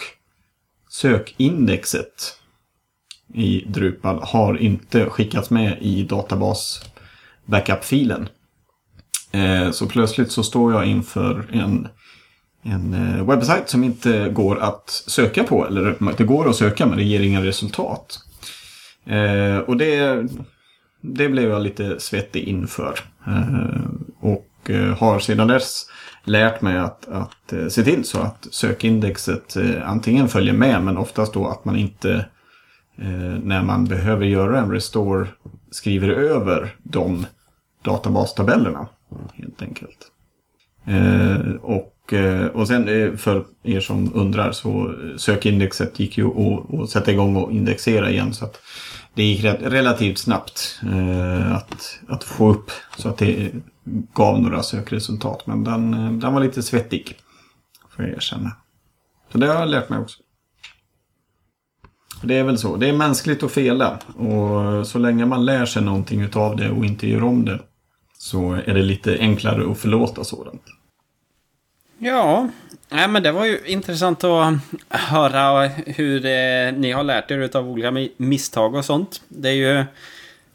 sökindexet 0.88 2.38
i 3.34 3.64
Drupal 3.66 4.22
har 4.22 4.56
inte 4.56 5.10
skickats 5.10 5.50
med 5.50 5.78
i 5.80 6.02
databas 6.02 6.84
backup-filen. 7.44 8.28
Eh, 9.32 9.70
så 9.70 9.86
plötsligt 9.86 10.32
så 10.32 10.42
står 10.42 10.72
jag 10.72 10.86
inför 10.86 11.46
en, 11.52 11.88
en 12.62 12.94
eh, 12.94 13.28
webbsajt 13.28 13.68
som 13.68 13.84
inte 13.84 14.28
går 14.28 14.58
att 14.58 14.90
söka 15.06 15.44
på. 15.44 15.66
Eller 15.66 16.14
det 16.16 16.24
går 16.24 16.48
att 16.48 16.56
söka 16.56 16.86
men 16.86 16.96
det 16.98 17.04
ger 17.04 17.20
inga 17.20 17.44
resultat. 17.44 18.18
Eh, 19.04 19.58
och 19.58 19.76
det, 19.76 20.26
det 21.00 21.28
blev 21.28 21.50
jag 21.50 21.62
lite 21.62 22.00
svettig 22.00 22.44
inför. 22.44 23.00
Och 24.20 24.48
har 24.96 25.18
sedan 25.18 25.48
dess 25.48 25.86
lärt 26.24 26.62
mig 26.62 26.78
att, 26.78 27.08
att 27.08 27.52
eh, 27.52 27.68
se 27.68 27.82
till 27.82 28.04
så 28.04 28.18
att 28.18 28.46
sökindexet 28.50 29.56
eh, 29.56 29.90
antingen 29.90 30.28
följer 30.28 30.54
med 30.54 30.82
men 30.82 30.96
oftast 30.96 31.34
då 31.34 31.46
att 31.48 31.64
man 31.64 31.76
inte 31.76 32.14
eh, 32.98 33.38
när 33.42 33.62
man 33.62 33.84
behöver 33.84 34.26
göra 34.26 34.60
en 34.60 34.70
restore 34.70 35.26
skriver 35.70 36.08
över 36.08 36.74
de 36.82 37.26
databastabellerna. 37.84 38.86
Helt 39.34 39.62
enkelt. 39.62 39.98
och, 41.60 42.14
och 42.52 42.68
sen 42.68 43.18
för 43.18 43.44
er 43.62 43.80
som 43.80 44.12
undrar 44.14 44.52
så 44.52 44.94
sökindexet 45.16 46.00
gick 46.00 46.18
ju 46.18 46.26
att, 46.26 46.74
att 46.74 46.90
sätta 46.90 47.12
igång 47.12 47.36
och 47.36 47.52
indexera 47.52 48.10
igen. 48.10 48.34
så 48.34 48.44
att 48.44 48.60
det 49.14 49.22
gick 49.22 49.44
relativt 49.44 50.18
snabbt 50.18 50.80
att, 51.52 52.00
att 52.08 52.24
få 52.24 52.50
upp 52.50 52.70
så 52.96 53.08
att 53.08 53.18
det 53.18 53.50
gav 54.14 54.40
några 54.40 54.62
sökresultat. 54.62 55.46
Men 55.46 55.64
den, 55.64 55.94
eh, 55.94 56.12
den 56.12 56.34
var 56.34 56.40
lite 56.40 56.62
svettig. 56.62 57.18
Får 57.90 58.04
jag 58.04 58.14
erkänna. 58.14 58.52
Så 59.32 59.38
det 59.38 59.46
har 59.46 59.54
jag 59.54 59.68
lärt 59.68 59.88
mig 59.88 59.98
också. 59.98 60.22
Det 62.22 62.38
är 62.38 62.44
väl 62.44 62.58
så. 62.58 62.76
Det 62.76 62.88
är 62.88 62.92
mänskligt 62.92 63.42
att 63.42 63.52
fela. 63.52 63.98
Och 64.16 64.86
så 64.86 64.98
länge 64.98 65.26
man 65.26 65.44
lär 65.44 65.66
sig 65.66 65.82
någonting 65.82 66.20
utav 66.20 66.56
det 66.56 66.70
och 66.70 66.84
inte 66.84 67.08
gör 67.08 67.24
om 67.24 67.44
det. 67.44 67.60
Så 68.18 68.52
är 68.52 68.74
det 68.74 68.82
lite 68.82 69.18
enklare 69.18 69.70
att 69.70 69.78
förlåta 69.78 70.24
sådant. 70.24 70.62
Ja, 71.98 72.48
nej, 72.88 73.08
men 73.08 73.22
det 73.22 73.32
var 73.32 73.44
ju 73.44 73.60
intressant 73.66 74.24
att 74.24 74.54
höra 74.88 75.66
hur 75.68 76.26
eh, 76.26 76.72
ni 76.72 76.92
har 76.92 77.02
lärt 77.02 77.30
er 77.30 77.56
av 77.56 77.68
olika 77.68 78.08
misstag 78.16 78.74
och 78.74 78.84
sånt. 78.84 79.22
Det 79.28 79.48
är 79.48 79.52
ju 79.52 79.84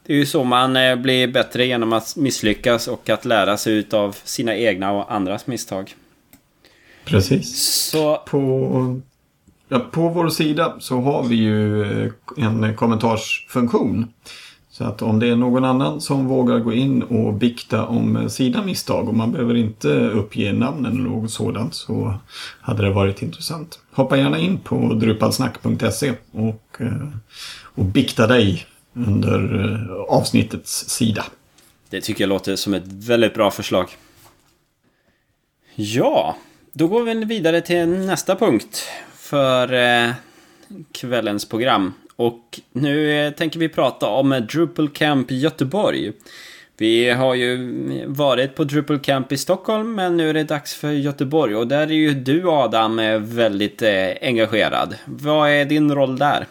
det 0.08 0.14
är 0.14 0.18
ju 0.18 0.26
så 0.26 0.44
man 0.44 0.76
eh, 0.76 0.96
blir 0.96 1.28
bättre 1.28 1.66
genom 1.66 1.92
att 1.92 2.16
misslyckas 2.16 2.88
och 2.88 3.08
att 3.08 3.24
lära 3.24 3.56
sig 3.56 3.86
av 3.92 4.16
sina 4.24 4.56
egna 4.56 4.92
och 4.92 5.12
andras 5.12 5.46
misstag. 5.46 5.94
Precis. 7.04 7.62
Så... 7.90 8.16
På, 8.16 9.00
ja, 9.68 9.78
på 9.78 10.08
vår 10.08 10.28
sida 10.28 10.76
så 10.78 11.00
har 11.00 11.24
vi 11.24 11.36
ju 11.36 11.82
eh, 11.82 12.12
en 12.36 12.76
kommentarsfunktion. 12.76 14.08
Så 14.70 14.84
att 14.84 15.02
om 15.02 15.18
det 15.18 15.28
är 15.28 15.36
någon 15.36 15.64
annan 15.64 16.00
som 16.00 16.26
vågar 16.26 16.58
gå 16.58 16.72
in 16.72 17.02
och 17.02 17.34
bikta 17.34 17.86
om 17.86 18.30
sina 18.30 18.64
misstag 18.64 19.08
och 19.08 19.14
man 19.14 19.32
behöver 19.32 19.54
inte 19.54 19.88
uppge 19.88 20.52
namnen 20.52 20.92
eller 20.92 21.10
något 21.10 21.30
sådant 21.30 21.74
så 21.74 22.14
hade 22.60 22.82
det 22.82 22.90
varit 22.90 23.22
intressant. 23.22 23.78
Hoppa 23.92 24.16
gärna 24.16 24.38
in 24.38 24.58
på 24.58 24.94
drupalsnack.se 24.94 26.12
och, 26.32 26.76
eh, 26.80 27.08
och 27.74 27.84
bikta 27.84 28.26
dig 28.26 28.66
under 29.06 29.64
eh, 29.64 29.92
avsnittets 29.92 30.88
sida. 30.88 31.24
Det 31.90 32.00
tycker 32.00 32.24
jag 32.24 32.28
låter 32.28 32.56
som 32.56 32.74
ett 32.74 32.86
väldigt 32.86 33.34
bra 33.34 33.50
förslag. 33.50 33.88
Ja, 35.74 36.36
då 36.72 36.88
går 36.88 37.02
vi 37.02 37.24
vidare 37.24 37.60
till 37.60 37.88
nästa 37.88 38.36
punkt 38.36 38.88
för 39.14 39.72
eh, 39.72 40.12
kvällens 40.92 41.48
program. 41.48 41.94
Och 42.16 42.60
nu 42.72 43.26
eh, 43.26 43.32
tänker 43.32 43.58
vi 43.58 43.68
prata 43.68 44.06
om 44.06 44.46
Drupal 44.52 44.88
Camp 44.88 45.30
Göteborg. 45.30 46.12
Vi 46.76 47.10
har 47.10 47.34
ju 47.34 47.82
varit 48.06 48.54
på 48.54 48.64
Drupal 48.64 48.98
Camp 48.98 49.32
i 49.32 49.36
Stockholm, 49.36 49.94
men 49.94 50.16
nu 50.16 50.30
är 50.30 50.34
det 50.34 50.44
dags 50.44 50.74
för 50.74 50.90
Göteborg. 50.90 51.56
Och 51.56 51.66
där 51.66 51.86
är 51.86 51.92
ju 51.92 52.14
du 52.14 52.48
Adam 52.48 52.96
väldigt 53.20 53.82
engagerad. 54.22 54.94
Vad 55.04 55.50
är 55.50 55.64
din 55.64 55.94
roll 55.94 56.18
där? 56.18 56.46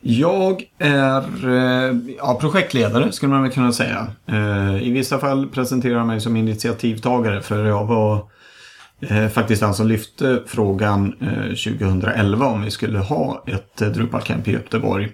Jag 0.00 0.64
är 0.78 1.48
eh, 1.48 1.96
ja, 2.18 2.38
projektledare 2.40 3.12
skulle 3.12 3.32
man 3.32 3.42
väl 3.42 3.52
kunna 3.52 3.72
säga. 3.72 4.06
Eh, 4.26 4.82
I 4.82 4.90
vissa 4.90 5.18
fall 5.18 5.48
presenterar 5.48 5.94
jag 5.94 6.06
mig 6.06 6.20
som 6.20 6.36
initiativtagare 6.36 7.40
för 7.40 7.64
jag 7.64 7.86
var 7.86 8.26
eh, 9.00 9.28
faktiskt 9.28 9.62
den 9.62 9.74
som 9.74 9.88
lyfte 9.88 10.42
frågan 10.46 11.12
2011 11.48 12.46
om 12.46 12.62
vi 12.62 12.70
skulle 12.70 12.98
ha 12.98 13.44
ett 13.46 13.76
Drupal 13.76 14.22
Camp 14.22 14.48
i 14.48 14.52
Göteborg. 14.52 15.08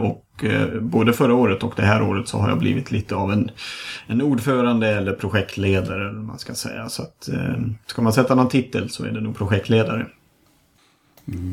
Och 0.00 0.44
både 0.80 1.12
förra 1.12 1.34
året 1.34 1.62
och 1.62 1.72
det 1.76 1.82
här 1.82 2.02
året 2.02 2.28
så 2.28 2.38
har 2.38 2.48
jag 2.48 2.58
blivit 2.58 2.90
lite 2.90 3.14
av 3.14 3.32
en, 3.32 3.50
en 4.06 4.22
ordförande 4.22 4.88
eller 4.88 5.12
projektledare. 5.12 6.08
Eller 6.08 6.20
man 6.20 6.38
ska 6.38 6.54
säga. 6.54 6.88
Så 6.88 7.02
att, 7.02 7.28
ska 7.86 8.02
man 8.02 8.12
sätta 8.12 8.34
någon 8.34 8.48
titel 8.48 8.90
så 8.90 9.04
är 9.04 9.10
det 9.10 9.20
nog 9.20 9.36
projektledare. 9.36 10.06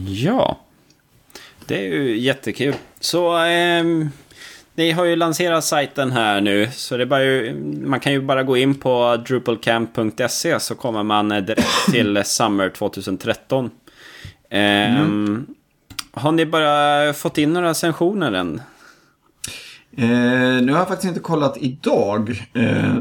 Ja, 0.07 0.57
det 1.67 1.75
är 1.75 1.93
ju 1.93 2.17
jättekul. 2.17 2.73
Så 2.99 3.37
eh, 3.45 3.83
ni 4.75 4.91
har 4.91 5.05
ju 5.05 5.15
lanserat 5.15 5.63
sajten 5.63 6.11
här 6.11 6.41
nu. 6.41 6.69
Så 6.71 6.97
det 6.97 7.05
bara 7.05 7.23
ju, 7.23 7.53
man 7.83 7.99
kan 7.99 8.13
ju 8.13 8.21
bara 8.21 8.43
gå 8.43 8.57
in 8.57 8.75
på 8.75 9.23
drupalcamp.se 9.27 10.59
så 10.59 10.75
kommer 10.75 11.03
man 11.03 11.29
direkt 11.29 11.85
till 11.91 12.21
Summer 12.25 12.69
2013. 12.69 13.69
Eh, 14.49 14.99
mm. 14.99 15.45
Har 16.11 16.31
ni 16.31 16.45
bara 16.45 17.13
fått 17.13 17.37
in 17.37 17.53
några 17.53 17.73
sessioner 17.73 18.31
än? 18.31 18.61
Eh, 19.99 20.61
nu 20.61 20.71
har 20.71 20.79
jag 20.79 20.87
faktiskt 20.87 21.07
inte 21.07 21.19
kollat 21.19 21.57
idag. 21.57 22.29
Eh, 22.53 22.95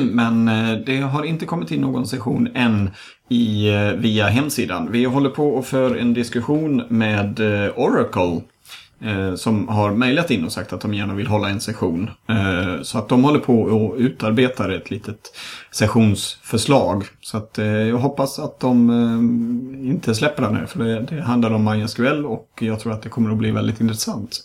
men 0.00 0.48
eh, 0.48 0.78
det 0.86 1.00
har 1.00 1.24
inte 1.24 1.46
kommit 1.46 1.70
in 1.70 1.80
någon 1.80 2.06
session 2.06 2.48
än 2.54 2.90
i, 3.28 3.68
eh, 3.74 3.92
via 3.92 4.26
hemsidan. 4.26 4.92
Vi 4.92 5.04
håller 5.04 5.30
på 5.30 5.48
och 5.48 5.66
för 5.66 5.96
en 5.96 6.14
diskussion 6.14 6.82
med 6.88 7.40
eh, 7.40 7.70
Oracle. 7.76 8.40
Eh, 9.04 9.34
som 9.34 9.68
har 9.68 9.90
mejlat 9.90 10.30
in 10.30 10.44
och 10.44 10.52
sagt 10.52 10.72
att 10.72 10.80
de 10.80 10.94
gärna 10.94 11.14
vill 11.14 11.26
hålla 11.26 11.48
en 11.48 11.60
session. 11.60 12.10
så 12.82 12.98
att 12.98 13.08
de 13.08 13.24
håller 13.24 13.38
på 13.38 13.62
och 13.62 13.96
utarbetar 13.96 14.68
ett 14.70 14.90
litet 14.90 15.36
sessionsförslag. 15.70 17.04
Så 17.20 17.36
att 17.36 17.58
jag 17.58 17.96
hoppas 17.96 18.38
att 18.38 18.60
de 18.60 18.90
inte 19.84 20.14
släpper 20.14 20.42
den 20.42 20.56
här. 20.56 20.66
För 20.66 20.84
det, 20.84 21.00
det 21.00 21.22
handlar 21.22 21.50
om 21.50 21.64
MySQL 21.64 22.26
och 22.26 22.48
jag 22.60 22.80
tror 22.80 22.92
att 22.92 23.02
det 23.02 23.08
kommer 23.08 23.30
att 23.30 23.38
bli 23.38 23.50
väldigt 23.50 23.80
intressant. 23.80 24.40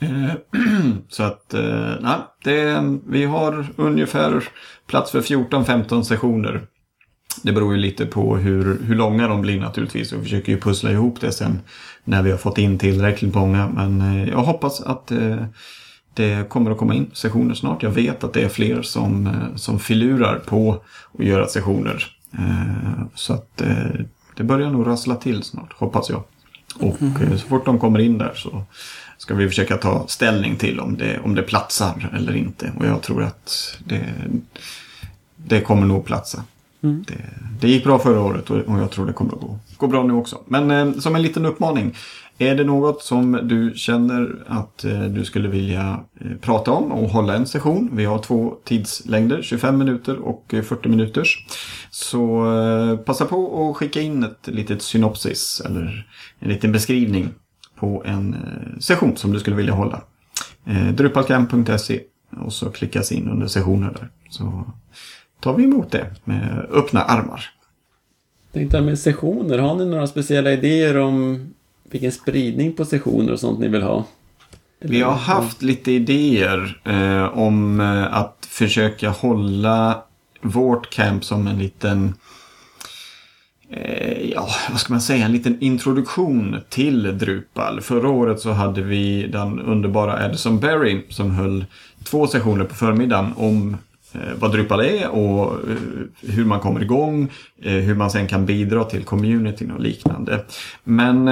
Så 1.08 1.22
att, 1.22 1.54
nej, 2.00 2.18
det, 2.44 2.82
vi 3.06 3.24
har 3.24 3.66
ungefär 3.76 4.44
plats 4.86 5.10
för 5.10 5.20
14-15 5.20 6.02
sessioner 6.02 6.66
det 7.42 7.52
beror 7.52 7.74
ju 7.74 7.80
lite 7.80 8.06
på 8.06 8.36
hur, 8.36 8.80
hur 8.84 8.94
långa 8.94 9.28
de 9.28 9.40
blir 9.40 9.60
naturligtvis. 9.60 10.12
Vi 10.12 10.22
försöker 10.22 10.52
ju 10.52 10.60
pussla 10.60 10.90
ihop 10.90 11.20
det 11.20 11.32
sen 11.32 11.60
när 12.04 12.22
vi 12.22 12.30
har 12.30 12.38
fått 12.38 12.58
in 12.58 12.78
tillräckligt 12.78 13.34
många. 13.34 13.68
Men 13.68 14.00
eh, 14.00 14.28
jag 14.28 14.38
hoppas 14.38 14.80
att 14.80 15.10
eh, 15.10 15.36
det 16.14 16.48
kommer 16.48 16.70
att 16.70 16.78
komma 16.78 16.94
in 16.94 17.10
sessioner 17.12 17.54
snart. 17.54 17.82
Jag 17.82 17.90
vet 17.90 18.24
att 18.24 18.32
det 18.32 18.42
är 18.42 18.48
fler 18.48 18.82
som, 18.82 19.26
eh, 19.26 19.56
som 19.56 19.78
filurar 19.78 20.38
på 20.38 20.82
att 21.18 21.24
göra 21.24 21.46
sessioner. 21.46 22.16
Så 23.14 23.32
att 23.32 23.62
det 24.36 24.44
börjar 24.44 24.70
nog 24.70 24.86
rassla 24.86 25.16
till 25.16 25.42
snart, 25.42 25.72
hoppas 25.72 26.10
jag. 26.10 26.22
Och 26.74 26.96
så 27.30 27.46
fort 27.48 27.64
de 27.64 27.78
kommer 27.78 27.98
in 27.98 28.18
där 28.18 28.32
så 28.34 28.64
ska 29.20 29.34
vi 29.34 29.48
försöka 29.48 29.76
ta 29.76 30.06
ställning 30.08 30.56
till 30.56 30.80
om 30.80 30.96
det, 30.96 31.20
om 31.24 31.34
det 31.34 31.42
platsar 31.42 32.10
eller 32.16 32.36
inte. 32.36 32.72
Och 32.78 32.86
jag 32.86 33.02
tror 33.02 33.22
att 33.22 33.78
det, 33.84 34.06
det 35.36 35.60
kommer 35.60 35.86
nog 35.86 36.04
platsa. 36.04 36.44
Mm. 36.82 37.04
Det, 37.08 37.14
det, 37.60 37.68
gick 37.68 37.84
bra 37.84 37.98
förra 37.98 38.20
året 38.20 38.50
och 38.50 38.78
jag 38.78 38.90
tror 38.90 39.06
det 39.06 39.12
kommer 39.12 39.32
att 39.32 39.40
gå, 39.40 39.58
gå 39.76 39.86
bra 39.86 40.02
nu 40.02 40.12
också. 40.12 40.38
Men 40.46 40.70
eh, 40.70 40.92
som 40.92 41.16
en 41.16 41.22
liten 41.22 41.46
uppmaning. 41.46 41.96
Är 42.38 42.54
det 42.54 42.64
något 42.64 43.02
som 43.02 43.40
du 43.42 43.72
känner 43.76 44.36
att 44.46 44.84
eh, 44.84 45.02
du 45.02 45.24
skulle 45.24 45.48
vilja 45.48 46.00
eh, 46.20 46.36
prata 46.40 46.70
om 46.70 46.92
och 46.92 47.08
hålla 47.08 47.34
en 47.34 47.46
session? 47.46 47.90
Vi 47.92 48.04
har 48.04 48.18
två 48.18 48.54
tidslängder, 48.64 49.42
25 49.42 49.78
minuter 49.78 50.16
och 50.16 50.44
40 50.50 50.74
eh, 50.84 50.90
minuters. 50.90 51.46
Så 51.90 52.52
eh, 52.60 52.96
passa 52.96 53.24
på 53.24 53.70
att 53.70 53.76
skicka 53.76 54.00
in 54.00 54.24
ett 54.24 54.48
litet 54.48 54.82
synopsis 54.82 55.62
eller 55.64 56.06
en 56.38 56.48
liten 56.48 56.72
beskrivning 56.72 57.28
på 57.80 58.02
en 58.06 58.34
eh, 58.34 58.78
session 58.80 59.16
som 59.16 59.32
du 59.32 59.40
skulle 59.40 59.56
vilja 59.56 59.72
hålla. 59.72 60.02
Eh, 60.64 60.88
Drupalcamp.se 60.88 62.00
och 62.30 62.52
så 62.52 62.70
klickas 62.70 63.12
in 63.12 63.28
under 63.28 63.46
sessioner 63.46 63.90
där. 63.90 64.08
Så 64.30 64.64
tar 65.40 65.54
vi 65.54 65.64
emot 65.64 65.90
det 65.90 66.06
med 66.24 66.66
öppna 66.70 67.02
armar. 67.02 67.44
Tänkte 68.52 68.80
med 68.80 68.98
sessioner, 68.98 69.58
har 69.58 69.74
ni 69.74 69.86
några 69.86 70.06
speciella 70.06 70.52
idéer 70.52 70.96
om 70.96 71.46
vilken 71.90 72.12
spridning 72.12 72.72
på 72.72 72.84
sessioner 72.84 73.32
och 73.32 73.40
sånt 73.40 73.58
ni 73.58 73.68
vill 73.68 73.82
ha? 73.82 74.04
Vi 74.78 75.02
har 75.02 75.12
haft 75.12 75.62
lite 75.62 75.92
idéer 75.92 76.80
eh, 76.84 77.38
om 77.38 77.80
eh, 77.80 78.14
att 78.14 78.48
försöka 78.50 79.10
hålla 79.10 80.02
vårt 80.40 80.90
camp 80.90 81.24
som 81.24 81.46
en 81.46 81.58
liten 81.58 82.14
Eh, 83.72 84.30
ja, 84.30 84.48
vad 84.70 84.80
ska 84.80 84.92
man 84.92 85.00
säga, 85.00 85.24
en 85.24 85.32
liten 85.32 85.60
introduktion 85.60 86.56
till 86.68 87.18
Drupal. 87.18 87.80
Förra 87.80 88.08
året 88.08 88.40
så 88.40 88.50
hade 88.50 88.82
vi 88.82 89.26
den 89.26 89.60
underbara 89.60 90.26
Edison 90.26 90.60
Berry 90.60 91.02
som 91.08 91.30
höll 91.30 91.64
två 92.04 92.26
sessioner 92.26 92.64
på 92.64 92.74
förmiddagen 92.74 93.32
om 93.36 93.76
eh, 94.12 94.20
vad 94.38 94.52
Drupal 94.52 94.80
är 94.80 95.08
och 95.08 95.52
eh, 95.52 95.76
hur 96.20 96.44
man 96.44 96.60
kommer 96.60 96.82
igång, 96.82 97.28
hur 97.60 97.94
man 97.94 98.10
sen 98.10 98.26
kan 98.26 98.46
bidra 98.46 98.84
till 98.84 99.04
communityn 99.04 99.70
och 99.70 99.80
liknande. 99.80 100.44
Men 100.84 101.28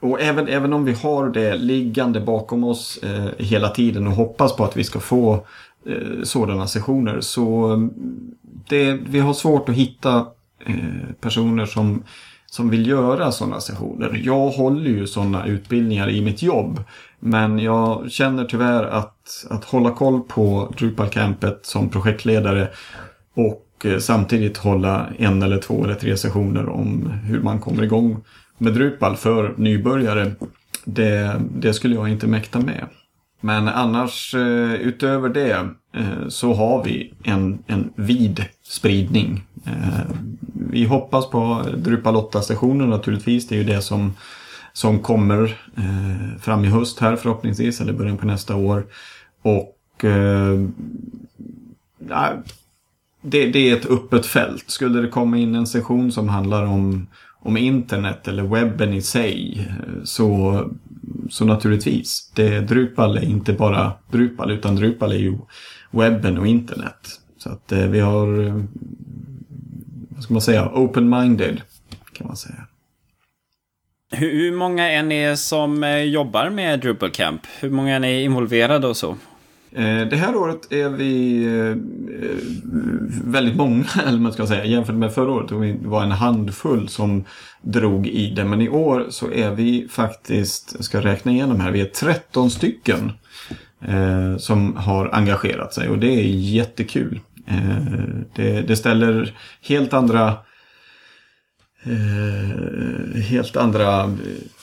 och 0.00 0.20
även, 0.20 0.48
även 0.48 0.72
om 0.72 0.84
vi 0.84 0.92
har 0.92 1.28
det 1.28 1.56
liggande 1.56 2.20
bakom 2.20 2.64
oss 2.64 3.00
hela 3.38 3.68
tiden 3.68 4.06
och 4.06 4.12
hoppas 4.12 4.56
på 4.56 4.64
att 4.64 4.76
vi 4.76 4.84
ska 4.84 5.00
få 5.00 5.46
sådana 6.22 6.66
sessioner 6.66 7.20
så 7.20 7.76
det, 8.68 8.92
vi 8.92 9.18
har 9.18 9.34
svårt 9.34 9.68
att 9.68 9.74
hitta 9.74 10.26
Eh, 10.66 11.14
personer 11.20 11.66
som 11.66 12.02
som 12.50 12.70
vill 12.70 12.86
göra 12.86 13.32
sådana 13.32 13.60
sessioner. 13.60 14.20
Jag 14.24 14.48
håller 14.48 14.90
ju 14.90 15.06
sådana 15.06 15.46
utbildningar 15.46 16.10
i 16.10 16.20
mitt 16.20 16.42
jobb. 16.42 16.84
Men 17.20 17.58
jag 17.58 18.10
känner 18.10 18.44
tyvärr 18.44 18.84
att, 18.84 19.46
att 19.50 19.64
hålla 19.64 19.90
koll 19.90 20.20
på 20.20 20.74
Drupal-campet 20.78 21.60
som 21.62 21.88
projektledare 21.88 22.68
och 23.34 23.86
eh, 23.86 23.98
samtidigt 23.98 24.56
hålla 24.56 25.06
en 25.18 25.42
eller 25.42 25.58
två 25.58 25.84
eller 25.84 25.94
tre 25.94 26.16
sessioner 26.16 26.68
om 26.68 27.10
hur 27.10 27.40
man 27.40 27.60
kommer 27.60 27.82
igång 27.82 28.24
med 28.58 28.74
Drupal 28.74 29.16
för 29.16 29.54
nybörjare. 29.56 30.32
Det, 30.84 31.40
det 31.54 31.74
skulle 31.74 31.94
jag 31.94 32.08
inte 32.08 32.26
mäkta 32.26 32.60
med. 32.60 32.86
Men 33.40 33.68
annars 33.68 34.34
eh, 34.34 34.74
utöver 34.74 35.28
det 35.28 35.68
Eh, 35.92 36.28
så 36.28 36.54
har 36.54 36.84
vi 36.84 37.14
en, 37.22 37.58
en 37.66 37.90
vid 37.94 38.44
spridning. 38.62 39.46
Eh, 39.66 40.00
vi 40.70 40.84
hoppas 40.84 41.30
på 41.30 41.62
Drupal 41.76 42.14
8-sessionen 42.14 42.86
naturligtvis. 42.86 43.48
Det 43.48 43.54
är 43.54 43.58
ju 43.58 43.64
det 43.64 43.82
som 43.82 44.12
som 44.72 44.98
kommer 44.98 45.42
eh, 45.76 46.38
fram 46.40 46.64
i 46.64 46.68
höst 46.68 46.98
här 47.00 47.16
förhoppningsvis, 47.16 47.80
eller 47.80 47.92
början 47.92 48.18
på 48.18 48.26
nästa 48.26 48.56
år. 48.56 48.86
Och 49.42 49.76
det, 53.22 53.46
det, 53.46 53.70
är 53.70 53.76
ett 53.76 53.86
öppet 53.86 54.26
fält. 54.26 54.64
Skulle 54.70 55.00
det 55.00 55.08
komma 55.08 55.38
in 55.38 55.54
en 55.54 55.66
session 55.66 56.12
som 56.12 56.28
handlar 56.28 56.64
om, 56.64 57.06
om 57.38 57.56
internet 57.56 58.28
eller 58.28 58.42
webben 58.42 58.94
i 58.94 59.02
sig 59.02 59.68
så, 60.04 60.64
så 61.30 61.44
naturligtvis. 61.44 62.32
Det, 62.34 62.60
Drupal 62.60 63.16
är 63.16 63.24
inte 63.24 63.52
bara 63.52 63.92
Drupal 64.10 64.50
utan 64.50 64.76
Drupal 64.76 65.12
är 65.12 65.16
ju 65.16 65.38
webben 65.90 66.38
och 66.38 66.46
internet. 66.46 67.20
Så 67.38 67.50
att 67.50 67.72
eh, 67.72 67.86
vi 67.86 68.00
har, 68.00 68.46
eh, 68.46 68.54
vad 70.08 70.22
ska 70.22 70.34
man 70.34 70.42
säga, 70.42 70.70
open-minded 70.74 71.60
kan 72.12 72.26
man 72.26 72.36
säga. 72.36 72.66
Hur 74.12 74.52
många 74.52 74.92
är 74.92 75.02
ni 75.02 75.36
som 75.36 75.84
eh, 75.84 76.02
jobbar 76.02 76.50
med 76.50 76.80
Drupal 76.80 77.10
Camp? 77.10 77.40
Hur 77.60 77.70
många 77.70 77.96
är 77.96 78.00
ni 78.00 78.22
involverade 78.22 78.86
och 78.86 78.96
så? 78.96 79.16
Det 80.10 80.16
här 80.16 80.36
året 80.36 80.72
är 80.72 80.88
vi 80.88 81.44
väldigt 83.24 83.56
många, 83.56 83.84
eller 84.06 84.18
man 84.18 84.32
ska 84.32 84.46
säga, 84.46 84.64
jämfört 84.64 84.94
med 84.94 85.14
förra 85.14 85.32
året. 85.32 85.50
Vi 85.50 85.78
var 85.82 86.02
en 86.02 86.10
handfull 86.10 86.88
som 86.88 87.24
drog 87.62 88.06
i 88.06 88.30
det. 88.30 88.44
Men 88.44 88.60
i 88.60 88.68
år 88.68 89.06
så 89.10 89.32
är 89.32 89.50
vi 89.50 89.88
faktiskt, 89.90 90.72
jag 90.76 90.84
ska 90.84 91.00
räkna 91.00 91.32
igenom 91.32 91.60
här, 91.60 91.70
vi 91.70 91.80
är 91.80 91.84
13 91.84 92.50
stycken 92.50 93.12
Eh, 93.88 94.36
som 94.36 94.76
har 94.76 95.10
engagerat 95.12 95.74
sig 95.74 95.88
och 95.88 95.98
det 95.98 96.06
är 96.06 96.24
jättekul. 96.26 97.20
Eh, 97.46 97.76
det, 98.34 98.62
det 98.62 98.76
ställer 98.76 99.34
helt 99.60 99.92
andra 99.92 100.36
eh, 101.82 103.20
helt 103.20 103.56
andra, 103.56 104.04
eh, 104.04 104.10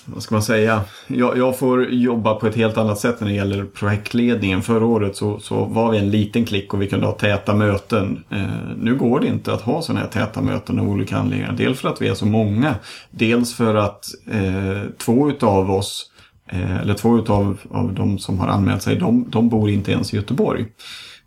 vad 0.06 0.24
ska 0.24 0.36
man 0.36 0.44
säga, 0.44 0.82
jag, 1.08 1.38
jag, 1.38 1.60
får 1.60 1.90
jobba 1.90 2.36
på 2.36 2.48
ett 2.48 2.56
helt 2.56 2.78
annat 2.78 3.00
sätt 3.00 3.20
när 3.20 3.28
det 3.28 3.34
gäller 3.34 3.66
projektledningen. 3.66 4.62
Förra 4.62 4.86
året 4.86 5.16
så, 5.16 5.40
så 5.40 5.66
var 5.66 5.92
vi 5.92 5.98
en 5.98 6.12
liten 6.12 6.46
klick 6.46 6.74
och 6.74 6.82
vi 6.82 6.88
kunde 6.88 7.06
ha 7.06 7.14
täta 7.14 7.54
möten. 7.54 8.24
Eh, 8.30 8.78
nu 8.78 8.96
går 8.96 9.20
det 9.20 9.28
inte 9.28 9.54
att 9.54 9.62
ha 9.62 9.82
sådana 9.82 10.00
här 10.00 10.08
täta 10.08 10.42
möten 10.42 10.80
av 10.80 10.90
olika 10.90 11.18
anledningar. 11.18 11.56
Dels 11.58 11.80
för 11.80 11.90
att 11.90 12.02
vi 12.02 12.08
är 12.08 12.14
så 12.14 12.26
många, 12.26 12.76
dels 13.12 13.54
för 13.54 13.76
att 13.76 14.06
eh, 14.32 14.90
två 14.98 15.30
utav 15.30 15.72
oss 15.72 16.12
eh, 16.16 16.17
Eh, 16.48 16.78
eller 16.78 16.94
två 16.94 17.18
utav 17.18 17.58
av 17.72 17.94
de 17.94 18.20
som 18.20 18.40
har 18.40 18.48
anmält 18.48 18.82
sig, 18.82 18.96
de, 18.96 19.26
de 19.30 19.50
bor 19.50 19.70
inte 19.70 19.92
ens 19.92 20.14
i 20.14 20.16
Göteborg. 20.16 20.66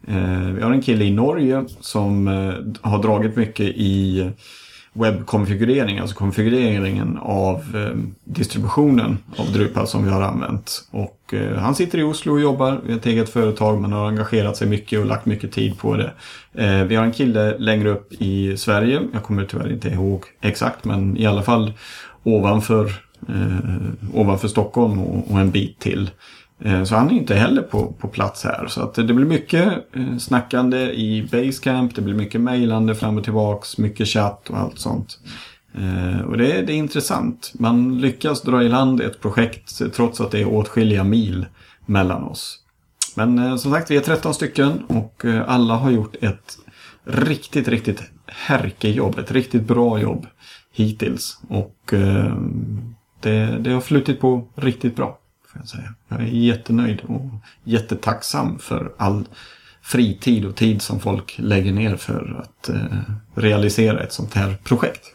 Eh, 0.06 0.40
vi 0.40 0.62
har 0.62 0.70
en 0.70 0.82
kille 0.82 1.04
i 1.04 1.10
Norge 1.10 1.64
som 1.80 2.28
eh, 2.28 2.90
har 2.90 3.02
dragit 3.02 3.36
mycket 3.36 3.66
i 3.66 4.30
webbkonfigurering, 4.92 5.98
alltså 5.98 6.16
konfigureringen 6.16 7.18
av 7.22 7.56
eh, 7.56 7.96
distributionen 8.24 9.18
av 9.36 9.52
Drupal 9.52 9.86
som 9.86 10.04
vi 10.04 10.10
har 10.10 10.22
använt. 10.22 10.84
Och 10.90 11.34
eh, 11.34 11.56
han 11.56 11.74
sitter 11.74 11.98
i 11.98 12.02
Oslo 12.02 12.32
och 12.32 12.40
jobbar 12.40 12.80
i 12.88 12.92
ett 12.92 13.06
eget 13.06 13.28
företag 13.28 13.80
men 13.80 13.92
har 13.92 14.08
engagerat 14.08 14.56
sig 14.56 14.68
mycket 14.68 15.00
och 15.00 15.06
lagt 15.06 15.26
mycket 15.26 15.52
tid 15.52 15.78
på 15.78 15.96
det. 15.96 16.12
Eh, 16.54 16.84
vi 16.84 16.96
har 16.96 17.04
en 17.04 17.12
kille 17.12 17.58
längre 17.58 17.90
upp 17.90 18.12
i 18.12 18.56
Sverige, 18.56 19.00
jag 19.12 19.22
kommer 19.22 19.44
tyvärr 19.44 19.72
inte 19.72 19.88
ihåg 19.88 20.24
exakt 20.40 20.84
men 20.84 21.16
i 21.16 21.26
alla 21.26 21.42
fall 21.42 21.72
ovanför, 22.22 22.92
eh, 23.28 24.20
ovanför 24.20 24.48
Stockholm 24.48 24.98
och, 24.98 25.30
och 25.30 25.40
en 25.40 25.50
bit 25.50 25.78
till. 25.78 26.10
Eh, 26.64 26.84
så 26.84 26.94
han 26.94 27.10
är 27.10 27.14
inte 27.14 27.34
heller 27.34 27.62
på, 27.62 27.92
på 27.92 28.08
plats 28.08 28.44
här. 28.44 28.66
Så 28.68 28.82
att 28.82 28.94
det 28.94 29.14
blir 29.14 29.26
mycket 29.26 29.72
eh, 29.92 30.16
snackande 30.18 30.78
i 30.78 31.28
Basecamp, 31.32 31.94
det 31.94 32.02
blir 32.02 32.14
mycket 32.14 32.40
mejlande 32.40 32.94
fram 32.94 33.18
och 33.18 33.24
tillbaks, 33.24 33.78
mycket 33.78 34.08
chatt 34.08 34.50
och 34.50 34.58
allt 34.58 34.78
sånt. 34.78 35.18
Eh, 35.74 36.20
och 36.20 36.38
det, 36.38 36.62
det 36.62 36.72
är 36.72 36.76
intressant. 36.76 37.52
Man 37.54 38.00
lyckas 38.00 38.42
dra 38.42 38.62
i 38.62 38.68
land 38.68 39.00
ett 39.00 39.20
projekt 39.20 39.94
trots 39.94 40.20
att 40.20 40.30
det 40.30 40.40
är 40.40 40.48
åtskilliga 40.48 41.04
mil 41.04 41.46
mellan 41.86 42.22
oss. 42.22 42.58
Men 43.16 43.38
eh, 43.38 43.56
som 43.56 43.72
sagt, 43.72 43.90
vi 43.90 43.96
är 43.96 44.00
13 44.00 44.34
stycken 44.34 44.84
och 44.86 45.24
eh, 45.24 45.44
alla 45.48 45.74
har 45.74 45.90
gjort 45.90 46.16
ett 46.20 46.58
riktigt, 47.04 47.68
riktigt 47.68 48.02
härkejobb. 48.26 49.18
Ett 49.18 49.30
riktigt 49.32 49.62
bra 49.62 50.00
jobb 50.00 50.26
hittills. 50.72 51.40
Och 51.48 51.94
eh, 51.94 52.34
det, 53.20 53.58
det 53.58 53.70
har 53.70 53.80
flutit 53.80 54.20
på 54.20 54.48
riktigt 54.54 54.96
bra. 54.96 55.18
Får 55.46 55.60
jag, 55.60 55.68
säga. 55.68 55.94
jag 56.08 56.20
är 56.20 56.24
jättenöjd 56.24 57.00
och 57.00 57.22
jättetacksam 57.64 58.58
för 58.58 58.92
all 58.96 59.24
fritid 59.82 60.44
och 60.44 60.56
tid 60.56 60.82
som 60.82 61.00
folk 61.00 61.38
lägger 61.38 61.72
ner 61.72 61.96
för 61.96 62.42
att 62.42 62.68
eh, 62.68 63.00
realisera 63.34 64.02
ett 64.02 64.12
sånt 64.12 64.34
här 64.34 64.56
projekt. 64.64 65.06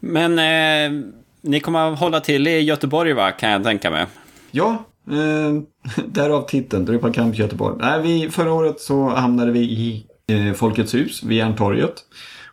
Men 0.00 0.38
eh, 0.38 1.04
ni 1.40 1.60
kommer 1.60 1.92
att 1.92 1.98
hålla 1.98 2.20
till 2.20 2.46
i 2.46 2.60
Göteborg 2.60 3.12
va, 3.12 3.32
kan 3.32 3.50
jag 3.50 3.64
tänka 3.64 3.90
mig? 3.90 4.06
Ja, 4.50 4.84
eh, 5.10 5.62
därav 6.06 6.42
titeln, 6.42 6.84
Drupal 6.84 7.12
Camp 7.12 7.38
Göteborg. 7.38 7.76
Nej, 7.80 8.02
vi, 8.02 8.30
förra 8.30 8.52
året 8.52 8.80
så 8.80 9.08
hamnade 9.08 9.52
vi 9.52 9.60
i 9.60 10.06
eh, 10.26 10.52
Folkets 10.52 10.94
hus 10.94 11.22
vid 11.22 11.38
Järntorget. 11.38 11.94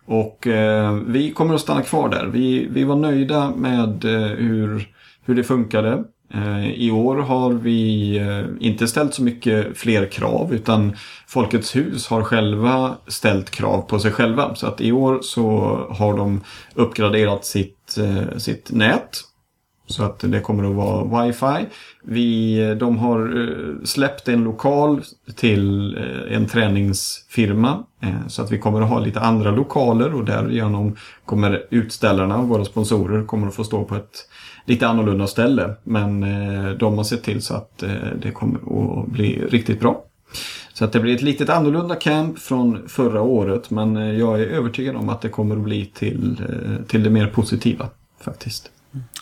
Och 0.05 0.47
eh, 0.47 0.93
vi 0.93 1.31
kommer 1.31 1.53
att 1.55 1.61
stanna 1.61 1.81
kvar 1.81 2.09
där. 2.09 2.25
Vi, 2.25 2.67
vi 2.71 2.83
var 2.83 2.95
nöjda 2.95 3.51
med 3.55 4.05
eh, 4.05 4.37
hur 4.37 4.95
hur 5.25 5.35
det 5.35 5.43
funkade. 5.43 6.03
Eh, 6.33 6.71
I 6.71 6.91
år 6.91 7.15
har 7.15 7.53
vi 7.53 8.17
eh, 8.17 8.67
inte 8.67 8.87
ställt 8.87 9.13
så 9.13 9.23
mycket 9.23 9.77
fler 9.77 10.05
krav 10.05 10.53
utan 10.53 10.95
Folkets 11.27 11.75
hus 11.75 12.07
har 12.07 12.23
själva 12.23 12.95
ställt 13.07 13.51
krav 13.51 13.81
på 13.81 13.99
sig 13.99 14.11
själva. 14.11 14.55
Så 14.55 14.67
att 14.67 14.81
i 14.81 14.91
år 14.91 15.19
så 15.21 15.77
har 15.89 16.17
de 16.17 16.41
uppgraderat 16.73 17.45
sitt, 17.45 17.97
eh, 17.97 18.37
sitt 18.37 18.71
nät. 18.71 19.21
Så 19.87 20.03
att 20.03 20.19
det 20.19 20.39
kommer 20.39 20.69
att 20.69 20.75
vara 20.75 21.25
wifi. 21.25 21.65
Vi, 22.03 22.75
de 22.79 22.97
har 22.97 23.19
eh, 23.19 23.83
släppt 23.83 24.27
en 24.27 24.43
lokal 24.43 25.01
till 25.35 25.97
eh, 25.97 26.35
en 26.35 26.45
träningsfirma. 26.45 27.83
Eh, 28.01 28.27
så 28.27 28.41
att 28.41 28.51
vi 28.51 28.59
kommer 28.59 28.81
att 28.81 28.89
ha 28.89 28.99
lite 28.99 29.19
andra 29.19 29.51
lokaler 29.51 30.13
och 30.13 30.25
därigenom 30.25 30.95
kommer 31.25 31.65
utställarna, 31.69 32.41
våra 32.41 32.65
sponsorer, 32.65 33.25
kommer 33.25 33.47
att 33.47 33.55
få 33.55 33.63
stå 33.63 33.83
på 33.83 33.95
ett 33.95 34.29
lite 34.65 34.87
annorlunda 34.87 35.27
ställe. 35.27 35.75
Men 35.83 36.21
de 36.77 36.97
har 36.97 37.03
sett 37.03 37.23
till 37.23 37.41
så 37.41 37.53
att 37.53 37.83
det 38.21 38.31
kommer 38.31 38.55
att 39.01 39.07
bli 39.07 39.41
riktigt 39.49 39.79
bra. 39.79 40.03
Så 40.73 40.85
att 40.85 40.91
det 40.91 40.99
blir 40.99 41.15
ett 41.15 41.21
litet 41.21 41.49
annorlunda 41.49 41.95
camp 41.95 42.39
från 42.39 42.89
förra 42.89 43.21
året. 43.21 43.69
Men 43.69 43.95
jag 43.95 44.41
är 44.41 44.45
övertygad 44.45 44.95
om 44.95 45.09
att 45.09 45.21
det 45.21 45.29
kommer 45.29 45.55
att 45.55 45.61
bli 45.61 45.85
till, 45.85 46.41
till 46.87 47.03
det 47.03 47.09
mer 47.09 47.27
positiva 47.27 47.89
faktiskt. 48.21 48.71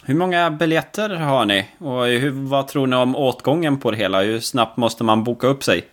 Hur 0.04 0.16
många 0.16 0.52
biljetter 0.52 1.10
har 1.10 1.46
ni? 1.46 1.66
Och 1.78 2.06
hur, 2.06 2.32
vad 2.32 2.68
tror 2.68 2.88
ni 2.88 2.96
om 2.96 3.16
åtgången 3.16 3.80
på 3.80 3.92
det 3.92 3.98
hela? 3.98 4.22
Hur 4.22 4.40
snabbt 4.40 4.78
måste 4.78 5.04
man 5.04 5.24
boka 5.24 5.48
upp 5.48 5.64
sig? 5.64 5.84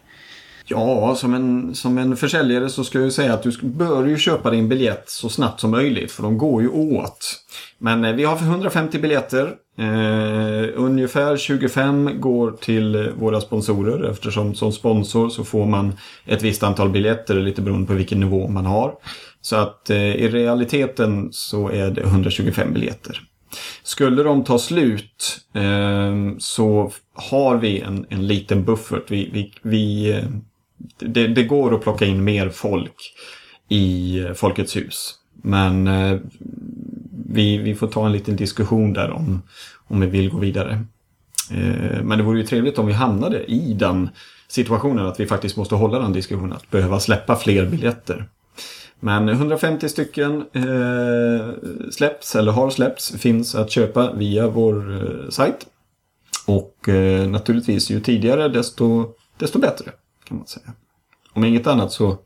Ja, 0.73 1.15
som 1.15 1.35
en, 1.35 1.75
som 1.75 1.99
en 1.99 2.17
försäljare 2.17 2.69
så 2.69 2.85
ska 2.85 3.01
jag 3.01 3.13
säga 3.13 3.35
att 3.35 3.43
du 3.43 3.53
bör 3.63 4.07
ju 4.07 4.19
köpa 4.19 4.51
din 4.51 4.69
biljett 4.69 5.05
så 5.07 5.29
snabbt 5.29 5.61
som 5.61 5.71
möjligt 5.71 6.13
för 6.13 6.23
de 6.23 6.39
går 6.39 6.63
ju 6.63 6.69
åt. 6.69 7.35
Men 7.79 8.05
eh, 8.05 8.13
vi 8.13 8.25
har 8.25 8.37
150 8.37 8.99
biljetter. 8.99 9.55
Eh, 9.79 10.69
ungefär 10.75 11.37
25 11.37 12.21
går 12.21 12.51
till 12.51 13.13
våra 13.19 13.41
sponsorer 13.41 14.11
eftersom 14.11 14.55
som 14.55 14.73
sponsor 14.73 15.29
så 15.29 15.45
får 15.45 15.67
man 15.67 15.93
ett 16.27 16.43
visst 16.43 16.63
antal 16.63 16.89
biljetter 16.91 17.35
lite 17.35 17.63
beroende 17.63 17.87
på 17.87 17.95
vilken 17.95 18.21
nivå 18.21 18.49
man 18.49 18.67
har. 18.67 18.95
Så 19.41 19.57
att 19.57 19.91
eh, 19.91 19.97
i 19.97 20.29
realiteten 20.29 21.29
så 21.33 21.69
är 21.69 21.91
det 21.91 22.03
125 22.03 22.73
biljetter. 22.73 23.30
Skulle 23.83 24.23
de 24.23 24.45
ta 24.45 24.59
slut 24.59 25.41
eh, 25.55 26.37
så 26.39 26.93
har 27.15 27.57
vi 27.57 27.81
en, 27.81 28.07
en 28.09 28.27
liten 28.27 28.65
buffert. 28.65 29.11
Vi, 29.11 29.31
vi, 29.33 29.53
vi 29.63 30.13
eh, 30.13 30.25
det, 30.99 31.27
det, 31.27 31.43
går 31.43 31.75
att 31.75 31.83
plocka 31.83 32.07
in 32.07 32.25
mer 32.25 32.49
folk 32.49 33.15
i 33.69 34.19
eh, 34.19 34.33
Folkets 34.33 34.77
hus. 34.77 35.15
Men 35.43 35.87
eh, 35.87 36.19
vi, 37.27 37.59
vi 37.59 37.75
får 37.75 37.87
ta 37.87 38.07
en 38.07 38.13
liten 38.13 38.37
diskussion 38.37 38.93
där 38.93 39.11
om, 39.11 39.43
om 39.89 40.01
vi 40.01 40.07
vill 40.07 40.31
gå 40.31 40.39
vidare. 40.39 40.85
Eh, 41.51 42.03
men 42.03 42.19
det 42.19 42.25
vore 42.25 42.39
ju 42.39 42.47
trevligt 42.47 42.79
om 42.79 42.87
vi 42.87 42.93
hamnade 42.93 43.45
i 43.45 43.75
den 43.75 44.11
situationen 44.49 45.07
att 45.07 45.21
vi 45.21 45.27
faktiskt 45.27 45.57
måste 45.57 45.75
hålla 45.75 45.99
den 45.99 46.13
diskussionen. 46.13 46.53
Att 46.53 46.71
behöva 46.71 47.01
släppa 47.01 47.37
fler 47.37 47.67
biljetter. 47.67 48.27
Men 49.01 49.29
150 49.29 49.89
stycken 49.89 50.45
eh, 50.53 51.55
släpps, 51.91 52.37
eller 52.37 52.53
har 52.53 52.71
släppts, 52.71 53.13
finns 53.13 53.55
att 53.55 53.71
köpa 53.71 54.13
via 54.13 54.49
vår 54.49 54.93
eh, 54.93 55.31
sajt. 55.31 55.67
Och 56.47 56.89
eh, 56.89 57.29
naturligtvis 57.29 57.91
ju 57.91 58.01
tidigare 58.01 58.49
desto, 58.49 59.15
desto 59.39 59.59
bättre 59.59 59.93
kan 60.25 60.37
man 60.37 60.47
säga. 60.47 60.73
Om 61.33 61.45
inget 61.45 61.67
annat 61.67 61.93
så, 61.93 62.19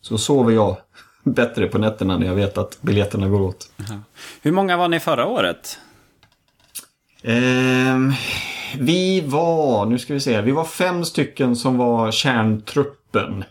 så 0.00 0.18
sover 0.18 0.52
jag 0.52 0.76
bättre 1.24 1.66
på 1.66 1.78
nätterna 1.78 2.18
när 2.18 2.26
jag 2.26 2.34
vet 2.34 2.58
att 2.58 2.82
biljetterna 2.82 3.28
går 3.28 3.40
åt. 3.40 3.70
Aha. 3.80 4.00
Hur 4.42 4.52
många 4.52 4.76
var 4.76 4.88
ni 4.88 5.00
förra 5.00 5.26
året? 5.26 5.78
Eh, 7.22 7.98
vi 8.78 9.20
var, 9.20 9.86
nu 9.86 9.98
ska 9.98 10.14
vi 10.14 10.20
se, 10.20 10.40
vi 10.40 10.52
var 10.52 10.64
fem 10.64 11.04
stycken 11.04 11.56
som 11.56 11.78
var 11.78 12.12
kärntruppen. 12.12 13.44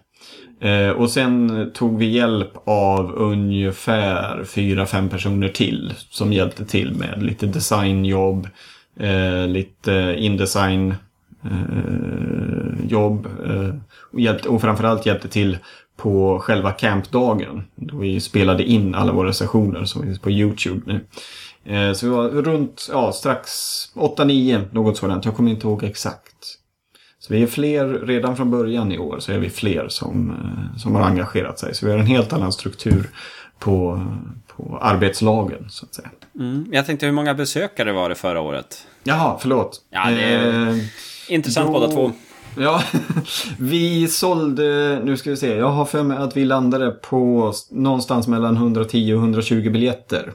Eh, 0.62 0.90
och 0.90 1.10
sen 1.10 1.72
tog 1.74 1.98
vi 1.98 2.06
hjälp 2.06 2.52
av 2.64 3.16
ungefär 3.16 4.44
fyra, 4.44 4.86
fem 4.86 5.10
personer 5.10 5.50
till 5.50 5.94
som 6.10 6.34
hjälpte 6.34 6.66
till 6.66 6.94
med 6.94 7.24
lite 7.24 7.46
designjobb, 7.46 8.48
eh, 9.00 9.48
lite 9.48 10.16
indesign 10.18 10.96
eh, 11.44 12.90
jobb 12.90 13.28
eh, 13.46 13.76
och, 14.14 14.20
hjälpte, 14.20 14.50
och 14.50 14.62
framförallt 14.62 15.06
hjälpte 15.06 15.28
till 15.28 15.58
på 15.98 16.40
själva 16.40 16.72
campdagen. 16.72 17.64
Då 17.76 17.98
vi 17.98 18.20
spelade 18.20 18.64
in 18.64 18.96
alla 18.96 19.12
våra 19.12 19.34
sessioner 19.34 19.86
som 19.86 20.04
finns 20.04 20.20
på 20.20 20.32
YouTube 20.32 20.82
nu. 20.86 21.06
Eh, 21.74 21.94
så 21.94 22.06
vi 22.06 22.12
var 22.12 22.30
runt, 22.30 22.90
ja, 22.92 23.12
strax 23.12 23.50
8-9, 23.94 24.62
något 24.72 24.98
sådant. 24.98 25.26
Jag 25.26 25.36
kommer 25.36 25.52
inte 25.52 25.68
ihåg 25.68 25.84
exakt. 25.84 26.29
Så 27.20 27.34
vi 27.34 27.44
är 27.44 27.48
fler, 27.48 27.88
redan 27.88 28.36
från 28.36 28.52
början 28.52 28.92
i 28.92 28.98
år 28.98 29.20
så 29.20 29.32
är 29.32 29.38
vi 29.38 29.50
fler 29.50 29.88
som, 29.90 30.30
eh, 30.30 30.78
som 30.78 30.96
har 30.96 31.02
engagerat 31.02 31.60
sig. 31.60 31.76
Så 31.76 31.86
vi 31.86 31.92
har 31.92 32.00
en 32.00 32.06
helt 32.06 32.34
annan 32.34 32.54
struktur 32.54 33.10
på, 33.60 34.06
på 34.56 34.80
arbetslagen 34.82 35.70
så 35.70 35.86
att 35.86 35.94
säga. 35.94 36.10
Mm. 36.36 36.66
Jag 36.72 36.86
tänkte 36.86 37.06
hur 37.06 37.14
många 37.14 37.34
besökare 37.34 37.92
var 37.92 38.10
det 38.10 38.16
förra 38.16 38.42
året? 38.42 38.88
Jaha, 39.04 39.38
förlåt. 39.42 39.82
Ja, 39.90 40.10
det 40.10 40.24
är... 40.24 40.70
Eh, 40.70 40.78
Intressant 41.30 41.68
då... 41.68 41.74
båda 41.74 41.92
två. 41.92 42.12
Ja, 42.58 42.84
vi 43.60 44.08
sålde, 44.08 45.00
nu 45.04 45.18
ska 45.18 45.30
vi 45.30 45.38
se, 45.38 45.56
jag 45.56 45.70
har 45.70 45.86
för 45.86 46.04
mig 46.04 46.18
att 46.18 46.38
vi 46.38 46.46
landade 46.46 46.92
på 46.92 47.54
någonstans 47.72 48.28
mellan 48.28 48.56
110 48.56 49.14
och 49.14 49.20
120 49.20 49.70
biljetter. 49.70 50.34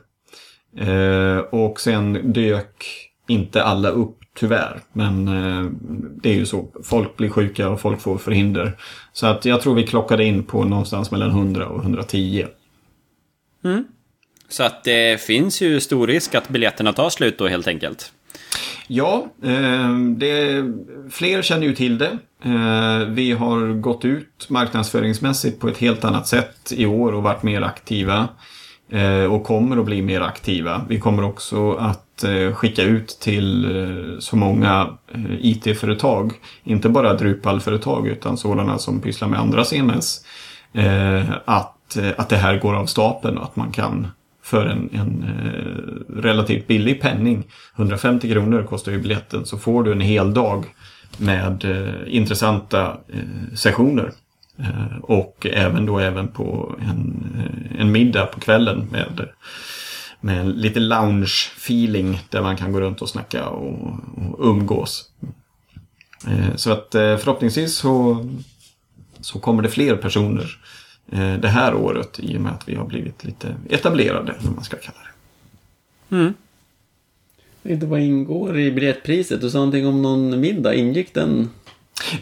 Eh, 0.79 1.39
och 1.39 1.81
sen 1.81 2.33
dök 2.33 2.87
inte 3.29 3.63
alla 3.63 3.89
upp 3.89 4.19
tyvärr. 4.35 4.81
Men 4.93 5.29
eh, 5.29 5.71
det 6.23 6.31
är 6.31 6.35
ju 6.35 6.47
så, 6.47 6.69
folk 6.85 7.17
blir 7.17 7.29
sjuka 7.29 7.69
och 7.69 7.81
folk 7.81 8.01
får 8.01 8.19
förhinder. 8.19 8.77
Så 9.13 9.27
att 9.27 9.45
jag 9.45 9.61
tror 9.61 9.75
vi 9.75 9.87
klockade 9.87 10.25
in 10.25 10.43
på 10.43 10.65
någonstans 10.65 11.11
mellan 11.11 11.31
100 11.31 11.69
och 11.69 11.83
110. 11.83 12.47
Mm. 13.65 13.85
Så 14.49 14.63
att 14.63 14.85
det 14.85 15.21
finns 15.21 15.61
ju 15.61 15.81
stor 15.81 16.07
risk 16.07 16.35
att 16.35 16.49
biljetterna 16.49 16.93
tar 16.93 17.11
slut 17.11 17.39
då 17.39 17.49
helt 17.49 17.67
enkelt. 17.67 18.13
Ja, 18.87 19.27
eh, 19.43 19.99
det, 20.17 20.65
fler 21.11 21.43
känner 21.43 21.67
ju 21.67 21.75
till 21.75 21.99
det. 21.99 22.19
Eh, 22.45 23.09
vi 23.09 23.33
har 23.33 23.81
gått 23.81 24.05
ut 24.05 24.47
marknadsföringsmässigt 24.49 25.61
på 25.61 25.69
ett 25.69 25.79
helt 25.79 26.05
annat 26.05 26.29
sätt 26.29 26.73
i 26.73 26.87
år 26.87 27.13
och 27.13 27.23
varit 27.23 27.43
mer 27.43 27.63
aktiva. 27.63 28.29
Eh, 28.91 29.25
och 29.25 29.45
kommer 29.45 29.77
att 29.77 29.85
bli 29.85 30.03
mer 30.03 30.21
aktiva. 30.21 30.87
Vi 30.89 31.01
kommer 31.01 31.25
också 31.25 31.73
att 31.73 32.04
Eh, 32.23 32.55
skicka 32.55 32.83
ut 32.83 33.09
till 33.21 33.65
eh, 33.65 34.19
så 34.19 34.37
många 34.37 34.89
eh, 35.15 35.35
IT-företag, 35.41 36.33
inte 36.65 36.89
bara 36.89 37.15
Drupal-företag 37.15 38.09
utan 38.09 38.37
sådana 38.37 38.79
som 38.79 39.01
pysslar 39.01 39.29
med 39.29 39.41
andra 39.41 39.65
CMS, 39.65 40.25
att, 41.45 41.97
att 42.17 42.29
det 42.29 42.37
här 42.37 42.59
går 42.59 42.75
av 42.75 42.87
stapeln 42.87 43.39
och 43.39 43.45
att 43.45 43.57
man 43.57 43.73
kan 43.73 44.07
för 44.43 44.67
en, 44.67 44.89
en 44.93 45.25
relativt 46.23 46.67
billig 46.67 47.01
penning, 47.01 47.45
150 47.77 48.33
kronor 48.33 48.63
kostar 48.63 48.93
ju 48.93 48.99
biljetten, 48.99 49.47
så 49.47 49.59
får 49.59 49.83
du 49.83 49.93
en 49.93 50.01
hel 50.01 50.35
dag 50.35 50.65
med 51.19 51.65
intressanta 52.07 52.97
sessioner. 53.55 54.11
Och 55.03 55.47
även 55.51 55.87
då 55.87 55.99
även 55.99 56.29
på 56.29 56.75
en, 56.81 57.27
en 57.79 57.93
middag 57.93 58.27
på 58.27 58.41
kvällen 58.41 58.89
med, 58.91 59.29
med 60.25 60.59
lite 60.59 60.81
lounge-feeling 60.81 62.19
där 62.31 62.43
man 62.43 62.57
kan 62.57 62.73
gå 62.73 62.81
runt 62.81 63.03
och 63.03 63.09
snacka 63.09 63.49
och, 63.49 63.99
och 64.17 64.47
umgås. 64.49 65.11
Eh, 66.27 66.57
så 66.57 66.73
att 66.73 66.89
förhoppningsvis 66.91 67.75
så, 67.75 68.27
så 69.21 69.39
kommer 69.39 69.63
det 69.63 69.69
fler 69.69 69.97
personer 69.97 70.59
det 71.41 71.49
här 71.49 71.75
året 71.75 72.21
i 72.23 72.37
och 72.37 72.41
med 72.41 72.53
att 72.53 72.69
vi 72.69 72.75
har 72.75 72.87
blivit 72.87 73.25
lite 73.25 73.55
etablerade, 73.71 74.35
om 74.49 74.55
man 74.55 74.65
ska 74.65 74.77
kalla 74.77 74.99
det. 74.99 76.17
Mm. 76.17 76.35
Inte 77.63 77.87
vad 77.87 78.01
ingår 78.01 78.59
i 78.59 78.71
biljettpriset? 78.71 79.41
Du 79.41 79.51
sa 79.51 79.59
någonting 79.59 79.87
om 79.87 80.03
någon 80.03 80.41
middag. 80.41 80.75
Ingick 80.75 81.15
den 81.15 81.51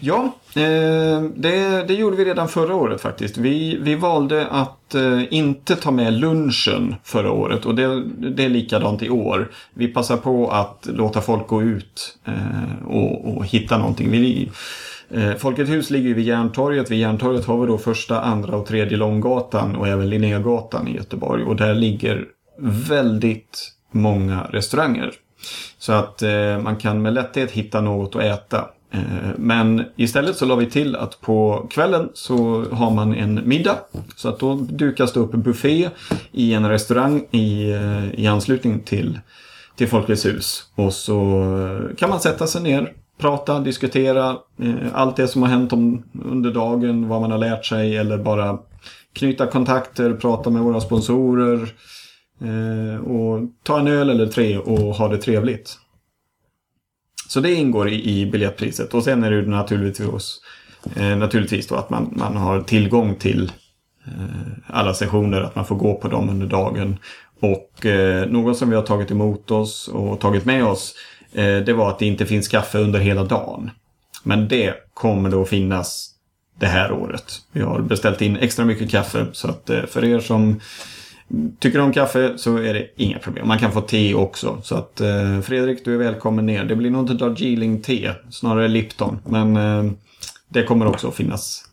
Ja, 0.00 0.34
eh, 0.54 1.22
det, 1.34 1.84
det, 1.88 1.94
gjorde 1.94 2.16
vi 2.16 2.24
redan 2.24 2.48
förra 2.48 2.74
året 2.74 3.00
faktiskt. 3.00 3.36
Vi, 3.36 3.78
vi 3.80 3.94
valde 3.94 4.46
att 4.46 4.94
eh, 4.94 5.34
inte 5.34 5.76
ta 5.76 5.90
med 5.90 6.12
lunchen 6.12 6.94
förra 7.04 7.32
året 7.32 7.66
och 7.66 7.74
det, 7.74 8.04
det 8.04 8.44
är 8.44 8.48
likadant 8.48 9.02
i 9.02 9.10
år. 9.10 9.50
Vi 9.74 9.88
passar 9.88 10.16
på 10.16 10.50
att 10.50 10.88
låta 10.92 11.20
folk 11.20 11.46
gå 11.46 11.62
ut 11.62 12.18
eh, 12.24 12.86
och, 12.86 13.36
och, 13.36 13.46
hitta 13.46 13.78
någonting. 13.78 14.10
Vi, 14.10 14.50
eh, 15.10 15.34
Folkets 15.34 15.70
hus 15.70 15.90
ligger 15.90 16.14
vid 16.14 16.26
Järntorget. 16.26 16.90
Vid 16.90 16.98
Järntorget 16.98 17.44
har 17.44 17.60
vi 17.60 17.66
då 17.66 17.78
första, 17.78 18.20
andra 18.20 18.56
och 18.56 18.66
tredje 18.66 18.96
Långgatan 18.96 19.76
och 19.76 19.88
även 19.88 20.10
Linnégatan 20.10 20.88
i 20.88 20.96
Göteborg. 20.96 21.44
Och 21.44 21.56
där 21.56 21.74
ligger 21.74 22.24
väldigt 22.88 23.72
många 23.90 24.42
restauranger. 24.50 25.12
Så 25.78 25.92
att 25.92 26.22
eh, 26.22 26.58
man 26.62 26.76
kan 26.76 27.02
med 27.02 27.14
lätthet 27.14 27.50
hitta 27.50 27.80
något 27.80 28.16
att 28.16 28.22
äta. 28.22 28.68
Eh, 28.93 29.30
men 29.36 29.84
istället 29.97 30.36
så 30.36 30.47
la 30.47 30.55
vi 30.55 30.66
till 30.66 30.97
att 30.97 31.20
på 31.20 31.66
kvällen 31.70 32.09
så 32.14 32.64
har 32.72 32.90
man 32.90 33.14
en 33.14 33.49
middag. 33.49 33.78
Så 34.16 34.28
att 34.28 34.38
då 34.38 34.55
dukas 34.55 35.12
det 35.12 35.20
upp 35.20 35.34
en 35.34 35.43
buffé 35.43 35.88
i 36.32 36.55
en 36.55 36.68
restaurang 36.68 37.26
i, 37.30 37.70
eh, 37.70 38.14
i 38.20 38.26
anslutning 38.26 38.80
till, 38.80 39.20
till 39.76 39.88
Folkets 39.88 40.26
hus. 40.26 40.62
Och 40.74 40.93
så 40.93 41.43
eh, 41.90 41.97
kan 41.97 42.11
man 42.11 42.20
sätta 42.20 42.47
sig 42.47 42.62
ner, 42.62 42.93
prata, 43.20 43.61
diskutera 43.61 44.36
allt 44.93 45.16
det 45.16 45.28
som 45.28 45.43
har 45.43 45.49
hänt 45.49 45.72
om, 45.72 46.03
under 46.24 46.51
dagen, 46.51 47.09
vad 47.09 47.20
man 47.20 47.30
har 47.30 47.38
lärt 47.38 47.64
sig 47.64 47.97
eller 47.97 48.18
bara 48.18 48.59
knyta 49.12 49.47
kontakter, 49.47 50.12
prata 50.12 50.51
med 50.51 50.62
våra 50.62 50.80
sponsorer 50.80 51.68
och 53.05 53.40
ta 53.62 53.78
en 53.78 53.86
öl 53.86 54.11
eller 54.11 54.26
tre 54.26 54.59
och 54.59 54.78
ha 54.78 55.09
det 55.09 55.18
trevligt. 55.18 55.78
Så 57.33 57.41
det 57.41 57.55
ingår 57.55 57.89
i, 57.89 58.20
i 58.20 58.26
biljettpriset. 58.26 58.95
Och 58.95 59.05
sen 59.05 59.24
är 59.24 59.30
det 59.30 59.43
naturligtvis, 59.43 60.41
eh, 60.97 61.16
naturligtvis 61.16 61.66
då 61.66 61.74
att 61.74 61.91
man, 61.91 62.12
man 62.16 62.37
har 62.37 62.61
tillgång 62.61 63.14
till 63.14 63.53
eh, 64.07 64.53
alla 64.66 64.95
sessioner, 64.95 65.41
att 65.41 65.55
man 65.55 65.66
får 65.66 65.76
gå 65.76 65.95
på 65.95 66.09
dem 66.09 66.28
under 66.28 66.47
dagen. 66.47 66.99
Och 67.41 67.87
eh, 67.87 68.26
något 68.26 68.59
som 68.59 68.70
vi 68.70 68.76
har 68.76 68.83
tagit 68.83 69.11
emot 69.11 69.51
oss 69.51 69.89
och 69.89 70.20
tagit 70.20 70.45
med 70.45 70.64
oss, 70.64 70.95
eh, 71.33 71.57
det 71.57 71.72
var 71.72 71.91
att 71.91 71.99
det 71.99 72.07
inte 72.07 72.26
finns 72.26 72.49
kaffe 72.49 72.78
under 72.78 73.01
hela 73.01 73.24
dagen. 73.24 73.70
Men 74.22 74.49
det 74.49 74.74
kommer 74.95 75.30
då 75.30 75.45
finnas 75.45 76.11
det 76.59 76.66
här 76.66 76.93
året. 76.93 77.41
Vi 77.53 77.61
har 77.61 77.80
beställt 77.80 78.22
in 78.22 78.37
extra 78.37 78.64
mycket 78.64 78.91
kaffe 78.91 79.26
så 79.33 79.49
att 79.49 79.70
eh, 79.70 79.87
för 79.87 80.05
er 80.05 80.20
som 80.20 80.61
Tycker 81.59 81.78
du 81.78 81.85
om 81.85 81.93
kaffe 81.93 82.33
så 82.37 82.57
är 82.57 82.74
det 82.74 82.89
inga 82.97 83.18
problem. 83.18 83.49
Man 83.49 83.59
kan 83.59 83.72
få 83.72 83.80
te 83.80 84.14
också. 84.14 84.61
Så 84.62 84.74
att 84.74 85.01
eh, 85.01 85.41
Fredrik, 85.41 85.85
du 85.85 85.95
är 85.95 85.99
välkommen 85.99 86.47
ner. 86.47 86.64
Det 86.64 86.76
blir 86.76 86.91
nog 86.91 87.03
inte 87.03 87.24
Darjeeling-te, 87.24 88.12
snarare 88.30 88.68
Lipton. 88.68 89.18
Men 89.26 89.57
eh, 89.57 89.93
det 90.49 90.62
kommer 90.62 90.87
också 90.87 91.11
finnas, 91.11 91.64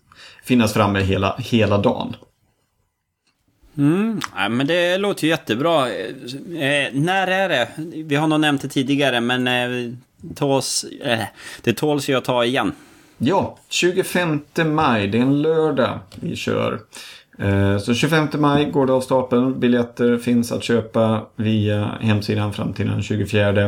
finnas 0.44 0.74
framme 0.74 1.00
hela, 1.00 1.36
hela 1.38 1.78
dagen. 1.78 2.16
Mm, 3.78 4.20
ja, 4.36 4.50
men 4.50 4.68
det 4.68 4.98
låter 4.98 5.24
ju 5.24 5.30
jättebra. 5.30 5.90
Eh, 5.90 6.94
när 6.94 7.28
är 7.28 7.50
det? 7.50 7.70
Vi 8.04 8.16
har 8.16 8.28
nog 8.28 8.40
nämnt 8.40 8.62
det 8.62 8.68
tidigare, 8.68 9.22
men 9.22 9.48
eh, 9.48 9.94
tåls, 10.36 10.86
eh, 11.02 11.20
det 11.62 11.74
tåls 11.74 12.10
ju 12.10 12.16
att 12.16 12.26
ta 12.26 12.46
igen. 12.46 12.72
Ja, 13.18 13.58
25 13.70 14.42
maj, 14.66 15.08
det 15.08 15.18
är 15.18 15.22
en 15.22 15.42
lördag 15.42 16.00
vi 16.16 16.36
kör. 16.36 16.80
Eh, 17.40 17.78
så 17.78 17.94
25 17.94 18.28
maj 18.38 18.72
går 18.72 18.86
det 18.86 18.94
av 18.94 19.02
stapeln. 19.02 19.60
Biljetter 19.60 20.18
finns 20.18 20.52
att 20.52 20.64
köpa 20.64 21.26
via 21.36 21.98
hemsidan 22.02 22.54
fram 22.54 22.74
till 22.74 22.88
den 22.88 23.02
24. 23.04 23.66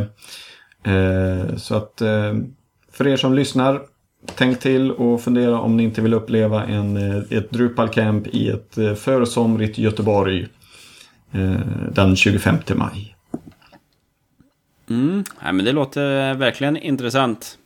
Eh, 0.84 1.56
så 1.58 1.76
att 1.76 2.02
eh, 2.02 2.34
för 2.92 3.08
er 3.08 3.18
som 3.18 3.34
lyssnar, 3.34 3.82
tänk 4.36 4.60
till 4.60 4.92
och 4.92 5.22
fundera 5.22 5.60
om 5.60 5.78
ni 5.78 5.84
inte 5.84 6.02
vill 6.02 6.14
uppleva 6.14 6.66
en, 6.66 6.98
ett 7.30 7.52
Drupal 7.52 7.90
Camp 7.90 8.28
i 8.28 8.50
ett 8.50 9.00
försomrigt 9.00 9.78
Göteborg 9.78 10.48
den 11.92 12.16
25 12.16 12.56
maj. 12.76 13.16
Mm, 14.90 15.24
ja, 15.44 15.52
men 15.52 15.66
det 15.66 15.72
låter 15.72 16.34
verkligen 16.34 16.78
intressant. 16.78 17.58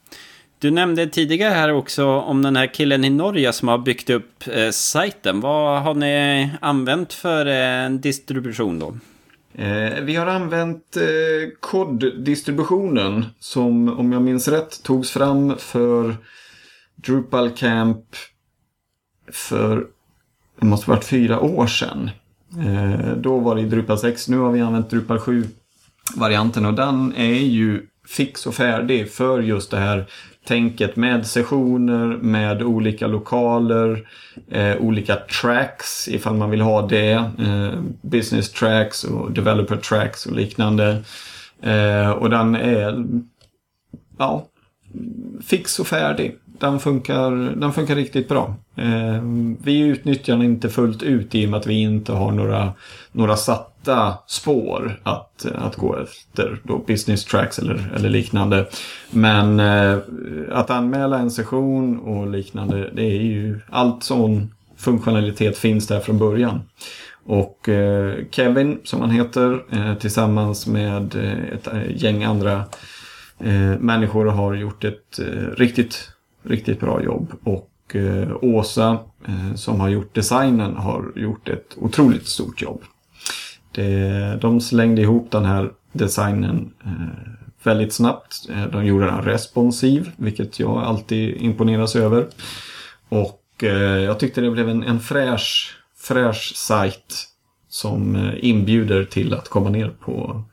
Du 0.60 0.72
nämnde 0.72 1.08
tidigare 1.08 1.54
här 1.54 1.74
också 1.74 2.06
om 2.06 2.42
den 2.42 2.56
här 2.56 2.74
killen 2.74 3.06
i 3.06 3.10
Norge 3.10 3.54
som 3.54 3.68
har 3.68 3.78
byggt 3.78 4.10
upp 4.10 4.48
eh, 4.48 4.70
sajten. 4.70 5.42
Vad 5.42 5.82
har 5.82 5.94
ni 5.94 6.50
använt 6.62 7.14
för 7.14 7.46
eh, 7.46 7.90
distribution 7.90 8.80
då? 8.80 8.98
Eh, 9.58 10.02
vi 10.02 10.16
har 10.16 10.28
använt 10.28 10.98
eh, 10.98 11.50
koddistributionen 11.60 13.26
som 13.40 14.00
om 14.00 14.12
jag 14.12 14.22
minns 14.22 14.48
rätt 14.48 14.84
togs 14.84 15.12
fram 15.12 15.58
för 15.58 16.16
Drupal 16.96 17.50
Camp 17.50 18.06
för 19.32 19.88
det 20.60 20.66
måste 20.66 20.90
varit 20.90 21.06
fyra 21.06 21.40
år 21.40 21.68
sedan. 21.68 22.10
Eh, 22.60 23.16
då 23.18 23.40
var 23.40 23.56
det 23.56 23.62
i 23.62 23.66
Drupal 23.66 23.98
6, 23.98 24.28
nu 24.28 24.38
har 24.38 24.52
vi 24.52 24.62
använt 24.62 24.90
Drupal 24.90 25.18
7-varianten 25.18 26.66
och 26.66 26.74
den 26.74 27.14
är 27.16 27.34
ju 27.34 27.88
fix 28.08 28.48
och 28.48 28.56
färdig 28.56 29.12
för 29.12 29.42
just 29.42 29.72
det 29.72 29.78
här 29.78 30.06
tänket 30.46 30.96
med 30.96 31.28
sessioner, 31.28 32.08
med 32.08 32.64
olika 32.64 33.08
lokaler, 33.08 34.08
eh, 34.52 34.78
olika 34.78 35.16
tracks 35.16 36.08
ifall 36.08 36.36
man 36.36 36.50
vill 36.50 36.62
ha 36.62 36.88
det. 36.88 37.12
Eh, 37.12 37.80
business 38.02 38.52
tracks 38.52 39.04
och 39.04 39.32
developer 39.32 39.76
tracks 39.76 40.26
och 40.26 40.36
liknande. 40.36 41.04
Eh, 41.62 42.10
och 42.10 42.30
den 42.30 42.56
är 42.56 43.06
ja, 44.18 44.46
fix 45.44 45.80
och 45.80 45.88
färdig. 45.88 46.36
Den 46.46 46.80
funkar, 46.80 47.32
den 47.56 47.74
funkar 47.74 47.96
riktigt 47.96 48.28
bra. 48.28 48.56
Eh, 48.76 49.22
vi 49.64 49.80
utnyttjar 49.80 50.34
den 50.34 50.46
inte 50.46 50.70
fullt 50.70 51.04
ut 51.04 51.36
i 51.36 51.46
och 51.46 51.50
med 51.50 51.60
att 51.60 51.68
vi 51.68 51.82
inte 51.82 52.12
har 52.12 52.32
några, 52.32 52.74
några 53.12 53.36
satta 53.86 54.18
spår 54.28 55.00
att, 55.04 55.46
eh, 55.46 55.66
att 55.66 55.76
gå 55.76 55.96
efter. 55.96 56.58
Då 56.64 56.78
business 56.78 57.26
tracks 57.26 57.60
eller, 57.60 57.94
eller 57.96 58.10
liknande. 58.10 58.68
Men 59.12 59.60
eh, 59.60 59.98
att 60.52 60.70
anmäla 60.70 61.20
en 61.20 61.32
session 61.32 62.00
och 62.00 62.28
liknande, 62.28 62.90
det 62.94 63.04
är 63.04 63.22
ju 63.22 63.60
allt 63.70 64.04
sån 64.04 64.54
funktionalitet 64.78 65.58
finns 65.58 65.88
där 65.88 66.00
från 66.00 66.18
början. 66.18 66.62
Och 67.26 67.70
eh, 67.70 68.14
Kevin, 68.32 68.80
som 68.84 69.02
han 69.02 69.10
heter, 69.10 69.64
eh, 69.72 69.96
tillsammans 69.96 70.68
med 70.68 71.16
eh, 71.16 71.54
ett 71.54 71.68
eh, 71.68 71.96
gäng 71.96 72.24
andra 72.24 72.64
eh, 73.40 73.80
människor 73.80 74.26
har 74.26 74.54
gjort 74.54 74.84
ett 74.84 75.20
riktigt, 75.58 76.10
riktigt 76.44 76.80
bra 76.80 77.04
jobb. 77.04 77.34
Och 77.44 77.72
och 78.34 78.44
Åsa 78.44 79.00
som 79.56 79.80
har 79.80 79.90
gjort 79.90 80.16
designen 80.16 80.76
har 80.76 81.12
gjort 81.16 81.50
ett 81.50 81.78
otroligt 81.78 82.28
stort 82.28 82.62
jobb. 82.62 82.82
Det, 83.76 84.38
de 84.42 84.62
slängde 84.62 85.02
ihop 85.02 85.32
den 85.32 85.46
här 85.46 85.72
designen 85.92 86.74
eh, 86.86 87.32
väldigt 87.64 87.94
snabbt. 87.94 88.50
Eh, 88.50 88.66
de 88.66 88.86
gjorde 88.86 89.06
den 89.06 89.22
responsiv, 89.22 90.12
vilket 90.16 90.60
jag 90.60 90.78
alltid 90.78 91.42
imponeras 91.42 91.96
över. 91.96 92.28
Och 93.10 93.64
eh, 93.64 94.00
jag 94.04 94.20
tyckte 94.20 94.42
det 94.42 94.52
blev 94.52 94.70
en, 94.70 94.84
en 94.84 95.00
fräsch, 95.00 95.78
fräsch 95.98 96.54
sajt 96.56 97.28
som 97.70 98.16
eh, 98.16 98.34
inbjuder 98.40 99.04
till 99.06 99.34
att 99.34 99.50
komma 99.50 99.70
ner 99.70 99.90
på, 100.00 100.44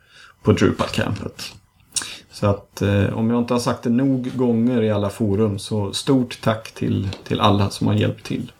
på 0.42 0.52
Drupal-campet. 0.52 1.52
Så 2.30 2.46
att 2.46 2.82
eh, 2.82 3.18
om 3.18 3.30
jag 3.30 3.38
inte 3.38 3.54
har 3.54 3.60
sagt 3.60 3.82
det 3.82 3.90
nog 3.90 4.36
gånger 4.36 4.82
i 4.82 4.90
alla 4.90 5.10
forum 5.10 5.58
så 5.58 5.92
stort 5.92 6.38
tack 6.40 6.72
till, 6.72 7.08
till 7.24 7.40
alla 7.40 7.70
som 7.70 7.86
har 7.86 7.94
hjälpt 7.94 8.24
till. 8.24 8.52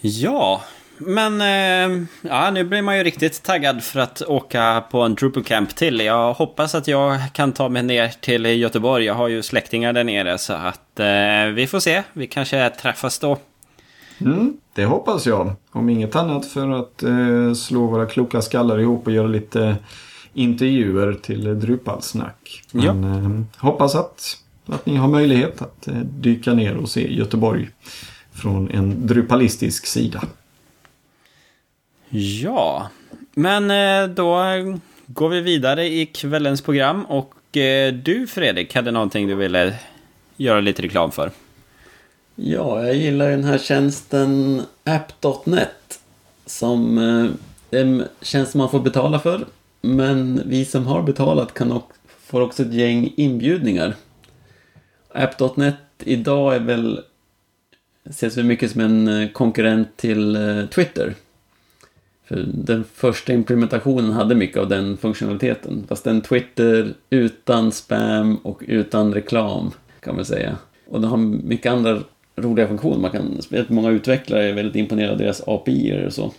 Ja, 0.00 0.62
men 1.00 1.40
eh, 1.40 2.06
ja, 2.22 2.50
nu 2.50 2.64
blir 2.64 2.82
man 2.82 2.96
ju 2.98 3.04
riktigt 3.04 3.42
taggad 3.42 3.82
för 3.84 4.00
att 4.00 4.22
åka 4.22 4.84
på 4.90 5.00
en 5.00 5.14
Drupal 5.14 5.44
Camp 5.44 5.74
till. 5.76 6.00
Jag 6.00 6.34
hoppas 6.34 6.74
att 6.74 6.88
jag 6.88 7.18
kan 7.32 7.52
ta 7.52 7.68
mig 7.68 7.82
ner 7.82 8.08
till 8.08 8.46
Göteborg. 8.46 9.04
Jag 9.04 9.14
har 9.14 9.28
ju 9.28 9.42
släktingar 9.42 9.92
där 9.92 10.04
nere 10.04 10.38
så 10.38 10.52
att 10.52 11.00
eh, 11.00 11.54
vi 11.54 11.66
får 11.70 11.80
se. 11.80 12.02
Vi 12.12 12.26
kanske 12.26 12.70
träffas 12.70 13.18
då. 13.18 13.38
Mm, 14.20 14.56
det 14.74 14.84
hoppas 14.84 15.26
jag. 15.26 15.52
Om 15.72 15.88
inget 15.88 16.16
annat 16.16 16.46
för 16.46 16.70
att 16.70 17.02
eh, 17.02 17.52
slå 17.54 17.86
våra 17.86 18.06
kloka 18.06 18.42
skallar 18.42 18.78
ihop 18.80 19.06
och 19.06 19.12
göra 19.12 19.26
lite 19.26 19.76
intervjuer 20.34 21.12
till 21.12 21.60
Drupalsnack. 21.60 22.62
Men 22.72 22.84
Ja. 23.04 23.18
eh, 23.18 23.62
hoppas 23.70 23.94
att, 23.94 24.36
att 24.66 24.86
ni 24.86 24.96
har 24.96 25.08
möjlighet 25.08 25.62
att 25.62 25.88
eh, 25.88 25.94
dyka 25.94 26.52
ner 26.54 26.76
och 26.76 26.88
se 26.88 27.14
Göteborg 27.14 27.68
från 28.32 28.70
en 28.70 29.06
drupalistisk 29.06 29.86
sida. 29.86 30.22
Ja, 32.12 32.90
men 33.34 33.70
eh, 33.70 34.14
då 34.14 34.42
går 35.06 35.28
vi 35.28 35.40
vidare 35.40 35.86
i 35.86 36.06
kvällens 36.06 36.62
program 36.62 37.04
och 37.04 37.56
eh, 37.56 37.94
du 37.94 38.26
Fredrik 38.26 38.74
hade 38.74 38.90
någonting 38.90 39.28
du 39.28 39.34
ville 39.34 39.74
göra 40.36 40.60
lite 40.60 40.82
reklam 40.82 41.10
för. 41.10 41.30
Ja, 42.34 42.86
jag 42.86 42.94
gillar 42.94 43.30
den 43.30 43.44
här 43.44 43.58
tjänsten 43.58 44.62
app.net. 44.84 46.00
Som 46.46 46.96
det 47.70 47.78
är 47.78 47.82
en 47.82 48.04
tjänst 48.22 48.54
man 48.54 48.70
får 48.70 48.80
betala 48.80 49.18
för. 49.18 49.46
Men 49.80 50.42
vi 50.46 50.64
som 50.64 50.86
har 50.86 51.02
betalat 51.02 51.54
kan 51.54 51.72
också, 51.72 51.98
får 52.24 52.40
också 52.40 52.62
ett 52.62 52.72
gäng 52.74 53.12
inbjudningar. 53.16 53.94
App.net 55.12 55.74
idag 55.98 56.54
är 56.54 56.60
väl 56.60 57.00
ses 58.04 58.36
väl 58.36 58.44
mycket 58.44 58.70
som 58.70 58.80
en 58.80 59.28
konkurrent 59.32 59.96
till 59.96 60.38
Twitter. 60.70 61.14
För 62.30 62.46
den 62.54 62.84
första 62.94 63.32
implementationen 63.32 64.12
hade 64.12 64.34
mycket 64.34 64.56
av 64.56 64.68
den 64.68 64.96
funktionaliteten. 64.96 65.84
Fast 65.88 66.06
en 66.06 66.20
Twitter 66.20 66.94
utan 67.10 67.72
spam 67.72 68.36
och 68.36 68.62
utan 68.66 69.14
reklam 69.14 69.70
kan 70.00 70.16
man 70.16 70.24
säga. 70.24 70.56
Och 70.88 71.00
den 71.00 71.10
har 71.10 71.16
mycket 71.16 71.72
andra 71.72 71.98
roliga 72.36 72.68
funktioner. 72.68 72.98
Man 72.98 73.10
kan, 73.10 73.40
många 73.68 73.90
utvecklare 73.90 74.48
är 74.48 74.52
väldigt 74.52 74.76
imponerade 74.76 75.12
av 75.12 75.18
deras 75.18 75.42
API 75.46 76.06
och 76.06 76.12
så. 76.12 76.32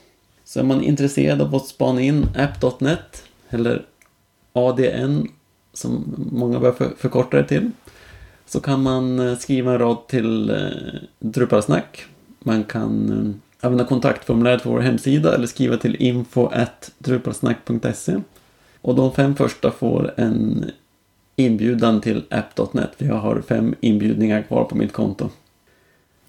Så 0.43 0.59
är 0.59 0.63
man 0.63 0.83
intresserad 0.83 1.41
av 1.41 1.55
att 1.55 1.67
spana 1.67 2.01
in 2.01 2.25
app.net 2.35 3.23
eller 3.49 3.85
ADN 4.53 5.27
som 5.73 6.15
många 6.31 6.59
börjar 6.59 6.95
förkorta 6.97 7.37
det 7.37 7.47
till. 7.47 7.71
Så 8.45 8.59
kan 8.59 8.83
man 8.83 9.19
eh, 9.19 9.37
skriva 9.37 9.71
en 9.71 9.79
rad 9.79 10.07
till 10.07 10.49
eh, 10.49 10.57
Drupalsnack. 11.19 12.05
Man 12.39 12.63
kan 12.63 13.11
eh, 13.11 13.50
använda 13.61 13.85
kontaktformuläret 13.85 14.63
på 14.63 14.69
vår 14.69 14.79
hemsida 14.79 15.35
eller 15.35 15.47
skriva 15.47 15.77
till 15.77 15.95
info.drupalsnack.se. 15.95 18.21
Och 18.81 18.95
de 18.95 19.13
fem 19.13 19.35
första 19.35 19.71
får 19.71 20.13
en 20.17 20.71
inbjudan 21.35 22.01
till 22.01 22.23
app.net. 22.29 22.93
Jag 22.97 23.15
har 23.15 23.41
fem 23.47 23.75
inbjudningar 23.81 24.41
kvar 24.41 24.63
på 24.63 24.75
mitt 24.75 24.93
konto. 24.93 25.29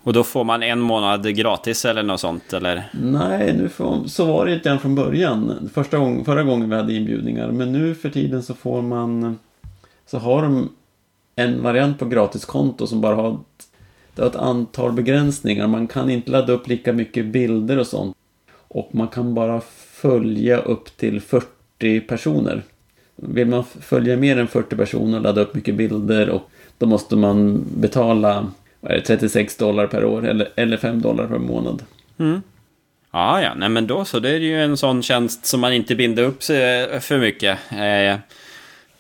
Och 0.03 0.13
då 0.13 0.25
får 0.25 0.45
man 0.45 0.63
en 0.63 0.81
månad 0.81 1.37
gratis 1.37 1.85
eller 1.85 2.03
något 2.03 2.21
sånt 2.21 2.53
eller? 2.53 2.91
Nej, 2.93 3.57
nu 3.57 3.69
får, 3.69 4.05
så 4.07 4.25
var 4.25 4.47
det 4.47 4.55
inte 4.55 4.79
från 4.79 4.95
början. 4.95 5.71
Första 5.75 5.99
gång, 5.99 6.25
förra 6.25 6.43
gången 6.43 6.71
vi 6.71 6.77
hade 6.77 6.95
inbjudningar. 6.95 7.51
Men 7.51 7.73
nu 7.73 7.95
för 7.95 8.11
tiden 8.11 8.43
så 8.43 8.55
får 8.55 8.83
man... 8.83 9.39
Så 10.07 10.19
har 10.19 10.43
de 10.43 10.69
en 11.37 11.63
variant 11.63 11.99
på 11.99 12.05
gratiskonto 12.05 12.87
som 12.87 13.01
bara 13.01 13.15
har 13.15 13.31
ett, 13.31 13.67
det 14.15 14.23
har 14.23 14.29
ett 14.29 14.37
antal 14.37 14.93
begränsningar. 14.93 15.67
Man 15.67 15.87
kan 15.87 16.11
inte 16.11 16.31
ladda 16.31 16.53
upp 16.53 16.69
lika 16.69 16.93
mycket 16.93 17.27
bilder 17.27 17.79
och 17.79 17.87
sånt. 17.87 18.17
Och 18.69 18.95
man 18.95 19.09
kan 19.09 19.35
bara 19.35 19.61
följa 19.91 20.59
upp 20.59 20.97
till 20.97 21.21
40 21.21 22.01
personer. 22.01 22.63
Vill 23.17 23.47
man 23.47 23.65
följa 23.65 24.17
mer 24.17 24.39
än 24.39 24.49
40 24.49 24.77
personer 24.77 25.19
och 25.19 25.23
ladda 25.23 25.41
upp 25.41 25.55
mycket 25.55 25.75
bilder 25.75 26.31
och 26.31 26.51
då 26.79 26.87
måste 26.87 27.17
man 27.17 27.65
betala 27.77 28.51
vad 28.81 28.93
är 28.93 28.97
det, 28.97 29.03
36 29.03 29.57
dollar 29.57 29.87
per 29.87 30.05
år 30.05 30.27
eller, 30.27 30.49
eller 30.55 30.77
5 30.77 31.03
dollar 31.03 31.27
per 31.27 31.39
månad. 31.39 31.83
Ja, 33.13 33.43
ja, 33.43 33.55
nej 33.55 33.69
men 33.69 33.87
då 33.87 34.05
så. 34.05 34.19
Det 34.19 34.31
är 34.31 34.39
ju 34.39 34.63
en 34.63 34.77
sån 34.77 35.03
tjänst 35.03 35.47
som 35.47 35.61
man 35.61 35.73
inte 35.73 35.95
binder 35.95 36.23
upp 36.23 36.43
sig 36.43 37.01
för 37.01 37.19
mycket. 37.19 37.59
Eh, 37.71 38.17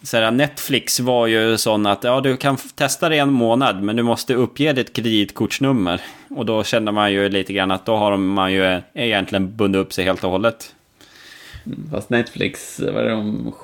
så 0.03 0.30
Netflix 0.30 1.00
var 1.00 1.26
ju 1.26 1.59
sån 1.59 1.86
att 1.86 2.05
ja, 2.05 2.20
du 2.20 2.36
kan 2.36 2.57
testa 2.57 3.09
det 3.09 3.18
en 3.18 3.32
månad, 3.32 3.82
men 3.82 3.96
du 3.96 4.03
måste 4.03 4.34
uppge 4.34 4.72
ditt 4.72 4.92
kreditkortsnummer. 4.92 6.00
Och 6.28 6.46
då 6.46 6.64
känner 6.64 6.92
man 6.92 7.12
ju 7.12 7.28
lite 7.28 7.53
grann 7.53 7.70
att 7.70 7.86
då 7.86 7.96
har 7.96 8.16
man 8.16 8.53
ju 8.53 8.80
egentligen 8.94 9.57
bundit 9.57 9.80
upp 9.80 9.92
sig 9.92 10.05
helt 10.05 10.24
och 10.24 10.30
hållet. 10.30 10.74
Fast 11.90 12.11
Netflix, 12.11 12.80
vad 12.80 12.96
är 12.96 13.05
det 13.05 13.14
om 13.14 13.55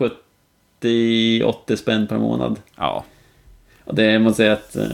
70-80 0.80 1.76
spänn 1.76 2.07
per 2.07 2.18
månad. 2.18 2.61
Ja, 2.76 3.05
Och 3.84 3.95
det 3.95 4.18
måste 4.18 4.36
säga 4.36 4.53
att 4.53 4.76
eh, 4.76 4.86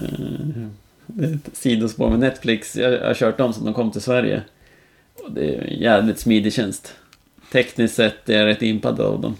det 1.06 1.24
är 1.26 1.34
ett 1.34 1.56
sidospår 1.56 2.10
med 2.10 2.18
Netflix. 2.18 2.76
Jag, 2.76 2.92
jag 2.92 3.06
har 3.06 3.14
kört 3.14 3.38
dem 3.38 3.52
som 3.52 3.64
de 3.64 3.74
kom 3.74 3.90
till 3.90 4.00
Sverige. 4.00 4.42
Och 5.14 5.32
det 5.32 5.54
är 5.54 5.62
en 5.62 5.80
jävligt 5.80 6.18
smidig 6.18 6.52
tjänst. 6.52 6.94
Tekniskt 7.52 7.94
sett 7.94 8.28
är 8.28 8.38
jag 8.38 8.46
rätt 8.46 8.62
impad 8.62 9.00
av 9.00 9.20
dem. 9.20 9.36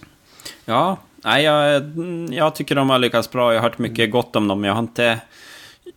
ja. 0.64 0.98
Nej, 1.24 1.44
jag, 1.44 1.82
jag 2.30 2.54
tycker 2.54 2.74
de 2.74 2.90
har 2.90 2.98
lyckats 2.98 3.30
bra. 3.30 3.54
Jag 3.54 3.60
har 3.60 3.68
hört 3.68 3.78
mycket 3.78 4.10
gott 4.10 4.36
om 4.36 4.48
dem. 4.48 4.64
Jag 4.64 4.72
har 4.72 4.80
inte 4.80 5.20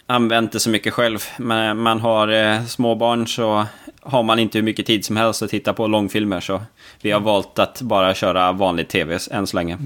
använt 0.05 0.51
det 0.51 0.59
så 0.59 0.69
mycket 0.69 0.93
själv. 0.93 1.19
Men 1.37 1.77
man 1.77 1.99
har 1.99 2.27
eh, 2.27 2.65
småbarn 2.65 3.27
så 3.27 3.65
har 4.01 4.23
man 4.23 4.39
inte 4.39 4.57
hur 4.57 4.63
mycket 4.63 4.85
tid 4.85 5.05
som 5.05 5.17
helst 5.17 5.41
att 5.41 5.49
titta 5.49 5.73
på 5.73 5.87
långfilmer. 5.87 6.39
Så 6.39 6.61
vi 7.01 7.11
har 7.11 7.19
valt 7.19 7.59
att 7.59 7.81
bara 7.81 8.13
köra 8.13 8.51
vanlig 8.51 8.87
tv 8.87 9.19
än 9.31 9.47
så 9.47 9.57
länge. 9.57 9.77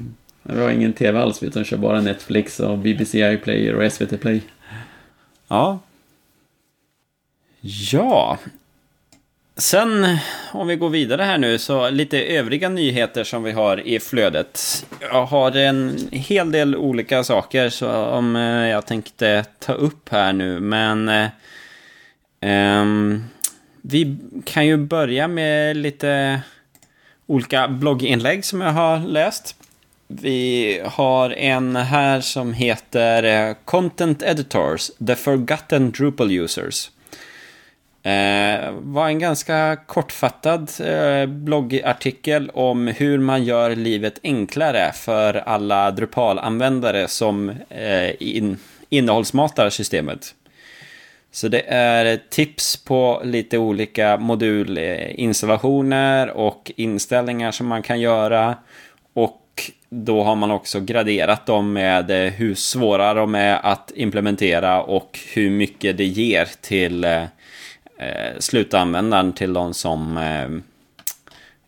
Men 0.43 0.55
Vi 0.57 0.63
har 0.63 0.69
ingen 0.69 0.93
TV 0.93 1.19
alls, 1.19 1.43
utan 1.43 1.63
kör 1.63 1.77
bara 1.77 2.01
Netflix 2.01 2.59
och 2.59 2.77
BBC 2.77 3.33
iPlayer 3.33 3.75
och 3.75 3.91
SVT 3.93 4.21
Play. 4.21 4.41
Ja. 5.47 5.79
Ja. 7.91 8.37
Sen 9.61 10.17
om 10.51 10.67
vi 10.67 10.75
går 10.75 10.89
vidare 10.89 11.21
här 11.21 11.37
nu 11.37 11.57
så 11.57 11.89
lite 11.89 12.23
övriga 12.23 12.69
nyheter 12.69 13.23
som 13.23 13.43
vi 13.43 13.51
har 13.51 13.87
i 13.87 13.99
flödet. 13.99 14.85
Jag 15.01 15.25
har 15.25 15.57
en 15.57 16.09
hel 16.11 16.51
del 16.51 16.75
olika 16.75 17.23
saker 17.23 17.69
som 17.69 18.35
eh, 18.35 18.67
jag 18.67 18.85
tänkte 18.85 19.45
ta 19.59 19.73
upp 19.73 20.09
här 20.09 20.33
nu 20.33 20.59
men 20.59 21.09
eh, 21.09 21.27
ehm, 22.39 23.23
vi 23.81 24.17
kan 24.45 24.67
ju 24.67 24.77
börja 24.77 25.27
med 25.27 25.77
lite 25.77 26.41
olika 27.27 27.67
blogginlägg 27.67 28.45
som 28.45 28.61
jag 28.61 28.71
har 28.71 28.99
läst. 28.99 29.55
Vi 30.07 30.81
har 30.85 31.29
en 31.29 31.75
här 31.75 32.21
som 32.21 32.53
heter 32.53 33.23
eh, 33.23 33.55
Content 33.65 34.23
Editors, 34.23 34.91
The 35.07 35.15
Forgotten 35.15 35.91
Drupal 35.91 36.31
Users. 36.31 36.89
Eh, 38.03 38.71
var 38.71 39.07
en 39.07 39.19
ganska 39.19 39.75
kortfattad 39.75 40.71
eh, 40.79 41.25
bloggartikel 41.25 42.51
om 42.53 42.87
hur 42.87 43.19
man 43.19 43.43
gör 43.43 43.75
livet 43.75 44.19
enklare 44.23 44.91
för 44.91 45.33
alla 45.33 45.91
Drupal-användare 45.91 47.07
som 47.07 47.49
eh, 47.69 48.09
in, 48.19 48.57
innehållsmatar 48.89 49.69
systemet. 49.69 50.35
Så 51.31 51.47
det 51.47 51.61
är 51.67 52.19
tips 52.29 52.77
på 52.77 53.21
lite 53.25 53.57
olika 53.57 54.17
modulinstallationer 54.17 56.27
eh, 56.27 56.33
och 56.33 56.71
inställningar 56.75 57.51
som 57.51 57.67
man 57.67 57.83
kan 57.83 57.99
göra. 57.99 58.55
Och 59.13 59.71
då 59.89 60.23
har 60.23 60.35
man 60.35 60.51
också 60.51 60.79
graderat 60.79 61.45
dem 61.45 61.73
med 61.73 62.11
eh, 62.11 62.31
hur 62.31 62.55
svåra 62.55 63.13
de 63.13 63.35
är 63.35 63.65
att 63.65 63.91
implementera 63.95 64.83
och 64.83 65.19
hur 65.33 65.49
mycket 65.49 65.97
det 65.97 66.05
ger 66.05 66.49
till 66.61 67.03
eh, 67.03 67.23
eh, 68.01 68.39
slutanvändaren, 68.39 69.33
till 69.33 69.53
de 69.53 69.73
som 69.73 70.17
eh, 70.17 70.49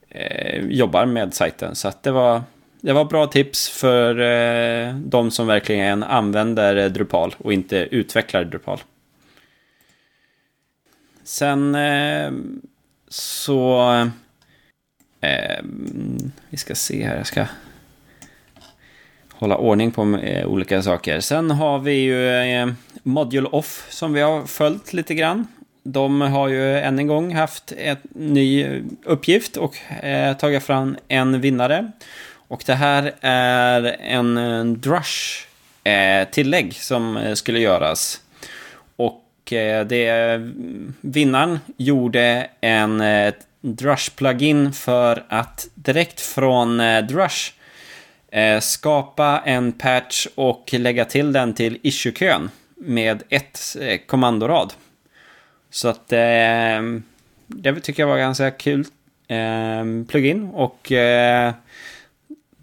eh, 0.10 0.66
jobbar 0.66 1.06
med 1.06 1.34
sajten. 1.34 1.76
Så 1.76 1.88
att 1.88 2.04
det 2.04 2.12
var, 2.12 2.42
det 2.82 2.94
var 2.94 3.06
bra 3.06 3.28
tips 3.28 3.70
för 3.70 4.20
eh, 4.20 4.96
de 4.96 5.32
som 5.32 5.48
verkligen 5.48 6.04
använder 6.04 6.90
Drupal 6.90 7.36
och 7.38 7.54
inte 7.54 7.78
utvecklar 7.78 8.44
Drupal. 8.44 8.80
Sen 11.24 11.76
eh, 11.76 12.32
så... 13.08 13.90
Eh, 15.22 15.64
vi 16.50 16.58
ska 16.58 16.76
se 16.76 17.06
här, 17.06 17.18
jag 17.18 17.28
ska 17.28 17.46
hålla 19.32 19.58
ordning 19.58 19.92
på 19.92 20.18
eh, 20.18 20.46
olika 20.46 20.82
saker. 20.82 21.20
Sen 21.20 21.52
har 21.52 21.80
vi 21.80 21.94
ju 21.94 22.30
eh, 22.30 22.70
Module 23.04 23.48
Off 23.48 23.88
som 23.90 24.14
vi 24.14 24.22
har 24.22 24.46
följt 24.46 24.94
lite 24.94 25.16
grann 25.16 25.48
de 25.84 26.22
har 26.22 26.48
ju 26.48 26.78
än 26.80 27.00
en 27.00 27.08
gång 27.08 27.36
haft 27.36 27.72
en 27.72 27.98
ny 28.14 28.82
uppgift 29.04 29.58
och 29.58 29.78
eh, 30.04 30.38
tagit 30.38 30.64
fram 30.64 30.98
en 31.08 31.42
vinnare. 31.42 31.92
Och 32.48 32.64
det 32.66 32.74
här 32.74 33.14
är 33.22 33.96
en, 34.00 34.38
en 34.38 34.82
drush 34.82 35.46
eh, 35.84 36.28
tillägg 36.28 36.74
som 36.74 37.18
eh, 37.18 37.34
skulle 37.34 37.60
göras. 37.60 38.22
Och 38.96 39.54
eh, 39.54 39.86
det, 39.86 40.38
vinnaren 41.02 41.60
gjorde 41.78 42.48
en 42.62 43.02
eh, 43.02 43.34
Drush-plugin 43.62 44.72
för 44.72 45.24
att 45.30 45.68
direkt 45.76 46.22
från 46.22 46.80
eh, 46.80 47.04
Drush 47.06 47.52
eh, 48.32 48.60
skapa 48.60 49.42
en 49.46 49.72
patch 49.72 50.28
och 50.36 50.70
lägga 50.74 51.06
till 51.06 51.34
den 51.34 51.54
till 51.54 51.80
issue-kön 51.82 52.50
med 52.76 53.24
ett 53.30 53.78
eh, 53.82 53.98
kommandorad. 53.98 54.74
Så 55.74 55.88
att 55.88 56.12
eh, 56.12 56.82
det 57.48 57.80
tycker 57.82 58.04
jag 58.04 58.08
var 58.08 58.18
ganska 58.18 58.52
kul 58.52 58.86
eh, 59.28 60.06
plugin 60.08 60.50
och 60.54 60.92
eh, 60.92 61.54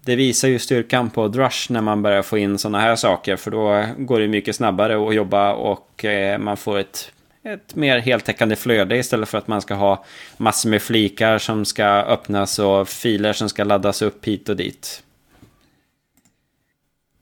det 0.05 0.15
visar 0.15 0.47
ju 0.47 0.59
styrkan 0.59 1.09
på 1.09 1.27
Drush 1.27 1.71
när 1.71 1.81
man 1.81 2.01
börjar 2.01 2.21
få 2.21 2.37
in 2.37 2.57
sådana 2.57 2.79
här 2.79 2.95
saker 2.95 3.35
för 3.35 3.51
då 3.51 3.85
går 3.97 4.19
det 4.19 4.27
mycket 4.27 4.55
snabbare 4.55 5.07
att 5.07 5.15
jobba 5.15 5.53
och 5.53 6.05
eh, 6.05 6.39
man 6.39 6.57
får 6.57 6.79
ett, 6.79 7.11
ett 7.43 7.75
mer 7.75 7.99
heltäckande 7.99 8.55
flöde 8.55 8.97
istället 8.97 9.29
för 9.29 9.37
att 9.37 9.47
man 9.47 9.61
ska 9.61 9.73
ha 9.73 10.05
massor 10.37 10.69
med 10.69 10.81
flikar 10.81 11.37
som 11.37 11.65
ska 11.65 11.85
öppnas 11.85 12.59
och 12.59 12.87
filer 12.87 13.33
som 13.33 13.49
ska 13.49 13.63
laddas 13.63 14.01
upp 14.01 14.25
hit 14.25 14.49
och 14.49 14.55
dit. 14.55 15.03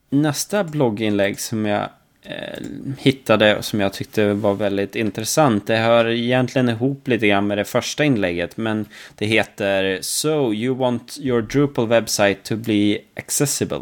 Nästa 0.10 0.64
blogginlägg 0.64 1.40
som 1.40 1.66
jag 1.66 1.90
eh, 2.24 2.60
hittade 2.98 3.58
och 3.58 3.66
som 3.66 3.80
jag 3.80 3.94
tyckte 3.94 4.34
var 4.34 4.54
väldigt 4.54 4.96
intressant. 4.96 5.68
Det 5.68 5.78
hör 5.78 6.08
egentligen 6.08 6.70
ihop 6.70 7.08
lite 7.08 7.28
grann 7.28 7.48
med 7.48 7.58
det 7.58 7.66
första 7.66 8.04
inlägget. 8.04 8.58
Men 8.58 8.86
det 9.16 9.26
heter 9.26 10.00
So 10.02 10.54
you 10.54 10.76
want 10.76 11.18
your 11.22 11.42
Drupal 11.42 11.88
website 11.88 12.44
to 12.44 12.56
be 12.56 12.98
accessible. 13.16 13.82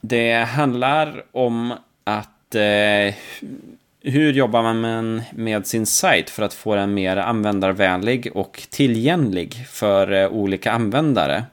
Det 0.00 0.34
handlar 0.34 1.22
om 1.32 1.74
att 2.04 2.54
eh, 2.54 3.14
hur 4.02 4.32
jobbar 4.32 4.62
man 4.62 4.80
med, 4.80 5.22
med 5.34 5.66
sin 5.66 5.86
sajt 5.86 6.30
för 6.30 6.42
att 6.42 6.54
få 6.54 6.74
den 6.74 6.94
mer 6.94 7.16
användarvänlig 7.16 8.30
och 8.34 8.62
tillgänglig 8.70 9.66
för 9.68 10.12
eh, 10.12 10.28
olika 10.28 10.72
användare? 10.72 11.44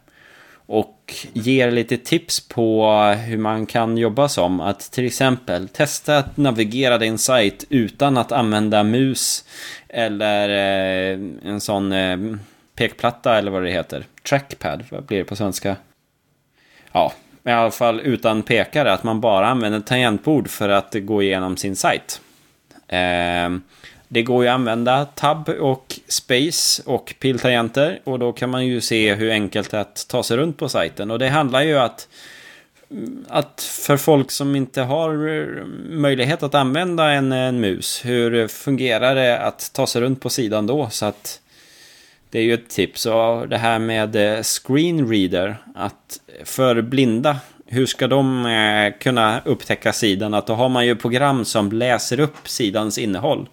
Och 1.07 1.27
ger 1.33 1.71
lite 1.71 1.97
tips 1.97 2.47
på 2.47 2.91
hur 3.25 3.37
man 3.37 3.65
kan 3.65 3.97
jobba 3.97 4.29
som. 4.29 4.61
Att 4.61 4.79
till 4.91 5.05
exempel 5.05 5.67
testa 5.67 6.17
att 6.17 6.37
navigera 6.37 6.97
din 6.97 7.17
sajt 7.17 7.65
utan 7.69 8.17
att 8.17 8.31
använda 8.31 8.83
mus 8.83 9.43
eller 9.89 10.49
eh, 10.49 11.19
en 11.43 11.61
sån 11.61 11.91
eh, 11.91 12.17
pekplatta 12.75 13.37
eller 13.37 13.51
vad 13.51 13.63
det 13.63 13.71
heter. 13.71 14.05
Trackpad, 14.23 14.83
vad 14.89 15.03
blir 15.03 15.17
det 15.17 15.23
på 15.23 15.35
svenska? 15.35 15.75
Ja, 16.91 17.13
i 17.43 17.49
alla 17.49 17.71
fall 17.71 17.99
utan 17.99 18.43
pekare. 18.43 18.93
Att 18.93 19.03
man 19.03 19.21
bara 19.21 19.47
använder 19.47 19.79
tangentbord 19.79 20.49
för 20.49 20.69
att 20.69 20.95
gå 20.99 21.23
igenom 21.23 21.57
sin 21.57 21.75
sajt. 21.75 22.21
Ehm, 22.87 23.61
det 24.07 24.21
går 24.21 24.43
ju 24.43 24.49
att 24.49 24.55
använda 24.55 25.05
tab 25.05 25.49
och 25.49 25.99
space 26.07 26.83
och 26.85 27.15
piltangenter 27.19 27.99
och 28.03 28.19
då 28.19 28.33
kan 28.33 28.49
man 28.49 28.65
ju 28.65 28.81
se 28.81 29.15
hur 29.15 29.31
enkelt 29.31 29.71
det 29.71 29.77
är 29.77 29.81
att 29.81 30.05
ta 30.09 30.23
sig 30.23 30.37
runt 30.37 30.57
på 30.57 30.69
sajten. 30.69 31.11
Och 31.11 31.19
det 31.19 31.29
handlar 31.29 31.61
ju 31.61 31.77
att 31.77 32.07
att 33.27 33.61
för 33.61 33.97
folk 33.97 34.31
som 34.31 34.55
inte 34.55 34.81
har 34.81 35.11
eh, 35.27 35.65
möjlighet 35.89 36.43
att 36.43 36.55
använda 36.55 37.11
en, 37.11 37.31
en 37.31 37.59
mus, 37.59 38.01
hur 38.05 38.47
fungerar 38.47 39.15
det 39.15 39.39
att 39.39 39.71
ta 39.73 39.87
sig 39.87 40.01
runt 40.01 40.21
på 40.21 40.29
sidan 40.29 40.67
då? 40.67 40.89
Så 40.89 41.05
att 41.05 41.41
det 42.29 42.39
är 42.39 42.43
ju 42.43 42.53
ett 42.53 42.69
tips. 42.69 43.05
Och 43.05 43.49
det 43.49 43.57
här 43.57 43.79
med 43.79 44.15
eh, 44.15 44.43
screen 44.43 45.09
reader, 45.09 45.57
att 45.75 46.19
för 46.43 46.81
blinda, 46.81 47.37
hur 47.65 47.85
ska 47.85 48.07
de 48.07 48.45
eh, 48.45 48.99
kunna 48.99 49.41
upptäcka 49.45 49.93
sidan? 49.93 50.33
Att 50.33 50.47
då 50.47 50.53
har 50.53 50.69
man 50.69 50.85
ju 50.85 50.95
program 50.95 51.45
som 51.45 51.71
läser 51.71 52.19
upp 52.19 52.47
sidans 52.47 52.97
innehåll 52.97 53.49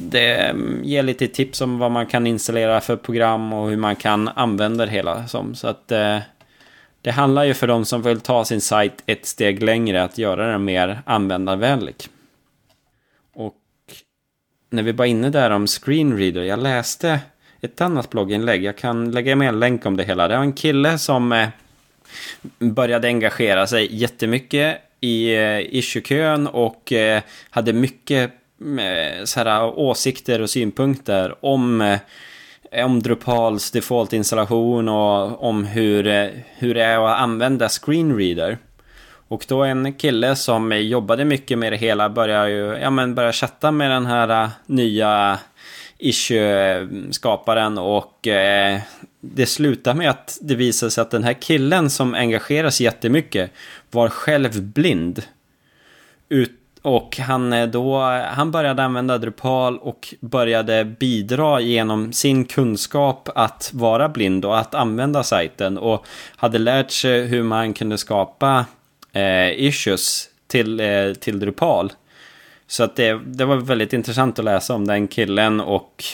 det 0.00 0.56
ger 0.82 1.02
lite 1.02 1.28
tips 1.28 1.60
om 1.60 1.78
vad 1.78 1.90
man 1.90 2.06
kan 2.06 2.26
installera 2.26 2.80
för 2.80 2.96
program 2.96 3.52
och 3.52 3.68
hur 3.70 3.76
man 3.76 3.96
kan 3.96 4.28
använda 4.28 4.86
det 4.86 4.92
hela 4.92 5.26
som. 5.26 5.54
Så 5.54 5.66
att 5.66 5.92
eh, 5.92 6.18
det 7.02 7.10
handlar 7.10 7.44
ju 7.44 7.54
för 7.54 7.66
de 7.66 7.84
som 7.84 8.02
vill 8.02 8.20
ta 8.20 8.44
sin 8.44 8.60
sajt 8.60 9.02
ett 9.06 9.26
steg 9.26 9.62
längre 9.62 10.02
att 10.02 10.18
göra 10.18 10.52
den 10.52 10.64
mer 10.64 11.02
användarvänlig. 11.06 11.94
Och 13.34 13.56
när 14.70 14.82
vi 14.82 14.92
var 14.92 15.04
inne 15.04 15.30
där 15.30 15.50
om 15.50 15.66
screenreader, 15.66 16.42
jag 16.42 16.58
läste 16.58 17.20
ett 17.60 17.80
annat 17.80 18.10
blogginlägg. 18.10 18.64
Jag 18.64 18.76
kan 18.76 19.10
lägga 19.10 19.36
med 19.36 19.48
en 19.48 19.60
länk 19.60 19.86
om 19.86 19.96
det 19.96 20.04
hela. 20.04 20.28
Det 20.28 20.36
var 20.36 20.42
en 20.42 20.52
kille 20.52 20.98
som 20.98 21.32
eh, 21.32 21.48
började 22.58 23.08
engagera 23.08 23.66
sig 23.66 23.96
jättemycket 23.96 24.78
i 25.00 25.34
eh, 25.34 25.60
issue-kön 25.60 26.46
och 26.46 26.92
eh, 26.92 27.22
hade 27.50 27.72
mycket 27.72 28.32
så 29.24 29.40
här, 29.40 29.46
eh, 29.46 29.78
åsikter 29.78 30.40
och 30.40 30.50
synpunkter 30.50 31.34
om, 31.40 31.80
eh, 31.80 32.84
om 32.84 33.02
Drupals 33.02 33.70
default-installation 33.70 34.88
och 34.88 35.42
om 35.44 35.64
hur, 35.64 36.06
eh, 36.06 36.28
hur 36.58 36.74
det 36.74 36.82
är 36.82 36.98
att 36.98 37.20
använda 37.20 37.68
screenreader. 37.68 38.58
Och 39.28 39.44
då 39.48 39.62
en 39.62 39.92
kille 39.92 40.36
som 40.36 40.72
jobbade 40.72 41.24
mycket 41.24 41.58
med 41.58 41.72
det 41.72 41.76
hela 41.76 42.08
började 42.08 42.50
ju, 42.50 42.78
ja 42.80 42.90
men 42.90 43.14
började 43.14 43.32
chatta 43.32 43.70
med 43.70 43.90
den 43.90 44.06
här 44.06 44.50
nya 44.66 45.38
issue-skaparen 45.98 47.78
och 47.78 48.26
eh, 48.26 48.80
det 49.20 49.46
slutade 49.46 49.98
med 49.98 50.10
att 50.10 50.38
det 50.40 50.54
visade 50.54 50.90
sig 50.90 51.02
att 51.02 51.10
den 51.10 51.24
här 51.24 51.32
killen 51.32 51.90
som 51.90 52.14
engageras 52.14 52.80
jättemycket 52.80 53.50
var 53.90 54.08
själv 54.08 54.62
blind. 54.62 55.22
Ut 56.28 56.59
och 56.82 57.16
han, 57.16 57.52
eh, 57.52 57.66
då, 57.66 58.00
han 58.32 58.50
började 58.50 58.82
använda 58.82 59.18
Drupal 59.18 59.78
och 59.78 60.14
började 60.20 60.84
bidra 60.84 61.60
genom 61.60 62.12
sin 62.12 62.44
kunskap 62.44 63.28
att 63.34 63.70
vara 63.74 64.08
blind 64.08 64.44
och 64.44 64.58
att 64.58 64.74
använda 64.74 65.22
sajten. 65.22 65.78
Och 65.78 66.06
hade 66.36 66.58
lärt 66.58 66.90
sig 66.90 67.26
hur 67.26 67.42
man 67.42 67.72
kunde 67.72 67.98
skapa 67.98 68.64
eh, 69.12 69.50
issues 69.50 70.28
till, 70.46 70.80
eh, 70.80 71.12
till 71.12 71.40
Drupal. 71.40 71.92
Så 72.66 72.84
att 72.84 72.96
det, 72.96 73.20
det 73.24 73.44
var 73.44 73.56
väldigt 73.56 73.92
intressant 73.92 74.38
att 74.38 74.44
läsa 74.44 74.74
om 74.74 74.86
den 74.86 75.08
killen 75.08 75.60
och 75.60 76.04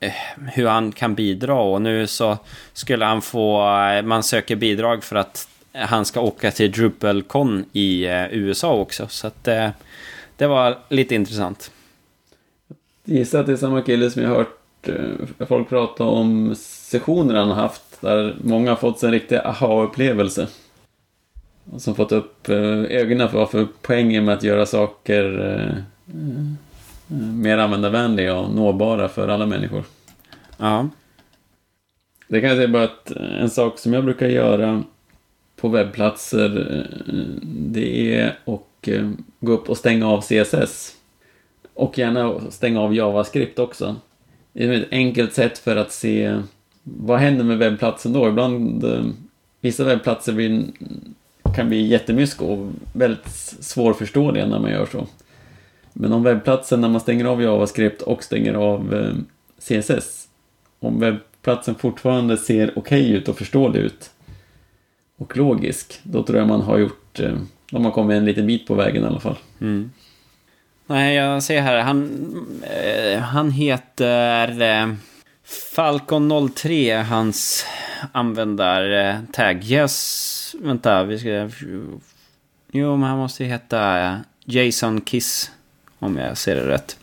eh, 0.00 0.12
hur 0.52 0.66
han 0.66 0.92
kan 0.92 1.14
bidra. 1.14 1.54
Och 1.54 1.82
nu 1.82 2.06
så 2.06 2.38
skulle 2.72 3.04
han 3.04 3.22
få, 3.22 3.76
eh, 3.78 4.02
man 4.02 4.22
söker 4.22 4.56
bidrag 4.56 5.04
för 5.04 5.16
att 5.16 5.48
han 5.74 6.04
ska 6.04 6.20
åka 6.20 6.50
till 6.50 6.72
DrupalCon 6.72 7.64
i 7.72 8.04
eh, 8.04 8.26
USA 8.30 8.72
också. 8.72 9.08
Så 9.08 9.26
att 9.26 9.48
eh, 9.48 9.68
det 10.42 10.48
var 10.48 10.78
lite 10.88 11.14
intressant. 11.14 11.72
Jag 13.04 13.18
gissar 13.18 13.40
att 13.40 13.46
det 13.46 13.52
är 13.52 13.56
samma 13.56 13.82
kille 13.82 14.10
som 14.10 14.22
jag 14.22 14.28
har 14.28 14.36
hört 14.36 14.88
eh, 15.40 15.46
folk 15.46 15.68
prata 15.68 16.04
om 16.04 16.54
sessioner 16.56 17.34
han 17.34 17.48
har 17.48 17.54
haft. 17.54 18.00
Där 18.00 18.36
många 18.44 18.70
har 18.70 18.76
fått 18.76 19.02
en 19.02 19.10
riktig 19.10 19.36
aha-upplevelse. 19.36 20.48
Och 21.72 21.82
som 21.82 21.94
fått 21.94 22.12
upp 22.12 22.48
eh, 22.48 22.56
ögonen 22.82 23.28
för 23.28 23.38
vad 23.38 23.50
för 23.50 23.68
poängen 23.82 24.24
med 24.24 24.34
att 24.34 24.42
göra 24.42 24.66
saker 24.66 25.48
eh, 25.50 25.82
mer 27.16 27.58
användarvänliga 27.58 28.36
och 28.36 28.54
nåbara 28.54 29.08
för 29.08 29.28
alla 29.28 29.46
människor. 29.46 29.84
Ja. 30.56 30.88
Det 32.28 32.40
kan 32.40 32.48
jag 32.48 32.58
säga 32.58 32.68
bara 32.68 32.84
att 32.84 33.10
en 33.40 33.50
sak 33.50 33.78
som 33.78 33.92
jag 33.92 34.04
brukar 34.04 34.26
göra 34.26 34.82
på 35.56 35.68
webbplatser 35.68 36.48
det 37.44 38.14
är 38.14 38.38
att 38.44 38.71
och 38.82 38.88
eh, 38.88 39.10
gå 39.40 39.52
upp 39.52 39.70
och 39.70 39.76
stänga 39.76 40.08
av 40.08 40.20
CSS. 40.20 40.96
Och 41.74 41.98
gärna 41.98 42.50
stänga 42.50 42.80
av 42.80 42.94
JavaScript 42.94 43.58
också. 43.58 43.96
Det 44.52 44.64
är 44.64 44.72
ett 44.72 44.88
enkelt 44.90 45.32
sätt 45.32 45.58
för 45.58 45.76
att 45.76 45.92
se 45.92 46.40
vad 46.82 47.18
händer 47.18 47.44
med 47.44 47.58
webbplatsen 47.58 48.12
då. 48.12 48.28
Ibland, 48.28 48.84
eh, 48.84 49.04
vissa 49.60 49.84
webbplatser 49.84 50.32
blir, 50.32 50.64
kan 51.56 51.68
bli 51.68 51.86
jättemysko 51.86 52.46
och 52.46 52.72
väldigt 52.92 53.28
svårförståeliga 53.60 54.46
när 54.46 54.58
man 54.58 54.70
gör 54.70 54.86
så. 54.86 55.06
Men 55.92 56.12
om 56.12 56.22
webbplatsen, 56.22 56.80
när 56.80 56.88
man 56.88 57.00
stänger 57.00 57.24
av 57.24 57.42
JavaScript 57.42 58.02
och 58.02 58.24
stänger 58.24 58.54
av 58.54 58.94
eh, 58.94 59.14
CSS, 59.58 60.28
om 60.80 61.00
webbplatsen 61.00 61.74
fortfarande 61.74 62.36
ser 62.36 62.78
okej 62.78 63.00
okay 63.02 63.16
ut 63.16 63.28
och 63.28 63.38
förståelig 63.38 63.80
ut 63.80 64.10
och 65.16 65.36
logisk, 65.36 66.00
då 66.02 66.22
tror 66.22 66.38
jag 66.38 66.48
man 66.48 66.60
har 66.60 66.78
gjort 66.78 67.20
de 67.72 67.84
har 67.84 67.92
kommit 67.92 68.16
en 68.16 68.24
liten 68.24 68.46
bit 68.46 68.66
på 68.66 68.74
vägen 68.74 69.02
i 69.02 69.06
alla 69.06 69.20
fall. 69.20 69.36
Mm. 69.60 69.90
Nej, 70.86 71.14
jag 71.14 71.42
ser 71.42 71.60
här. 71.60 71.78
Han, 71.78 72.10
eh, 72.62 73.20
han 73.20 73.50
heter 73.50 74.62
eh, 74.62 74.94
Falcon03, 75.76 77.02
hans 77.02 77.66
användartagg. 78.12 79.56
Eh, 79.56 79.72
yes, 79.72 80.56
vänta, 80.60 81.04
vi 81.04 81.18
ska... 81.18 81.50
Jo, 82.72 82.96
men 82.96 83.08
han 83.08 83.18
måste 83.18 83.44
ju 83.44 83.50
heta 83.50 84.16
Jason 84.44 85.00
Kiss. 85.00 85.50
Om 85.98 86.16
jag 86.16 86.38
ser 86.38 86.56
det 86.56 86.68
rätt. 86.68 86.96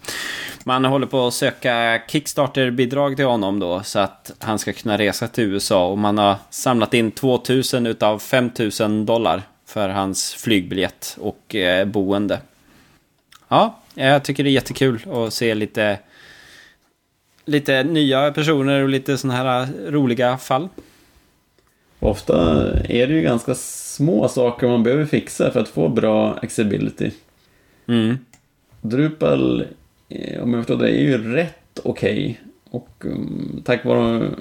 man 0.63 0.85
håller 0.85 1.07
på 1.07 1.27
att 1.27 1.33
söka 1.33 2.01
Kickstarter-bidrag 2.07 3.15
till 3.15 3.25
honom 3.25 3.59
då 3.59 3.83
så 3.83 3.99
att 3.99 4.31
han 4.39 4.59
ska 4.59 4.73
kunna 4.73 4.97
resa 4.97 5.27
till 5.27 5.43
USA 5.43 5.87
och 5.87 5.97
man 5.97 6.17
har 6.17 6.35
samlat 6.49 6.93
in 6.93 7.11
2000 7.11 7.87
utav 7.87 8.19
5000 8.19 9.05
dollar 9.05 9.43
för 9.69 9.89
hans 9.89 10.33
flygbiljett 10.33 11.17
och 11.19 11.55
eh, 11.55 11.85
boende. 11.85 12.39
Ja, 13.47 13.79
jag 13.93 14.23
tycker 14.23 14.43
det 14.43 14.49
är 14.49 14.51
jättekul 14.51 14.99
att 15.11 15.33
se 15.33 15.55
lite, 15.55 15.99
lite 17.45 17.83
nya 17.83 18.31
personer 18.31 18.83
och 18.83 18.89
lite 18.89 19.17
sådana 19.17 19.37
här 19.37 19.67
roliga 19.87 20.37
fall. 20.37 20.69
Ofta 21.99 22.35
är 22.83 23.07
det 23.07 23.13
ju 23.13 23.21
ganska 23.21 23.55
små 23.55 24.27
saker 24.27 24.67
man 24.67 24.83
behöver 24.83 25.05
fixa 25.05 25.51
för 25.51 25.59
att 25.59 25.69
få 25.69 25.89
bra 25.89 26.33
accessibility. 26.33 27.11
Mm. 27.87 28.17
Drupal, 28.81 29.65
eh, 30.09 30.43
om 30.43 30.53
jag 30.53 30.65
förstår 30.65 30.77
det, 30.77 30.89
är 30.89 31.01
ju 31.01 31.33
rätt 31.33 31.79
okej. 31.83 32.11
Okay. 32.13 32.35
Och 32.71 33.05
um, 33.05 33.61
tack 33.65 33.85
vare 33.85 34.31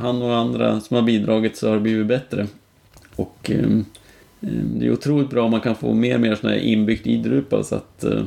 han 0.00 0.22
och 0.22 0.36
andra 0.36 0.80
som 0.80 0.94
har 0.94 1.02
bidragit 1.02 1.56
så 1.56 1.68
har 1.68 1.74
det 1.74 1.80
blivit 1.80 2.06
bättre. 2.06 2.46
Och 3.16 3.50
um, 3.54 3.84
Eh, 4.40 4.48
det 4.48 4.86
är 4.86 4.92
otroligt 4.92 5.30
bra 5.30 5.44
om 5.44 5.50
man 5.50 5.60
kan 5.60 5.76
få 5.76 5.94
mer 5.94 6.14
och 6.14 6.20
mer 6.20 6.34
sådana 6.34 6.56
här 6.56 6.62
inbyggt 6.62 7.06
i 7.06 7.16
Drupal 7.16 7.64
så 7.64 7.74
att 7.74 8.04
eh, 8.04 8.24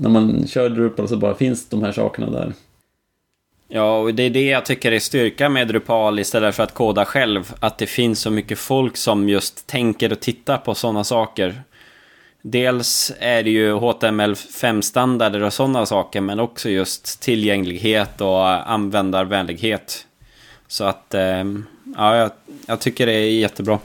när 0.00 0.08
man 0.08 0.46
kör 0.46 0.68
Drupal 0.68 1.08
så 1.08 1.16
bara 1.16 1.34
finns 1.34 1.68
de 1.68 1.82
här 1.82 1.92
sakerna 1.92 2.30
där. 2.30 2.52
Ja, 3.68 3.98
och 3.98 4.14
det 4.14 4.22
är 4.22 4.30
det 4.30 4.46
jag 4.46 4.64
tycker 4.64 4.92
är 4.92 4.98
styrka 4.98 5.48
med 5.48 5.68
Drupal 5.68 6.18
istället 6.18 6.54
för 6.54 6.62
att 6.62 6.74
koda 6.74 7.04
själv. 7.04 7.52
Att 7.60 7.78
det 7.78 7.86
finns 7.86 8.20
så 8.20 8.30
mycket 8.30 8.58
folk 8.58 8.96
som 8.96 9.28
just 9.28 9.66
tänker 9.66 10.12
och 10.12 10.20
tittar 10.20 10.58
på 10.58 10.74
sådana 10.74 11.04
saker. 11.04 11.62
Dels 12.42 13.12
är 13.18 13.42
det 13.42 13.50
ju 13.50 13.74
HTML5-standarder 13.74 15.42
och 15.42 15.52
sådana 15.52 15.86
saker, 15.86 16.20
men 16.20 16.40
också 16.40 16.70
just 16.70 17.20
tillgänglighet 17.20 18.20
och 18.20 18.70
användarvänlighet. 18.70 20.06
Så 20.68 20.84
att, 20.84 21.14
eh, 21.14 21.44
ja, 21.96 22.16
jag, 22.16 22.30
jag 22.66 22.80
tycker 22.80 23.06
det 23.06 23.12
är 23.12 23.30
jättebra. 23.30 23.78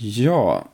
Ja, 0.00 0.64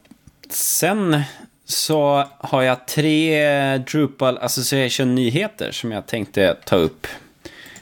sen 0.50 1.22
så 1.64 2.24
har 2.38 2.62
jag 2.62 2.86
tre 2.86 3.78
Drupal 3.78 4.38
Association-nyheter 4.38 5.72
som 5.72 5.92
jag 5.92 6.06
tänkte 6.06 6.56
ta 6.64 6.76
upp. 6.76 7.06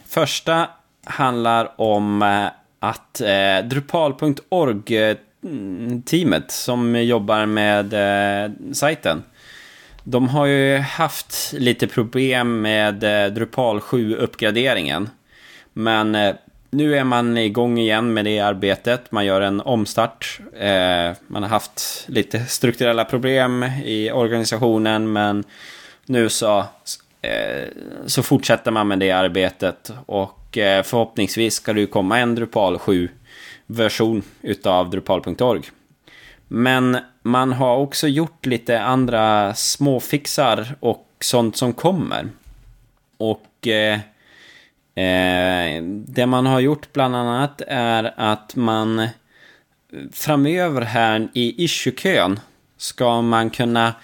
Första 0.07 0.69
handlar 1.05 1.81
om 1.81 2.23
eh, 2.23 2.47
att 2.79 3.21
eh, 3.21 3.59
Drupal.org-teamet 3.65 6.13
mm, 6.13 6.43
som 6.49 7.03
jobbar 7.03 7.47
med 7.47 7.95
eh, 8.45 8.51
sajten 8.73 9.23
de 10.05 10.29
har 10.29 10.47
ju 10.47 10.79
haft 10.79 11.53
lite 11.53 11.87
problem 11.87 12.61
med 12.61 13.05
eh, 13.05 13.33
Drupal 13.33 13.81
7-uppgraderingen. 13.81 15.09
Men 15.73 16.15
eh, 16.15 16.35
nu 16.73 16.97
är 16.97 17.05
man 17.05 17.39
igång 17.39 17.79
igen 17.79 18.15
med 18.15 18.25
det 18.25 18.41
arbetet. 18.41 19.13
Man 19.13 19.27
gör 19.27 19.41
en 19.41 19.61
omstart. 19.61 20.41
Eh, 20.53 21.17
man 21.27 21.43
har 21.43 21.49
haft 21.49 22.05
lite 22.09 22.45
strukturella 22.45 23.05
problem 23.05 23.65
i 23.85 24.11
organisationen 24.11 25.13
men 25.13 25.45
nu 26.07 26.29
så, 26.29 26.59
eh, 27.23 27.69
så 28.07 28.23
fortsätter 28.23 28.71
man 28.71 28.89
med 28.89 28.99
det 28.99 29.11
arbetet 29.11 29.93
och 30.07 30.59
eh, 30.59 30.83
förhoppningsvis 30.83 31.55
ska 31.55 31.73
det 31.73 31.87
komma 31.87 32.19
en 32.19 32.35
Drupal 32.35 32.77
7-version 32.77 34.23
utav 34.43 34.91
Drupal.org. 34.91 35.63
Men 36.49 36.99
man 37.23 37.53
har 37.53 37.77
också 37.77 38.09
gjort 38.09 38.47
lite 38.47 38.81
andra 38.81 39.55
småfixar 39.55 40.75
och 40.81 41.07
sånt 41.21 41.57
som 41.57 41.73
kommer. 41.73 42.29
Och 43.17 43.67
eh, 43.67 43.99
eh, 44.95 45.83
det 46.07 46.27
man 46.27 46.47
har 46.47 46.61
gjort 46.61 46.93
bland 46.93 47.17
annat 47.17 47.63
är 47.69 48.15
att 48.17 48.57
man 48.57 48.99
eh, 48.99 49.09
framöver 50.13 50.81
här 50.81 51.29
i 51.33 51.65
issue-kön 51.65 52.41
ska 52.77 53.23
man 53.23 53.51
kunna 53.51 53.95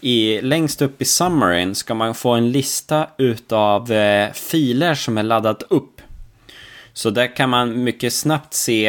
i, 0.00 0.40
längst 0.40 0.82
upp 0.82 1.02
i 1.02 1.04
summaryn 1.04 1.74
ska 1.74 1.94
man 1.94 2.14
få 2.14 2.30
en 2.30 2.52
lista 2.52 3.06
utav 3.18 3.92
eh, 3.92 4.32
filer 4.32 4.94
som 4.94 5.18
är 5.18 5.22
laddat 5.22 5.62
upp. 5.62 6.00
Så 6.92 7.10
där 7.10 7.36
kan 7.36 7.50
man 7.50 7.84
mycket 7.84 8.12
snabbt 8.12 8.54
se 8.54 8.88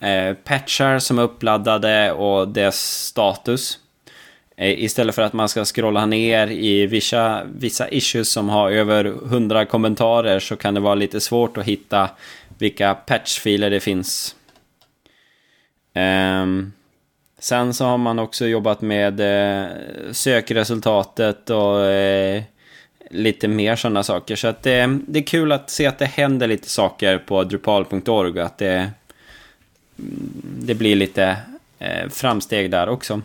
eh, 0.00 0.34
patchar 0.44 0.98
som 0.98 1.18
är 1.18 1.22
uppladdade 1.22 2.12
och 2.12 2.48
dess 2.48 3.06
status. 3.06 3.78
Eh, 4.60 4.84
istället 4.84 5.14
för 5.14 5.22
att 5.22 5.32
man 5.32 5.48
ska 5.48 5.64
scrolla 5.64 6.06
ner 6.06 6.50
i 6.50 6.86
vissa, 6.86 7.42
vissa 7.44 7.88
issues 7.88 8.28
som 8.28 8.48
har 8.48 8.70
över 8.70 9.04
100 9.04 9.64
kommentarer 9.64 10.40
så 10.40 10.56
kan 10.56 10.74
det 10.74 10.80
vara 10.80 10.94
lite 10.94 11.20
svårt 11.20 11.56
att 11.56 11.64
hitta 11.64 12.10
vilka 12.58 12.94
patchfiler 12.94 13.70
det 13.70 13.80
finns. 13.80 14.36
Um, 15.94 16.72
sen 17.38 17.74
så 17.74 17.84
har 17.84 17.98
man 17.98 18.18
också 18.18 18.46
jobbat 18.46 18.80
med 18.80 19.20
eh, 19.20 19.68
sökresultatet 20.12 21.50
och 21.50 21.86
eh, 21.86 22.42
lite 23.10 23.48
mer 23.48 23.76
sådana 23.76 24.02
saker. 24.02 24.36
Så 24.36 24.48
att 24.48 24.62
det, 24.62 24.98
det 25.06 25.18
är 25.18 25.26
kul 25.26 25.52
att 25.52 25.70
se 25.70 25.86
att 25.86 25.98
det 25.98 26.06
händer 26.06 26.46
lite 26.46 26.68
saker 26.68 27.18
på 27.18 27.44
drupal.org 27.44 28.40
och 28.40 28.46
att 28.46 28.58
det, 28.58 28.90
mm, 29.98 30.32
det 30.42 30.74
blir 30.74 30.96
lite 30.96 31.36
eh, 31.78 32.08
framsteg 32.08 32.70
där 32.70 32.88
också. 32.88 33.22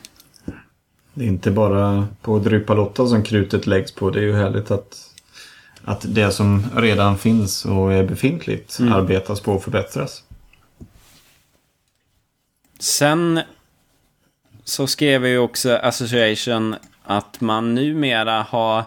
Det 1.18 1.24
är 1.24 1.28
inte 1.28 1.51
bara 1.51 2.07
på 2.22 2.39
Drupal 2.39 2.80
8 2.80 3.07
som 3.07 3.24
krutet 3.24 3.68
läggs 3.68 3.91
på. 3.91 4.09
Det 4.09 4.20
är 4.20 4.24
ju 4.24 4.34
härligt 4.34 4.72
att, 4.72 5.09
att 5.84 6.05
det 6.07 6.32
som 6.32 6.63
redan 6.76 7.18
finns 7.18 7.66
och 7.66 7.93
är 7.93 8.03
befintligt 8.03 8.80
mm. 8.80 8.93
arbetas 8.93 9.41
på 9.41 9.53
och 9.53 9.63
förbättras. 9.63 10.24
Sen 12.80 13.39
så 14.63 14.88
skrev 14.88 15.26
ju 15.26 15.38
också 15.38 15.76
Association 15.76 16.76
att 17.03 17.41
man 17.41 17.76
numera 17.76 18.45
har 18.49 18.84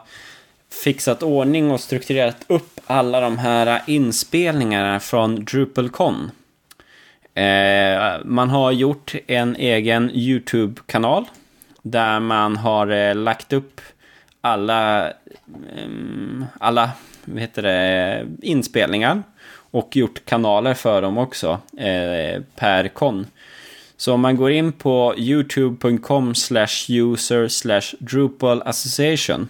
fixat 0.84 1.22
ordning 1.22 1.70
och 1.70 1.80
strukturerat 1.80 2.44
upp 2.46 2.80
alla 2.86 3.20
de 3.20 3.38
här 3.38 3.82
inspelningarna 3.86 5.00
från 5.00 5.44
DrupalCon. 5.44 6.30
Eh, 7.34 8.24
man 8.24 8.50
har 8.50 8.72
gjort 8.72 9.14
en 9.26 9.56
egen 9.56 10.10
YouTube-kanal 10.10 11.24
där 11.90 12.20
man 12.20 12.56
har 12.56 12.86
eh, 12.86 13.14
lagt 13.14 13.52
upp 13.52 13.80
alla, 14.40 15.12
ehm, 15.76 16.44
alla 16.60 16.90
vad 17.24 17.40
heter 17.40 17.62
det, 17.62 18.26
inspelningar. 18.42 19.22
Och 19.70 19.96
gjort 19.96 20.24
kanaler 20.24 20.74
för 20.74 21.02
dem 21.02 21.18
också 21.18 21.60
eh, 21.76 22.42
per 22.56 22.88
kon. 22.88 23.26
Så 23.96 24.14
om 24.14 24.20
man 24.20 24.36
går 24.36 24.50
in 24.50 24.72
på 24.72 25.14
youtube.com 25.16 26.34
slash 26.34 26.86
user 26.88 27.48
slash 27.48 27.94
Drupal 27.98 28.62
association 28.62 29.48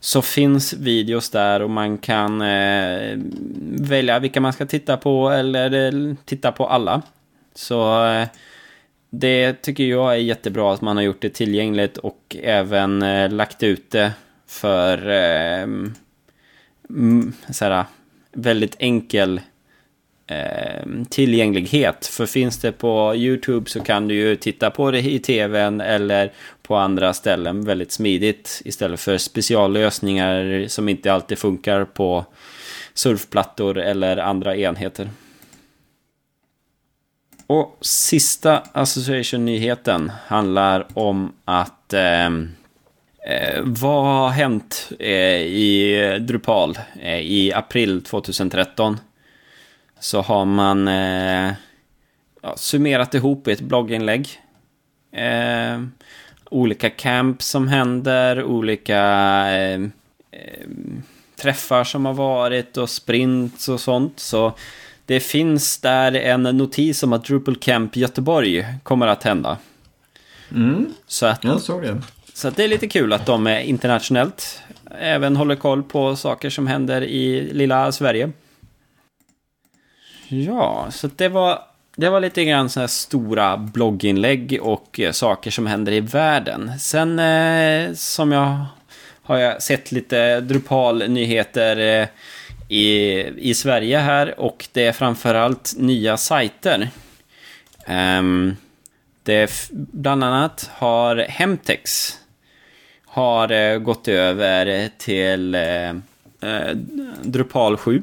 så 0.00 0.22
finns 0.22 0.72
videos 0.72 1.30
där 1.30 1.62
och 1.62 1.70
man 1.70 1.98
kan 1.98 2.42
eh, 2.42 3.18
välja 3.62 4.18
vilka 4.18 4.40
man 4.40 4.52
ska 4.52 4.66
titta 4.66 4.96
på 4.96 5.30
eller 5.30 5.86
eh, 5.86 6.14
titta 6.24 6.52
på 6.52 6.66
alla. 6.66 7.02
Så 7.54 8.06
eh, 8.06 8.28
det 9.20 9.62
tycker 9.62 9.84
jag 9.84 10.12
är 10.12 10.18
jättebra 10.18 10.74
att 10.74 10.80
man 10.80 10.96
har 10.96 11.04
gjort 11.04 11.20
det 11.22 11.30
tillgängligt 11.30 11.96
och 11.96 12.36
även 12.42 13.02
eh, 13.02 13.30
lagt 13.30 13.62
ut 13.62 13.90
det 13.90 14.12
för 14.46 15.08
eh, 15.08 15.62
mm, 16.90 17.32
såhär, 17.50 17.84
väldigt 18.32 18.76
enkel 18.78 19.40
eh, 20.26 20.86
tillgänglighet. 21.10 22.06
För 22.06 22.26
finns 22.26 22.60
det 22.60 22.72
på 22.72 23.14
YouTube 23.16 23.70
så 23.70 23.80
kan 23.80 24.08
du 24.08 24.14
ju 24.14 24.36
titta 24.36 24.70
på 24.70 24.90
det 24.90 25.00
i 25.00 25.18
tvn 25.18 25.80
eller 25.80 26.32
på 26.62 26.76
andra 26.76 27.14
ställen 27.14 27.64
väldigt 27.64 27.92
smidigt 27.92 28.62
istället 28.64 29.00
för 29.00 29.18
speciallösningar 29.18 30.64
som 30.68 30.88
inte 30.88 31.12
alltid 31.12 31.38
funkar 31.38 31.84
på 31.84 32.24
surfplattor 32.94 33.78
eller 33.78 34.16
andra 34.16 34.56
enheter. 34.56 35.08
Och 37.46 37.78
sista 37.80 38.62
Association-nyheten 38.72 40.12
handlar 40.26 40.86
om 40.94 41.32
att 41.44 41.92
eh, 41.92 42.26
eh, 42.26 43.60
vad 43.62 44.04
har 44.04 44.28
hänt 44.28 44.92
eh, 44.98 45.40
i 45.40 46.18
Drupal 46.20 46.78
eh, 47.00 47.20
i 47.20 47.52
april 47.52 48.02
2013? 48.02 49.00
Så 50.00 50.20
har 50.20 50.44
man 50.44 50.88
eh, 50.88 51.52
ja, 52.42 52.56
summerat 52.56 53.14
ihop 53.14 53.48
i 53.48 53.52
ett 53.52 53.60
blogginlägg. 53.60 54.28
Eh, 55.12 55.80
olika 56.50 56.90
camp 56.90 57.42
som 57.42 57.68
händer, 57.68 58.44
olika 58.44 59.00
ehm, 59.48 59.92
ehm, 60.30 61.02
träffar 61.36 61.84
som 61.84 62.04
har 62.06 62.14
varit 62.14 62.76
och 62.76 62.90
sprints 62.90 63.68
och 63.68 63.80
sånt. 63.80 64.20
Så 64.20 64.52
det 65.06 65.20
finns 65.20 65.78
där 65.78 66.12
en 66.12 66.42
notis 66.42 67.02
om 67.02 67.12
att 67.12 67.24
Drupal 67.24 67.56
Camp 67.56 67.96
Göteborg 67.96 68.66
kommer 68.82 69.06
att 69.06 69.22
hända. 69.22 69.58
Mm, 70.50 70.94
så 71.06 71.26
att, 71.26 71.44
jag 71.44 71.60
såg 71.60 71.82
det. 71.82 72.02
Så 72.34 72.48
att 72.48 72.56
det 72.56 72.64
är 72.64 72.68
lite 72.68 72.88
kul 72.88 73.12
att 73.12 73.26
de 73.26 73.46
är 73.46 73.60
internationellt 73.60 74.62
även 74.98 75.36
håller 75.36 75.56
koll 75.56 75.82
på 75.82 76.16
saker 76.16 76.50
som 76.50 76.66
händer 76.66 77.02
i 77.02 77.52
lilla 77.52 77.92
Sverige. 77.92 78.30
Ja, 80.28 80.86
så 80.90 81.10
det 81.16 81.28
var, 81.28 81.58
det 81.96 82.08
var 82.08 82.20
lite 82.20 82.44
grann 82.44 82.70
så 82.70 82.80
här 82.80 82.86
stora 82.86 83.56
blogginlägg 83.56 84.58
och 84.62 85.00
eh, 85.00 85.12
saker 85.12 85.50
som 85.50 85.66
händer 85.66 85.92
i 85.92 86.00
världen. 86.00 86.78
Sen 86.78 87.18
eh, 87.18 87.92
som 87.94 88.32
jag 88.32 88.64
har 89.22 89.38
jag 89.38 89.62
sett 89.62 89.92
lite 89.92 90.40
Drupal-nyheter 90.40 92.00
eh, 92.00 92.08
i, 92.74 93.50
i 93.50 93.54
Sverige 93.54 93.98
här 93.98 94.40
och 94.40 94.68
det 94.72 94.86
är 94.86 94.92
framförallt 94.92 95.74
nya 95.78 96.16
sajter. 96.16 96.88
Um, 97.88 98.56
det 99.22 99.68
bland 99.70 100.24
annat 100.24 100.70
har 100.72 101.16
Hemtex 101.16 102.12
har 103.04 103.52
uh, 103.52 103.78
gått 103.78 104.08
över 104.08 104.90
till 104.98 105.54
uh, 105.54 106.74
Drupal 107.22 107.76
7. 107.76 108.02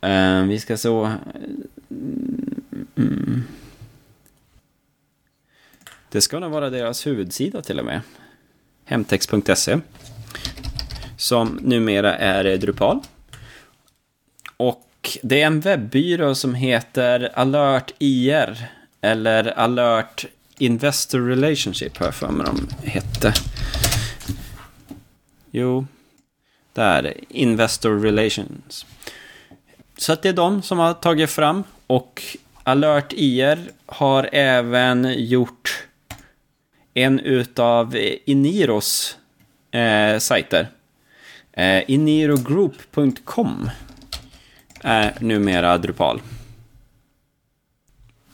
Ehm, 0.00 0.48
vi 0.48 0.60
ska 0.60 0.76
så... 0.76 1.12
Mm. 2.96 3.42
Det 6.10 6.20
ska 6.20 6.38
nog 6.38 6.50
vara 6.50 6.70
deras 6.70 7.06
huvudsida 7.06 7.62
till 7.62 7.78
och 7.78 7.84
med. 7.84 8.00
Hemtex.se. 8.84 9.78
Som 11.16 11.58
numera 11.62 12.16
är 12.16 12.56
Drupal. 12.56 13.00
Och 14.56 15.18
det 15.22 15.42
är 15.42 15.46
en 15.46 15.60
webbyrå 15.60 16.34
som 16.34 16.54
heter 16.54 17.30
Alert 17.34 17.92
IR. 17.98 18.68
Eller 19.00 19.58
Alert 19.58 20.26
Investor 20.58 21.20
Relationship 21.20 21.96
har 21.96 22.06
jag 22.06 22.14
för 22.14 22.28
mig 22.28 22.46
de 22.46 22.68
hette. 22.88 23.32
Jo, 25.50 25.86
där. 26.72 27.14
Investor 27.28 28.00
Relations. 28.00 28.86
Så 29.96 30.12
att 30.12 30.22
det 30.22 30.28
är 30.28 30.32
de 30.32 30.62
som 30.62 30.78
har 30.78 30.94
tagit 30.94 31.30
fram. 31.30 31.64
Och 31.86 32.22
Alert 32.62 33.12
IR 33.12 33.58
har 33.86 34.28
även 34.32 35.14
gjort 35.16 35.86
en 36.94 37.20
utav 37.20 37.96
Iniros 38.24 39.18
eh, 39.70 40.18
sajter. 40.18 40.68
Eh, 41.52 41.90
Inirogroup.com 41.90 43.70
är 44.86 45.14
numera 45.20 45.78
Drupal. 45.78 46.20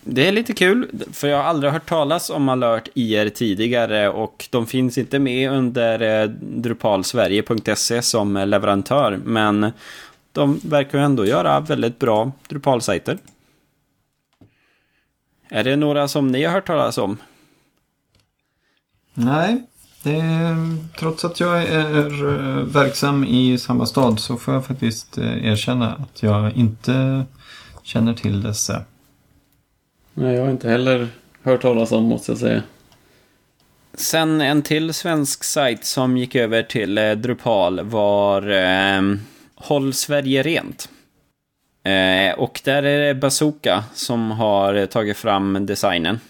Det 0.05 0.29
är 0.29 0.33
lite 0.33 0.53
kul, 0.53 0.89
för 1.13 1.29
jag 1.29 1.37
har 1.37 1.45
aldrig 1.45 1.73
hört 1.73 1.89
talas 1.89 2.31
om 2.31 2.49
Alert 2.49 2.89
IR 2.95 3.29
tidigare 3.29 4.09
och 4.09 4.49
de 4.51 4.67
finns 4.67 4.99
inte 4.99 5.19
med 5.19 5.51
under 5.51 6.23
eh, 6.23 6.29
drupalsverige.se 6.41 8.03
som 8.03 8.35
leverantör, 8.35 9.21
men 9.25 9.73
de 10.33 10.61
verkar 10.65 10.99
ju 10.99 11.05
ändå 11.05 11.27
göra 11.27 11.61
väldigt 11.61 11.99
bra 11.99 12.33
Drupal-sajter. 12.49 13.19
Är 15.49 15.65
det 15.65 15.77
några 15.77 16.09
som 16.09 16.29
ni 16.29 16.45
har 16.45 16.53
hört 16.53 16.67
talas 16.67 16.99
om? 16.99 17.19
Nej, 19.15 19.63
är, 20.11 20.77
trots 20.99 21.25
att 21.25 21.41
jag 21.41 21.63
är 21.63 22.25
eh, 22.25 22.65
verksam 22.65 23.25
i 23.25 23.59
samma 23.59 23.87
stad 23.87 24.21
så 24.21 24.37
får 24.37 24.55
jag 24.55 24.67
faktiskt 24.67 25.19
eh, 25.19 25.47
erkänna 25.47 25.95
att 25.95 26.23
jag 26.23 26.57
inte 26.57 27.25
känner 27.83 28.15
till 28.15 28.43
dessa. 28.43 28.83
Nej, 30.15 30.35
jag 30.35 30.43
har 30.43 30.51
inte 30.51 30.69
heller 30.69 31.09
hört 31.43 31.63
talas 31.63 31.93
om 31.93 32.05
måste 32.05 32.33
jag 32.33 32.39
säga. 32.39 32.63
Sen 33.95 34.41
en 34.41 34.63
till 34.63 34.95
svensk 34.95 35.45
sajt 35.45 35.85
som 35.85 36.17
gick 36.17 36.35
över 36.35 36.63
till 36.63 36.99
eh, 36.99 37.13
Drupal 37.13 37.81
var 37.81 38.51
eh, 38.51 39.03
Håll 39.55 39.95
Sverige 39.95 40.43
Rent. 40.43 40.89
Eh, 41.85 42.39
och 42.39 42.61
där 42.65 42.83
är 42.83 43.07
det 43.07 43.15
Bazooka 43.15 43.85
som 43.95 44.31
har 44.31 44.87
tagit 44.87 45.17
fram 45.17 45.67
designen 45.67 46.21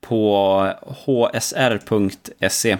på 0.00 0.72
hsr.se. 1.06 2.78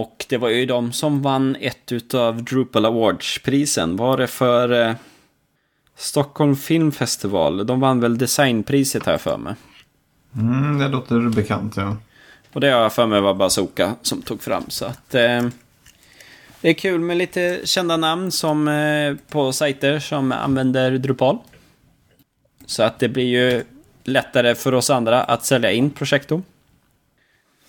Och 0.00 0.26
det 0.28 0.36
var 0.36 0.48
ju 0.48 0.66
de 0.66 0.92
som 0.92 1.22
vann 1.22 1.56
ett 1.60 1.92
utav 1.92 2.44
Drupal 2.44 2.86
Awards-prisen. 2.86 3.96
Var 3.96 4.16
det 4.16 4.26
för 4.26 4.88
eh, 4.88 4.94
Stockholm 5.96 6.56
Film 6.56 6.92
Festival? 6.92 7.66
De 7.66 7.80
vann 7.80 8.00
väl 8.00 8.18
designpriset 8.18 9.06
här 9.06 9.18
för 9.18 9.36
mig. 9.36 9.54
Mm, 10.36 10.78
det 10.78 10.88
låter 10.88 11.28
bekant, 11.28 11.76
ja. 11.76 11.96
Och 12.52 12.60
det 12.60 12.70
har 12.70 12.82
jag 12.82 12.92
för 12.92 13.06
mig 13.06 13.20
var 13.20 13.34
Bazooka 13.34 13.94
som 14.02 14.22
tog 14.22 14.42
fram. 14.42 14.64
Så 14.68 14.84
att 14.84 15.14
eh, 15.14 15.48
det 16.60 16.68
är 16.68 16.74
kul 16.74 17.00
med 17.00 17.16
lite 17.16 17.60
kända 17.64 17.96
namn 17.96 18.30
som 18.30 18.68
eh, 18.68 19.16
på 19.30 19.52
sajter 19.52 19.98
som 19.98 20.32
använder 20.32 20.98
Drupal. 20.98 21.38
Så 22.66 22.82
att 22.82 22.98
det 22.98 23.08
blir 23.08 23.26
ju 23.26 23.64
lättare 24.04 24.54
för 24.54 24.74
oss 24.74 24.90
andra 24.90 25.22
att 25.22 25.44
sälja 25.44 25.72
in 25.72 25.90
Projekto. 25.90 26.42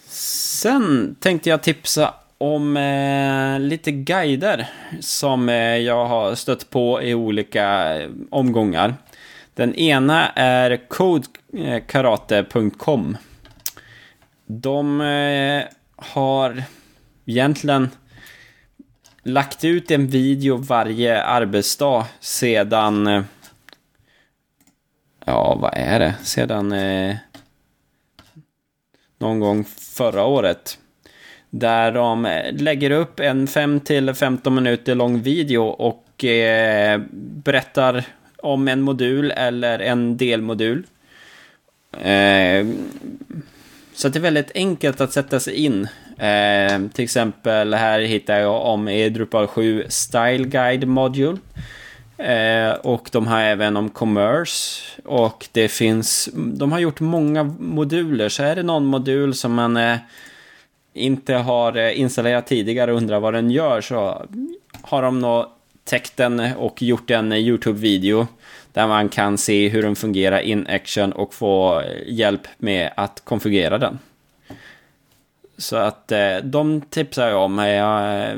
Sen 0.08 1.16
tänkte 1.20 1.50
jag 1.50 1.64
tipsa 1.64 2.14
om 2.42 2.78
eh, 2.78 3.60
lite 3.60 3.92
guider 3.92 4.70
som 5.00 5.50
eh, 5.50 5.78
jag 5.78 6.06
har 6.06 6.36
stött 6.36 6.70
på 6.70 7.02
i 7.02 7.14
olika 7.14 7.96
eh, 8.02 8.10
omgångar. 8.30 8.96
Den 9.54 9.76
ena 9.76 10.30
är 10.30 10.88
codekarate.com. 10.88 13.18
De 14.46 15.02
eh, 15.02 15.64
har 15.96 16.64
egentligen 17.26 17.89
lagt 19.24 19.64
ut 19.64 19.92
en 19.92 20.08
video 20.08 20.58
varje 20.58 21.24
arbetsdag 21.24 22.06
sedan... 22.20 23.08
Eh, 23.08 23.24
ja, 25.26 25.58
vad 25.62 25.74
är 25.74 26.00
det? 26.00 26.16
Sedan 26.24 26.72
eh, 26.72 27.16
någon 29.18 29.39
gång 29.39 29.66
förra 29.66 30.26
året. 30.26 30.78
Där 31.54 31.91
de 31.91 32.41
lägger 32.52 32.91
upp 32.91 33.20
en 33.20 33.47
5-15 33.47 34.49
minuter 34.49 34.95
lång 34.95 35.22
video 35.22 35.64
och 35.64 36.26
eh, 36.26 37.02
berättar 37.22 38.04
om 38.38 38.68
en 38.68 38.82
modul 38.82 39.32
eller 39.32 39.80
en 39.80 40.18
delmodul. 40.18 40.84
Eh, 41.93 42.68
så 43.93 44.10
det 44.10 44.20
är 44.20 44.22
väldigt 44.22 44.52
enkelt 44.56 45.02
att 45.02 45.14
sätta 45.14 45.39
sig 45.39 45.56
in. 45.56 45.88
Eh, 46.18 46.88
till 46.93 47.04
exempel 47.04 47.74
här 47.74 47.99
hittar 47.99 48.39
jag 48.39 48.66
om 48.66 48.89
i 48.89 49.10
Drupal 49.10 49.47
7 49.47 49.86
Style 49.89 50.47
Guide 50.47 50.88
Module. 50.88 51.38
Eh, 52.17 52.71
och 52.71 53.09
de 53.12 53.28
har 53.28 53.42
även 53.42 53.78
om 53.78 53.89
Commerce. 53.89 54.82
Och 55.05 55.47
det 55.51 55.67
finns, 55.67 56.30
de 56.34 56.71
har 56.71 56.80
gjort 56.80 57.00
många 57.00 57.43
moduler. 57.59 58.30
Så 58.30 58.43
är 58.43 58.55
det 58.55 58.63
någon 58.63 58.86
modul 58.86 59.34
som 59.34 59.54
man 59.54 59.78
eh, 59.78 59.97
inte 60.93 61.34
har 61.34 61.78
eh, 61.78 62.00
installerat 62.00 62.47
tidigare 62.47 62.92
och 62.92 62.97
undrar 62.97 63.20
vad 63.20 63.34
den 63.34 63.51
gör 63.51 63.82
så 63.82 64.26
har 64.82 65.01
de 65.01 65.20
nog 65.20 65.46
täckt 65.84 66.18
den 66.18 66.39
och 66.39 66.82
gjort 66.82 67.12
en 67.12 67.32
YouTube-video 67.34 68.28
där 68.74 68.88
man 68.88 69.09
kan 69.09 69.38
se 69.38 69.70
hur 69.70 69.84
den 69.84 69.96
fungerar 69.96 70.39
in 70.39 70.68
action 70.68 71.12
och 71.12 71.34
få 71.34 71.84
hjälp 72.05 72.47
med 72.58 72.92
att 72.96 73.22
konfigurera 73.26 73.78
den. 73.78 74.00
Så 75.58 75.76
att 75.76 76.12
eh, 76.12 76.38
de 76.43 76.82
tipsar 76.82 77.30
jag 77.30 77.43
om. 77.43 77.59
Eh, 77.59 78.38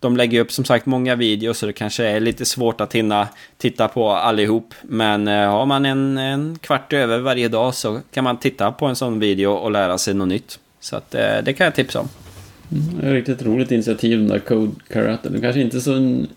de 0.00 0.16
lägger 0.16 0.40
upp 0.40 0.52
som 0.52 0.64
sagt 0.64 0.86
många 0.86 1.14
videos 1.14 1.58
så 1.58 1.66
det 1.66 1.72
kanske 1.72 2.04
är 2.04 2.20
lite 2.20 2.44
svårt 2.44 2.80
att 2.80 2.94
hinna 2.94 3.28
titta 3.56 3.88
på 3.88 4.10
allihop. 4.10 4.74
Men 4.82 5.26
har 5.26 5.66
man 5.66 5.86
en, 5.86 6.18
en 6.18 6.58
kvart 6.58 6.92
över 6.92 7.18
varje 7.18 7.48
dag 7.48 7.74
så 7.74 8.00
kan 8.10 8.24
man 8.24 8.36
titta 8.36 8.72
på 8.72 8.86
en 8.86 8.96
sån 8.96 9.18
video 9.18 9.50
och 9.50 9.70
lära 9.70 9.98
sig 9.98 10.14
något 10.14 10.28
nytt. 10.28 10.58
Så 10.86 10.96
att 10.96 11.14
eh, 11.14 11.38
det 11.44 11.52
kan 11.52 11.64
jag 11.64 11.74
tipsa 11.74 12.00
om. 12.00 12.08
Mm, 12.72 13.00
det 13.00 13.06
är 13.06 13.10
ett 13.10 13.14
riktigt 13.14 13.46
roligt 13.46 13.70
initiativ 13.70 14.18
den 14.18 14.28
där 14.28 14.38
Code 14.38 14.72
Karate. 14.88 15.28
Det 15.28 15.40
kanske 15.40 15.60
inte 15.60 15.76
är 15.76 15.80
så 15.80 15.94
en 15.94 16.28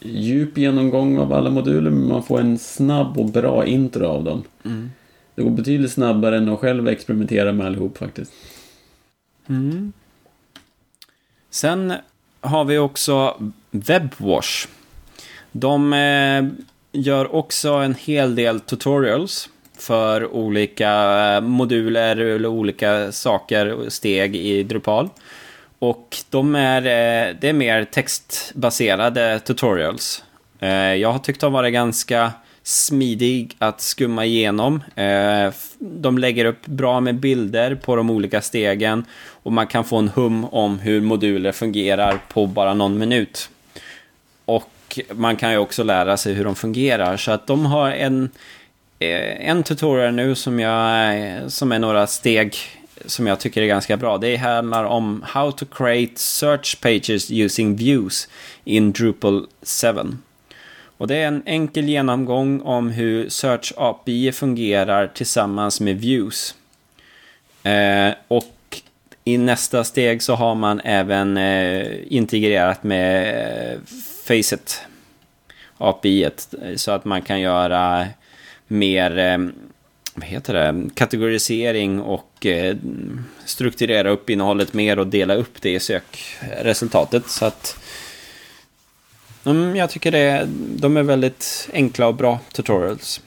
djup 0.00 0.58
genomgång 0.58 1.18
av 1.18 1.32
alla 1.32 1.50
moduler 1.50 1.90
men 1.90 2.08
man 2.08 2.22
får 2.22 2.40
en 2.40 2.58
snabb 2.58 3.18
och 3.18 3.30
bra 3.30 3.66
intro 3.66 4.06
av 4.06 4.24
dem. 4.24 4.42
Mm. 4.64 4.90
Det 5.34 5.42
går 5.42 5.50
betydligt 5.50 5.92
snabbare 5.92 6.36
än 6.36 6.48
att 6.48 6.58
själv 6.58 6.88
experimentera 6.88 7.52
med 7.52 7.66
allihop 7.66 7.98
faktiskt. 7.98 8.32
Mm. 9.48 9.92
Sen 11.50 11.92
har 12.40 12.64
vi 12.64 12.78
också 12.78 13.42
Webwash. 13.70 14.68
De 15.52 15.92
eh, 15.92 16.44
gör 16.92 17.34
också 17.34 17.72
en 17.72 17.94
hel 17.94 18.34
del 18.34 18.60
tutorials 18.60 19.48
för 19.82 20.34
olika 20.34 20.90
eh, 21.34 21.40
moduler 21.40 22.16
eller 22.16 22.48
olika 22.48 23.12
saker 23.12 23.72
och 23.72 23.92
steg 23.92 24.36
i 24.36 24.62
Drupal. 24.62 25.08
Och 25.78 26.16
de 26.30 26.54
är, 26.54 26.82
eh, 26.82 27.34
det 27.40 27.48
är 27.48 27.52
mer 27.52 27.84
textbaserade 27.84 29.40
tutorials. 29.40 30.24
Eh, 30.60 30.70
jag 30.70 31.12
har 31.12 31.18
tyckt 31.18 31.40
de 31.40 31.52
varit 31.52 31.72
ganska 31.72 32.32
smidig 32.62 33.56
att 33.58 33.80
skumma 33.80 34.24
igenom. 34.24 34.82
De 35.78 36.18
lägger 36.18 36.44
upp 36.44 36.66
bra 36.66 37.00
med 37.00 37.14
bilder 37.14 37.74
på 37.74 37.96
de 37.96 38.10
olika 38.10 38.40
stegen 38.40 39.04
och 39.42 39.52
man 39.52 39.66
kan 39.66 39.84
få 39.84 39.96
en 39.96 40.08
hum 40.08 40.44
om 40.44 40.78
hur 40.78 41.00
moduler 41.00 41.52
fungerar 41.52 42.18
på 42.28 42.46
bara 42.46 42.74
någon 42.74 42.98
minut. 42.98 43.50
Och 44.44 45.00
man 45.12 45.36
kan 45.36 45.52
ju 45.52 45.58
också 45.58 45.82
lära 45.82 46.16
sig 46.16 46.34
hur 46.34 46.44
de 46.44 46.54
fungerar, 46.54 47.16
så 47.16 47.32
att 47.32 47.46
de 47.46 47.66
har 47.66 47.90
en, 47.90 48.30
Eh, 49.02 49.48
en 49.48 49.62
tutorial 49.62 50.14
nu 50.14 50.34
som, 50.34 50.60
jag, 50.60 51.52
som 51.52 51.72
är 51.72 51.78
några 51.78 52.06
steg 52.06 52.56
som 53.06 53.26
jag 53.26 53.40
tycker 53.40 53.62
är 53.62 53.66
ganska 53.66 53.96
bra. 53.96 54.18
Det 54.18 54.36
handlar 54.36 54.84
om 54.84 55.24
How 55.26 55.52
to 55.52 55.66
create 55.66 56.20
search 56.20 56.80
pages 56.80 57.30
using 57.30 57.76
views 57.76 58.28
in 58.64 58.92
Drupal 58.92 59.46
7. 59.82 60.16
Och 60.96 61.08
det 61.08 61.16
är 61.16 61.26
en 61.26 61.42
enkel 61.46 61.88
genomgång 61.88 62.60
om 62.60 62.90
hur 62.90 63.28
Search 63.28 63.72
API 63.76 64.32
fungerar 64.32 65.06
tillsammans 65.06 65.80
med 65.80 66.00
Views. 66.00 66.54
Eh, 67.62 68.14
och 68.28 68.82
i 69.24 69.38
nästa 69.38 69.84
steg 69.84 70.22
så 70.22 70.34
har 70.34 70.54
man 70.54 70.80
även 70.80 71.36
eh, 71.36 71.86
integrerat 72.06 72.82
med 72.82 73.36
eh, 73.72 73.78
Facet 74.26 74.80
API 75.78 76.30
så 76.76 76.90
att 76.90 77.04
man 77.04 77.22
kan 77.22 77.40
göra 77.40 78.06
mer 78.72 79.18
eh, 79.18 79.38
vad 80.14 80.24
heter 80.24 80.54
det, 80.54 80.90
kategorisering 80.94 82.00
och 82.00 82.46
eh, 82.46 82.76
strukturera 83.44 84.10
upp 84.10 84.30
innehållet 84.30 84.72
mer 84.72 84.98
och 84.98 85.06
dela 85.06 85.34
upp 85.34 85.62
det 85.62 85.70
i 85.70 85.80
sökresultatet. 85.80 87.28
Så 87.28 87.44
att 87.44 87.78
mm, 89.44 89.76
jag 89.76 89.90
tycker 89.90 90.10
det, 90.10 90.48
de 90.76 90.96
är 90.96 91.02
väldigt 91.02 91.70
enkla 91.72 92.06
och 92.06 92.14
bra 92.14 92.38
tutorials. 92.52 93.20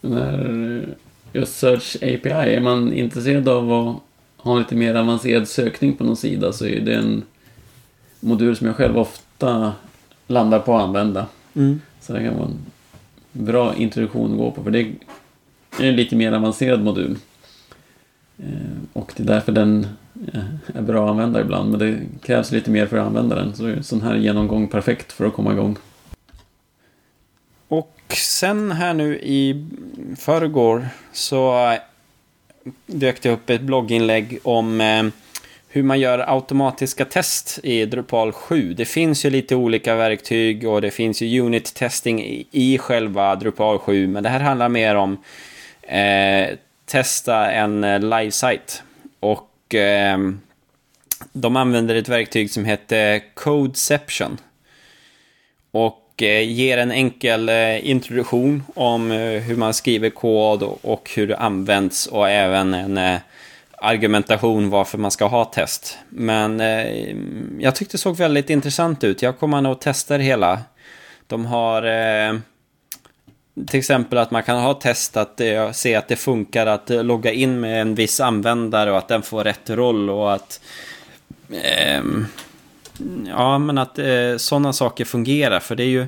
När 0.00 0.88
just 1.32 1.58
Search 1.58 1.96
API, 1.96 2.54
är 2.54 2.60
man 2.60 2.92
intresserad 2.92 3.48
av 3.48 3.72
att 3.72 3.96
ha 4.36 4.58
lite 4.58 4.74
mer 4.74 4.94
avancerad 4.94 5.48
sökning 5.48 5.96
på 5.96 6.04
någon 6.04 6.16
sida 6.16 6.52
så 6.52 6.66
är 6.66 6.80
det 6.80 6.94
en 6.94 7.22
modul 8.20 8.56
som 8.56 8.66
jag 8.66 8.76
själv 8.76 8.98
ofta 8.98 9.72
landar 10.26 10.58
på 10.58 10.76
att 10.76 10.82
använda. 10.82 11.26
Mm. 11.54 11.80
Så 12.00 12.12
det 12.12 12.24
kan 12.24 12.34
vara 12.34 12.48
en 12.48 12.58
bra 13.36 13.74
introduktion 13.74 14.32
att 14.32 14.38
gå 14.38 14.50
på, 14.50 14.64
för 14.64 14.70
det 14.70 14.80
är 14.80 14.86
en 15.78 15.96
lite 15.96 16.16
mer 16.16 16.32
avancerad 16.32 16.84
modul. 16.84 17.16
Eh, 18.38 18.76
och 18.92 19.12
det 19.16 19.22
är 19.22 19.26
därför 19.26 19.52
den 19.52 19.86
eh, 20.32 20.44
är 20.74 20.82
bra 20.82 21.04
att 21.04 21.10
använda 21.10 21.40
ibland, 21.40 21.70
men 21.70 21.78
det 21.78 22.00
krävs 22.22 22.52
lite 22.52 22.70
mer 22.70 22.86
för 22.86 22.96
att 22.96 23.06
använda 23.06 23.36
den. 23.36 23.54
Så 23.54 23.66
är 23.66 23.72
en 23.72 23.84
sån 23.84 24.02
här 24.02 24.16
genomgång 24.16 24.68
perfekt 24.68 25.12
för 25.12 25.26
att 25.26 25.32
komma 25.32 25.52
igång. 25.52 25.76
Och 27.68 27.96
sen 28.16 28.72
här 28.72 28.94
nu 28.94 29.18
i 29.18 29.66
förrgår 30.16 30.88
så 31.12 31.70
eh, 31.70 31.78
dök 32.86 33.22
det 33.22 33.30
upp 33.30 33.50
ett 33.50 33.60
blogginlägg 33.60 34.38
om 34.42 34.80
eh, 34.80 35.06
hur 35.76 35.82
man 35.82 36.00
gör 36.00 36.34
automatiska 36.36 37.04
test 37.04 37.58
i 37.62 37.86
Drupal 37.86 38.32
7. 38.32 38.74
Det 38.74 38.84
finns 38.84 39.24
ju 39.24 39.30
lite 39.30 39.56
olika 39.56 39.94
verktyg 39.94 40.68
och 40.68 40.80
det 40.80 40.90
finns 40.90 41.20
ju 41.20 41.40
unit 41.40 41.74
testing 41.74 42.44
i 42.50 42.78
själva 42.78 43.36
Drupal 43.36 43.78
7, 43.78 44.06
men 44.06 44.22
det 44.22 44.28
här 44.28 44.40
handlar 44.40 44.68
mer 44.68 44.94
om 44.94 45.22
eh, 45.82 46.48
testa 46.86 47.50
en 47.50 47.84
eh, 47.84 48.00
live-site. 48.00 48.72
Och 49.20 49.74
eh, 49.74 50.18
de 51.32 51.56
använder 51.56 51.94
ett 51.94 52.08
verktyg 52.08 52.50
som 52.50 52.64
heter 52.64 53.22
Codeception. 53.34 54.38
Och 55.70 56.22
eh, 56.22 56.52
ger 56.52 56.78
en 56.78 56.90
enkel 56.90 57.48
eh, 57.48 57.90
introduktion 57.90 58.62
om 58.74 59.10
eh, 59.10 59.18
hur 59.18 59.56
man 59.56 59.74
skriver 59.74 60.10
kod 60.10 60.62
och 60.82 61.10
hur 61.16 61.26
det 61.26 61.36
används 61.36 62.06
och 62.06 62.30
även 62.30 62.74
en 62.74 62.98
eh, 62.98 63.18
argumentation 63.76 64.70
varför 64.70 64.98
man 64.98 65.10
ska 65.10 65.26
ha 65.26 65.44
test. 65.44 65.98
Men 66.08 66.60
eh, 66.60 67.16
jag 67.58 67.74
tyckte 67.74 67.94
det 67.94 68.00
såg 68.00 68.16
väldigt 68.16 68.50
intressant 68.50 69.04
ut. 69.04 69.22
Jag 69.22 69.38
kommer 69.38 69.60
nog 69.60 69.80
testa 69.80 70.18
det 70.18 70.24
hela. 70.24 70.60
De 71.26 71.46
har 71.46 71.82
eh, 71.82 72.38
till 73.66 73.78
exempel 73.78 74.18
att 74.18 74.30
man 74.30 74.42
kan 74.42 74.58
ha 74.58 74.74
test 74.74 75.16
att 75.16 75.40
eh, 75.40 75.72
se 75.72 75.94
att 75.94 76.08
det 76.08 76.16
funkar 76.16 76.66
att 76.66 76.90
logga 76.90 77.32
in 77.32 77.60
med 77.60 77.80
en 77.80 77.94
viss 77.94 78.20
användare 78.20 78.90
och 78.90 78.98
att 78.98 79.08
den 79.08 79.22
får 79.22 79.44
rätt 79.44 79.70
roll 79.70 80.10
och 80.10 80.34
att 80.34 80.60
eh, 81.50 82.02
ja, 83.26 83.58
men 83.58 83.78
att 83.78 83.98
eh, 83.98 84.36
sådana 84.36 84.72
saker 84.72 85.04
fungerar. 85.04 85.60
För 85.60 85.76
det 85.76 85.82
är 85.82 85.88
ju 85.88 86.06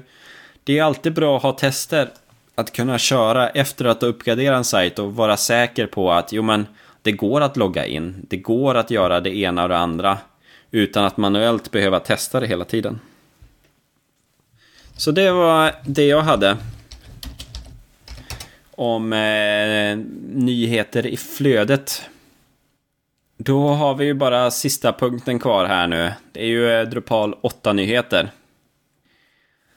det 0.64 0.78
är 0.78 0.82
alltid 0.82 1.14
bra 1.14 1.36
att 1.36 1.42
ha 1.42 1.52
tester 1.52 2.08
att 2.54 2.72
kunna 2.72 2.98
köra 2.98 3.48
efter 3.48 3.84
att 3.84 4.02
uppgradera 4.02 4.56
en 4.56 4.64
sajt 4.64 4.98
och 4.98 5.14
vara 5.16 5.36
säker 5.36 5.86
på 5.86 6.12
att 6.12 6.32
jo, 6.32 6.42
men 6.42 6.66
det 7.02 7.12
går 7.12 7.40
att 7.40 7.56
logga 7.56 7.86
in. 7.86 8.26
Det 8.28 8.36
går 8.36 8.74
att 8.74 8.90
göra 8.90 9.20
det 9.20 9.36
ena 9.36 9.62
och 9.62 9.68
det 9.68 9.78
andra 9.78 10.18
utan 10.70 11.04
att 11.04 11.16
manuellt 11.16 11.70
behöva 11.70 12.00
testa 12.00 12.40
det 12.40 12.46
hela 12.46 12.64
tiden. 12.64 13.00
Så 14.96 15.10
det 15.10 15.32
var 15.32 15.74
det 15.86 16.06
jag 16.06 16.22
hade 16.22 16.56
om 18.70 19.12
eh, 19.12 19.98
nyheter 20.34 21.06
i 21.06 21.16
flödet. 21.16 22.02
Då 23.36 23.68
har 23.68 23.94
vi 23.94 24.04
ju 24.04 24.14
bara 24.14 24.50
sista 24.50 24.92
punkten 24.92 25.38
kvar 25.38 25.64
här 25.64 25.86
nu. 25.86 26.12
Det 26.32 26.40
är 26.40 26.46
ju 26.46 26.70
eh, 26.70 26.88
Drupal 26.88 27.34
8-nyheter. 27.34 28.30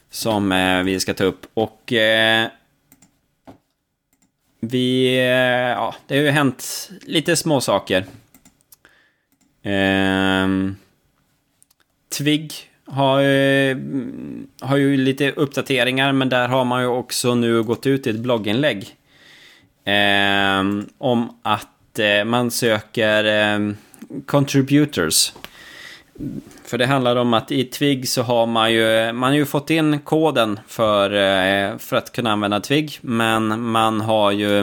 Som 0.10 0.52
eh, 0.52 0.84
vi 0.84 1.00
ska 1.00 1.14
ta 1.14 1.24
upp. 1.24 1.46
Och 1.54 1.94
eh, 1.94 2.48
vi... 4.62 5.18
Eh, 5.18 5.72
ja, 5.72 5.96
det 6.08 6.16
har 6.16 6.24
ju 6.24 6.30
hänt 6.30 6.90
lite 7.02 7.36
små 7.36 7.62
saker. 7.62 8.06
Ehm, 9.64 10.76
Twig 12.18 12.54
har, 12.86 13.22
eh, 13.22 13.78
har 14.62 14.78
ju 14.78 14.98
lite 14.98 15.32
uppdateringar, 15.32 16.12
men 16.12 16.30
där 16.30 16.48
har 16.48 16.66
man 16.66 16.82
ju 16.82 16.88
också 16.88 17.36
nu 17.36 17.64
gått 17.64 17.86
ut 17.86 18.08
i 18.08 18.10
ett 18.10 18.20
blogginlägg. 18.20 18.96
Eh, 19.86 20.64
om 20.98 21.38
att 21.42 22.00
eh, 22.00 22.26
man 22.26 22.52
söker 22.52 23.24
eh, 23.26 23.74
contributors. 24.26 25.34
För 26.72 26.78
det 26.78 26.86
handlar 26.86 27.16
om 27.16 27.34
att 27.34 27.52
i 27.52 27.64
Twig 27.64 28.10
så 28.10 28.22
har 28.22 28.46
man 28.46 28.74
ju, 28.74 29.14
man 29.14 29.30
har 29.30 29.38
ju 29.38 29.46
fått 29.46 29.70
in 29.70 30.00
koden 30.00 30.60
för, 30.68 31.12
eh, 31.12 31.78
för 31.78 31.96
att 31.96 32.12
kunna 32.12 32.32
använda 32.32 32.60
Twig, 32.60 33.00
men 33.02 33.62
man 33.62 34.02
har 34.02 34.32
ju 34.32 34.60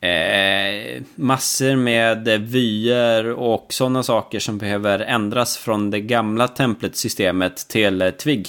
eh, 0.00 1.02
massor 1.14 1.76
med 1.76 2.28
vyer 2.28 3.30
och 3.30 3.66
sådana 3.68 4.02
saker 4.02 4.38
som 4.38 4.58
behöver 4.58 4.98
ändras 4.98 5.56
från 5.56 5.90
det 5.90 6.00
gamla 6.00 6.48
templet-systemet 6.48 7.68
till 7.68 8.02
eh, 8.02 8.10
Twig. 8.10 8.48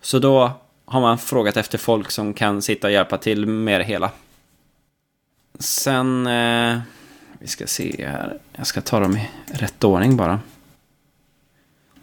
Så 0.00 0.18
då 0.18 0.50
har 0.84 1.00
man 1.00 1.18
frågat 1.18 1.56
efter 1.56 1.78
folk 1.78 2.10
som 2.10 2.34
kan 2.34 2.62
sitta 2.62 2.86
och 2.86 2.92
hjälpa 2.92 3.16
till 3.16 3.46
med 3.46 3.80
det 3.80 3.84
hela. 3.84 4.10
Sen, 5.58 6.26
eh, 6.26 6.78
vi 7.38 7.46
ska 7.46 7.66
se 7.66 8.06
här, 8.06 8.38
jag 8.56 8.66
ska 8.66 8.80
ta 8.80 9.00
dem 9.00 9.16
i 9.16 9.28
rätt 9.52 9.84
ordning 9.84 10.16
bara. 10.16 10.40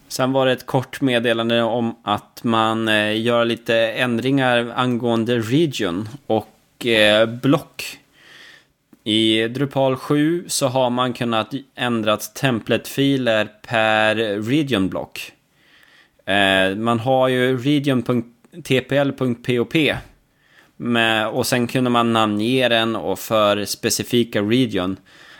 Sen 0.07 0.31
var 0.31 0.45
det 0.45 0.51
ett 0.51 0.65
kort 0.65 1.01
meddelande 1.01 1.61
om 1.61 1.95
att 2.03 2.43
man 2.43 2.87
eh, 2.87 3.21
gör 3.21 3.45
lite 3.45 3.75
ändringar 3.75 4.73
angående 4.75 5.39
region 5.39 6.09
och 6.27 6.85
eh, 6.85 7.25
block 7.25 7.99
i 9.03 9.47
Drupal 9.47 9.95
7 9.95 10.45
så 10.47 10.67
har 10.67 10.89
man 10.89 11.13
kunnat 11.13 11.53
ändra 11.75 12.17
templatefiler 12.17 13.49
per 13.67 14.15
regionblock. 14.41 15.31
Eh, 16.25 16.75
man 16.75 16.99
har 16.99 17.27
ju 17.27 17.57
region.tpl.pop 17.57 19.75
och 21.31 21.47
sen 21.47 21.67
kunde 21.67 21.89
man 21.89 22.13
namnge 22.13 22.69
den 22.69 22.95
och 22.95 23.19
för 23.19 23.65
specifika 23.65 24.41
region. 24.41 24.97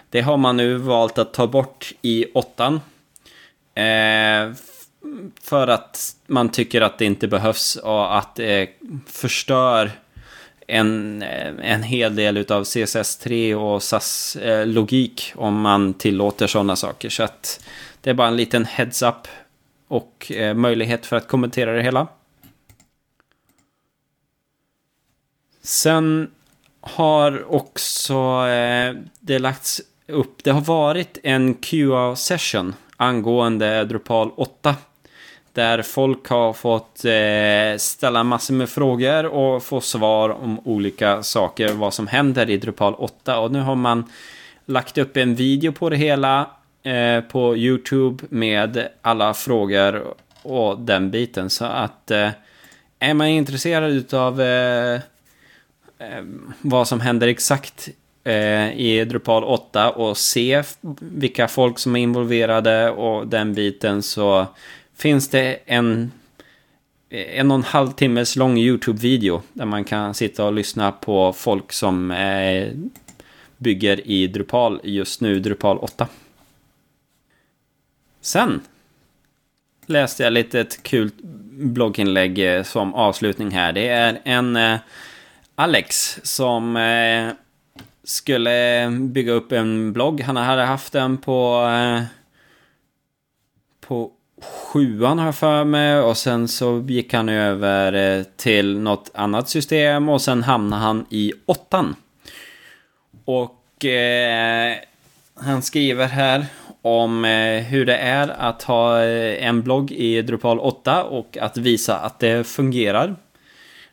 Det 0.10 0.22
har 0.22 0.38
man 0.38 0.58
nu 0.58 0.76
valt 0.76 1.18
att 1.18 1.34
ta 1.34 1.48
bort 1.48 1.94
i 2.02 2.26
åttan. 2.34 2.80
Eh, 3.78 4.54
för 5.42 5.68
att 5.68 6.16
man 6.28 6.50
tycker 6.50 6.82
att 6.82 6.98
det 6.98 7.06
inte 7.06 7.28
behövs 7.28 7.76
och 7.76 8.18
att 8.18 8.36
det 8.36 8.70
förstör 9.08 9.92
en, 10.68 11.22
eh, 11.22 11.54
en 11.62 11.84
hel 11.84 12.16
del 12.16 12.38
av 12.38 12.64
CSS3 12.64 13.56
och 13.56 13.84
SAS-logik 13.84 15.32
eh, 15.36 15.42
om 15.42 15.62
man 15.62 15.94
tillåter 15.94 16.48
sådana 16.48 16.76
saker. 16.76 17.10
Så 17.10 17.24
att 17.24 17.66
det 18.02 18.10
är 18.10 18.14
bara 18.14 18.28
en 18.28 18.36
liten 18.36 18.66
heads-up 18.66 19.28
och 19.88 20.32
eh, 20.32 20.54
möjlighet 20.54 21.06
för 21.06 21.16
att 21.16 21.28
kommentera 21.28 21.74
det 21.74 21.84
hela. 21.84 22.08
Sen 25.62 26.32
har 26.82 27.54
också 27.54 28.48
eh, 28.48 28.96
det 29.20 29.40
lagts 29.40 29.82
upp, 30.08 30.44
det 30.44 30.52
har 30.52 30.62
varit 30.62 31.18
en 31.24 31.54
QA-session 31.54 32.74
angående 32.98 33.86
Drupal 33.86 34.32
8. 34.36 34.76
Där 35.54 35.82
folk 35.82 36.28
har 36.28 36.54
fått 36.54 37.06
eh, 37.06 37.78
ställa 37.78 38.24
massor 38.24 38.54
med 38.54 38.70
frågor 38.70 39.26
och 39.26 39.64
få 39.64 39.82
svar 39.82 40.30
om 40.30 40.60
olika 40.64 41.24
saker, 41.24 41.74
vad 41.74 41.94
som 41.94 42.08
händer 42.08 42.50
i 42.50 42.58
Drupal 42.58 42.94
8. 42.94 43.40
Och 43.40 43.52
nu 43.52 43.60
har 43.60 43.76
man 43.76 44.12
lagt 44.66 44.98
upp 44.98 45.18
en 45.18 45.36
video 45.36 45.72
på 45.72 45.90
det 45.90 45.96
hela 45.96 46.50
eh, 46.84 47.22
på 47.22 47.58
YouTube 47.58 48.24
med 48.30 48.88
alla 49.02 49.34
frågor 49.34 50.04
och 50.42 50.80
den 50.80 51.12
biten. 51.12 51.50
Så 51.50 51.66
att 51.66 52.12
eh, 52.12 52.30
är 53.00 53.14
man 53.14 53.28
intresserad 53.28 54.14
av 54.14 54.42
eh, 54.42 55.02
eh, 55.98 56.24
vad 56.62 56.88
som 56.88 57.00
händer 57.00 57.28
exakt 57.28 57.90
Eh, 58.28 58.80
i 58.80 59.06
Drupal 59.06 59.44
8 59.44 59.92
och 59.92 60.18
se 60.18 60.64
vilka 61.00 61.48
folk 61.48 61.80
som 61.80 61.96
är 61.96 62.00
involverade 62.00 62.90
och 62.90 63.28
den 63.28 63.54
biten 63.54 64.04
så 64.04 64.46
finns 64.96 65.30
det 65.30 65.60
en 65.66 66.12
eh, 67.10 67.40
en 67.40 67.52
och 67.52 67.56
en 67.56 67.64
halv 67.64 67.92
timmes 67.92 68.36
lång 68.36 68.58
YouTube-video 68.58 69.42
där 69.54 69.66
man 69.66 69.84
kan 69.84 70.14
sitta 70.14 70.46
och 70.46 70.54
lyssna 70.54 70.92
på 70.92 71.34
folk 71.34 71.74
som 71.74 72.12
eh, 72.12 72.68
bygger 73.58 74.08
i 74.08 74.28
Drupal 74.28 74.80
just 74.84 75.22
nu, 75.22 75.40
Drupal 75.40 75.78
8. 75.78 76.08
Sen 78.22 78.62
läste 79.86 80.24
jag 80.24 80.34
lite 80.34 80.60
ett 80.60 80.84
kul 80.84 81.12
blogginlägg 81.52 82.56
eh, 82.56 82.64
som 82.64 82.94
avslutning 82.94 83.52
här. 83.52 83.74
Det 83.74 83.88
är 83.88 84.20
en 84.24 84.56
eh, 84.56 84.80
Alex 85.56 86.20
som 86.24 86.78
eh, 86.78 87.34
skulle 88.08 88.90
bygga 88.90 89.32
upp 89.32 89.52
en 89.52 89.94
blogg. 89.94 90.22
Han 90.22 90.36
hade 90.36 90.62
haft 90.62 90.94
den 90.94 91.18
på 91.18 91.68
eh, 91.70 92.04
på 93.88 94.12
sjuan 94.42 95.20
har 95.20 95.26
jag 95.26 95.36
för 95.36 95.64
mig 95.64 96.00
och 96.00 96.18
sen 96.18 96.48
så 96.48 96.86
gick 96.88 97.14
han 97.14 97.30
över 97.30 97.94
eh, 97.94 98.24
till 98.24 98.80
något 98.80 99.12
annat 99.14 99.50
system 99.50 100.10
och 100.10 100.22
sen 100.22 100.44
hamnade 100.44 100.82
han 100.82 101.06
i 101.10 101.34
åttan. 101.46 101.96
Och 103.26 103.86
eh, 103.86 104.76
han 105.36 105.62
skriver 105.62 106.08
här 106.08 106.46
om 106.82 107.26
eh, 107.26 107.64
hur 107.64 107.86
det 107.86 107.98
är 107.98 108.28
att 108.28 108.64
ha 108.64 109.04
eh, 109.04 109.48
en 109.48 109.62
blogg 109.62 109.92
i 109.92 110.22
Drupal 110.22 110.60
8 110.60 111.04
och 111.04 111.38
att 111.38 111.58
visa 111.58 111.98
att 111.98 112.20
det 112.20 112.48
fungerar. 112.48 113.16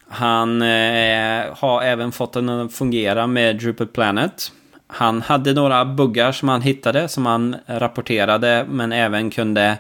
Han 0.09 0.63
eh, 0.63 1.45
har 1.57 1.83
även 1.83 2.13
fått 2.13 2.33
den 2.33 2.49
att 2.49 2.71
eh, 2.71 2.77
fungera 2.77 3.27
med 3.27 3.57
Drupal 3.57 3.87
Planet. 3.87 4.53
Han 4.87 5.23
hade 5.23 5.53
några 5.53 5.85
buggar 5.85 6.33
som 6.33 6.49
han 6.49 6.63
hittade 6.63 7.09
som 7.09 7.27
han 7.27 7.57
rapporterade 7.67 8.67
men 8.69 8.93
även 8.93 9.31
kunde 9.31 9.77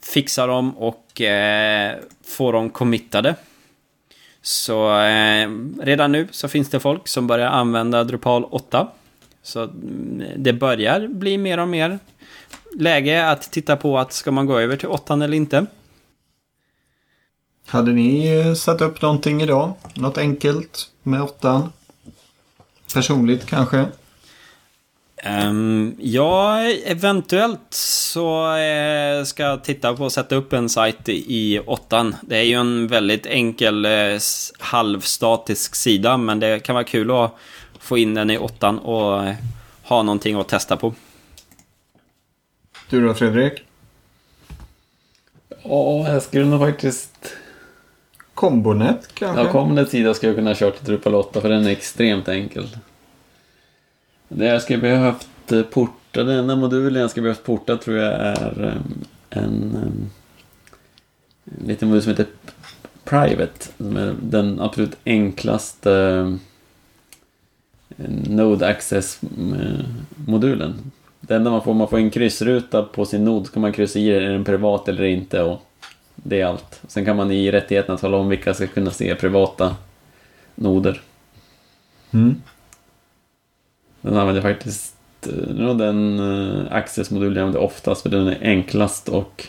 fixa 0.00 0.46
dem 0.46 0.78
och 0.78 1.20
eh, 1.20 1.96
få 2.24 2.52
dem 2.52 2.70
committade. 2.70 3.34
Så 4.42 5.00
eh, 5.00 5.50
redan 5.80 6.12
nu 6.12 6.28
så 6.30 6.48
finns 6.48 6.70
det 6.70 6.80
folk 6.80 7.08
som 7.08 7.26
börjar 7.26 7.46
använda 7.46 8.04
Drupal 8.04 8.44
8. 8.44 8.88
Så 9.42 9.62
mm, 9.62 10.22
det 10.36 10.52
börjar 10.52 11.08
bli 11.08 11.38
mer 11.38 11.58
och 11.58 11.68
mer 11.68 11.98
läge 12.78 13.30
att 13.30 13.52
titta 13.52 13.76
på 13.76 13.98
att 13.98 14.12
ska 14.12 14.30
man 14.30 14.46
gå 14.46 14.58
över 14.58 14.76
till 14.76 14.88
8 14.88 15.14
eller 15.14 15.34
inte. 15.34 15.66
Hade 17.68 17.92
ni 17.92 18.26
eh, 18.26 18.54
satt 18.54 18.80
upp 18.80 19.02
någonting 19.02 19.42
idag? 19.42 19.72
Något 19.94 20.18
enkelt 20.18 20.90
med 21.02 21.22
8? 21.22 21.70
Personligt 22.94 23.46
kanske? 23.46 23.86
Um, 25.24 25.96
ja, 25.98 26.60
eventuellt 26.84 27.74
så 27.74 28.56
eh, 28.56 29.24
ska 29.24 29.42
jag 29.42 29.64
titta 29.64 29.96
på 29.96 30.06
att 30.06 30.12
sätta 30.12 30.34
upp 30.34 30.52
en 30.52 30.68
sajt 30.68 31.08
i 31.08 31.58
åttan. 31.58 32.16
Det 32.22 32.36
är 32.36 32.42
ju 32.42 32.54
en 32.54 32.86
väldigt 32.86 33.26
enkel 33.26 33.84
eh, 33.84 34.18
halvstatisk 34.58 35.74
sida, 35.74 36.16
men 36.16 36.40
det 36.40 36.62
kan 36.62 36.74
vara 36.74 36.84
kul 36.84 37.10
att 37.10 37.34
få 37.78 37.98
in 37.98 38.14
den 38.14 38.30
i 38.30 38.38
åttan 38.38 38.78
och 38.78 39.26
eh, 39.26 39.34
ha 39.82 40.02
någonting 40.02 40.36
att 40.36 40.48
testa 40.48 40.76
på. 40.76 40.94
Du 42.90 43.06
då 43.06 43.14
Fredrik? 43.14 43.52
Ja, 45.62 46.08
jag 46.08 46.22
skulle 46.22 46.44
nog 46.44 46.60
faktiskt... 46.60 47.36
Kombonet 48.38 49.14
kanske? 49.14 49.42
Ja, 49.42 49.52
Commonets 49.52 49.90
sida 49.90 50.14
skulle 50.14 50.30
jag 50.30 50.36
kunna 50.36 50.54
köra 50.54 50.70
till 50.70 50.84
Drupal 50.84 51.14
8 51.14 51.40
för 51.40 51.48
den 51.48 51.66
är 51.66 51.70
extremt 51.70 52.28
enkel. 52.28 52.68
Det 54.28 54.46
jag 54.46 54.62
skulle 54.62 54.78
behövt 54.78 55.52
eh, 55.52 55.62
porta, 55.62 56.24
den 56.24 56.38
enda 56.38 56.56
modulen 56.56 57.00
jag 57.00 57.10
skulle 57.10 57.22
behövt 57.22 57.44
porta 57.44 57.76
tror 57.76 57.96
jag 57.96 58.12
är 58.12 58.62
em, 58.62 59.04
en, 59.30 59.76
em, 59.76 60.10
en 61.44 61.66
liten 61.66 61.88
modul 61.88 62.02
som 62.02 62.10
heter 62.10 62.26
Private. 63.04 63.68
Som 63.76 63.96
är 63.96 64.14
den 64.22 64.60
absolut 64.60 64.96
enklaste 65.04 66.38
Node 68.28 68.66
Access-modulen. 68.66 70.74
Det 71.20 71.34
enda 71.34 71.50
man 71.50 71.62
får, 71.62 71.74
man 71.74 71.88
får 71.88 71.98
en 71.98 72.10
kryssruta 72.10 72.82
på 72.82 73.04
sin 73.04 73.24
nod, 73.24 73.46
så 73.46 73.52
kan 73.52 73.62
man 73.62 73.72
kryssa 73.72 73.98
i 73.98 74.10
är 74.10 74.20
den 74.20 74.44
privat 74.44 74.88
eller 74.88 75.04
inte 75.04 75.42
och 75.42 75.62
det 76.22 76.40
är 76.40 76.46
allt. 76.46 76.80
Sen 76.88 77.04
kan 77.04 77.16
man 77.16 77.30
i 77.30 77.50
rättigheterna 77.50 77.98
tala 77.98 78.16
om 78.16 78.28
vilka 78.28 78.54
ska 78.54 78.66
kunna 78.66 78.90
se 78.90 79.14
privata 79.14 79.76
noder. 80.54 81.00
Mm. 82.10 82.42
Den 84.00 84.16
använder 84.16 84.42
jag 84.42 84.54
faktiskt, 84.56 84.94
eh, 85.22 85.54
nog 85.54 85.78
den 85.78 86.20
uh, 86.20 86.72
Access-modul 86.72 87.36
jag 87.36 87.42
använder 87.42 87.60
oftast 87.60 88.02
för 88.02 88.10
den 88.10 88.28
är 88.28 88.38
enklast 88.42 89.08
och 89.08 89.46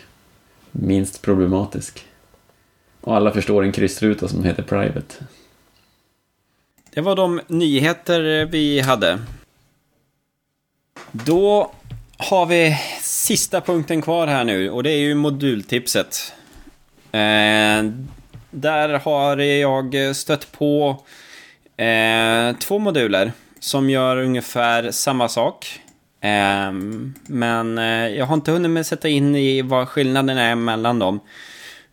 minst 0.71 1.21
problematisk. 1.21 2.05
Och 3.01 3.15
alla 3.15 3.31
förstår 3.31 3.63
en 3.63 3.71
kryssruta 3.71 4.27
som 4.27 4.43
heter 4.43 4.63
Private. 4.63 5.15
Det 6.93 7.01
var 7.01 7.15
de 7.15 7.41
nyheter 7.47 8.45
vi 8.45 8.79
hade. 8.79 9.19
Då 11.11 11.71
har 12.17 12.45
vi 12.45 12.77
sista 13.01 13.61
punkten 13.61 14.01
kvar 14.01 14.27
här 14.27 14.43
nu 14.43 14.69
och 14.69 14.83
det 14.83 14.91
är 14.91 14.99
ju 14.99 15.15
modultipset. 15.15 16.33
Eh, 17.11 17.91
där 18.51 18.99
har 18.99 19.37
jag 19.37 20.15
stött 20.15 20.51
på 20.51 21.03
eh, 21.77 22.55
två 22.59 22.79
moduler 22.79 23.31
som 23.59 23.89
gör 23.89 24.17
ungefär 24.17 24.91
samma 24.91 25.29
sak. 25.29 25.79
Eh, 26.21 26.71
men 27.27 27.77
eh, 27.77 28.07
jag 28.07 28.25
har 28.25 28.33
inte 28.33 28.51
hunnit 28.51 28.71
med 28.71 28.85
sätta 28.85 29.07
in 29.07 29.35
i 29.35 29.61
vad 29.61 29.89
skillnaden 29.89 30.37
är 30.37 30.55
mellan 30.55 30.99
dem. 30.99 31.19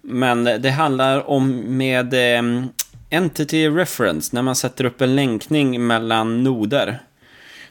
Men 0.01 0.45
det 0.45 0.71
handlar 0.71 1.31
om 1.31 1.77
med 1.77 2.15
eh, 2.15 2.43
Entity 3.11 3.69
Reference, 3.69 4.31
när 4.35 4.43
man 4.43 4.57
sätter 4.57 4.85
upp 4.85 5.01
en 5.01 5.17
länkning 5.17 5.87
mellan 5.87 6.45
noder. 6.45 6.99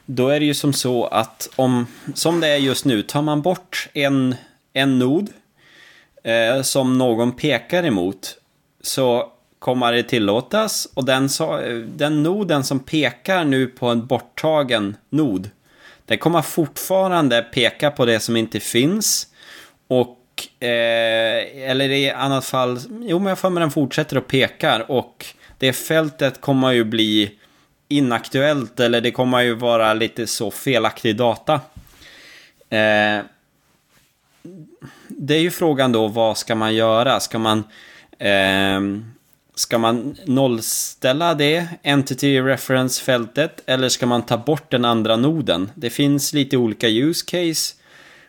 Då 0.06 0.28
är 0.28 0.40
det 0.40 0.46
ju 0.46 0.54
som 0.54 0.74
så 0.74 1.06
att 1.06 1.50
om, 1.56 1.88
som 2.14 2.40
det 2.40 2.48
är 2.48 2.58
just 2.58 2.86
nu, 2.86 3.02
tar 3.02 3.22
man 3.22 3.42
bort 3.42 3.90
en, 3.94 4.36
en 4.74 5.00
nod 5.00 5.30
eh, 6.26 6.62
som 6.62 6.98
någon 6.98 7.32
pekar 7.32 7.84
emot 7.84 8.38
så 8.82 9.32
kommer 9.60 9.94
det 9.94 10.04
tillåtas. 10.04 10.88
Och 10.94 11.06
den, 11.06 11.30
så, 11.30 11.58
den 11.86 12.24
noden 12.24 12.64
som 12.64 12.80
pekar 12.80 13.44
nu 13.44 13.68
på 13.68 13.88
en 13.88 14.06
borttagen 14.06 14.98
nod 15.10 15.50
den 16.06 16.18
kommer 16.18 16.42
fortfarande 16.42 17.42
peka 17.42 17.92
på 17.92 18.06
det 18.06 18.20
som 18.20 18.36
inte 18.36 18.60
finns. 18.60 19.28
Och 19.88 20.20
eh, 20.60 21.70
eller 21.70 21.90
i 21.90 22.12
annat 22.12 22.46
fall, 22.46 22.80
jo 23.02 23.20
men 23.20 23.28
jag 23.28 23.40
får 23.40 23.50
med 23.50 23.62
den 23.62 23.72
fortsätter 23.72 24.18
och 24.18 24.28
pekar 24.28 24.92
och 24.92 25.26
det 25.58 25.74
fältet 25.74 26.42
kommer 26.42 26.72
ju 26.72 26.84
bli 26.84 27.32
inaktuellt 27.88 28.80
eller 28.80 29.02
det 29.02 29.12
kommer 29.12 29.42
ju 29.42 29.54
vara 29.54 29.94
lite 29.94 30.28
så 30.28 30.52
felaktig 30.52 31.16
data. 31.16 31.54
Eh, 32.70 33.20
det 35.18 35.36
är 35.36 35.40
ju 35.40 35.52
frågan 35.52 35.92
då, 35.92 36.08
vad 36.08 36.38
ska 36.38 36.56
man 36.56 36.76
göra? 36.76 37.20
Ska 37.20 37.40
man, 37.40 37.64
eh, 38.20 38.82
ska 39.56 39.78
man 39.78 40.18
nollställa 40.26 41.34
det, 41.34 41.68
Entity 41.84 42.42
Reference-fältet, 42.42 43.62
eller 43.66 43.90
ska 43.90 44.06
man 44.06 44.22
ta 44.22 44.38
bort 44.38 44.72
den 44.72 44.86
andra 44.86 45.16
noden? 45.16 45.72
Det 45.76 45.90
finns 45.90 46.34
lite 46.34 46.58
olika 46.58 46.88
use 46.88 47.26
case, 47.26 47.76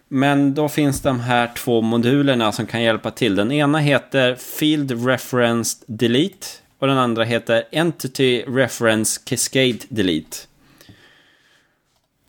men 0.08 0.54
då 0.54 0.68
finns 0.68 1.02
de 1.02 1.20
här 1.20 1.50
två 1.56 1.80
modulerna 1.80 2.52
som 2.52 2.66
kan 2.66 2.82
hjälpa 2.82 3.10
till. 3.10 3.36
Den 3.36 3.52
ena 3.52 3.78
heter 3.78 4.34
Field 4.34 5.06
Reference 5.06 5.84
Delete 5.86 6.46
och 6.78 6.86
den 6.86 6.98
andra 6.98 7.24
heter 7.24 7.64
Entity 7.72 8.42
Reference 8.42 9.20
Cascade 9.24 9.78
Delete. 9.88 10.36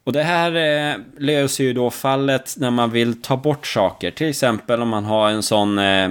Och 0.08 0.14
det 0.14 0.24
här 0.24 0.56
eh, 0.56 0.98
löser 1.18 1.64
ju 1.64 1.74
då 1.74 1.90
fallet 1.90 2.56
när 2.58 2.72
man 2.72 2.92
vill 2.92 3.22
ta 3.22 3.38
bort 3.38 3.68
saker. 3.68 4.12
Till 4.12 4.30
exempel 4.30 4.82
om 4.82 4.90
man 4.90 5.06
har 5.06 5.30
en 5.30 5.44
sån 5.44 5.80
eh, 5.80 6.10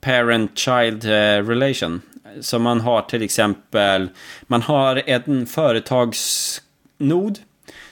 parent-child 0.00 1.04
eh, 1.04 1.48
relation. 1.48 2.02
Så 2.40 2.58
man 2.58 2.80
har 2.80 3.02
till 3.02 3.22
exempel, 3.22 4.08
man 4.42 4.62
har 4.62 5.02
en 5.06 5.46
företagsnod 5.46 7.38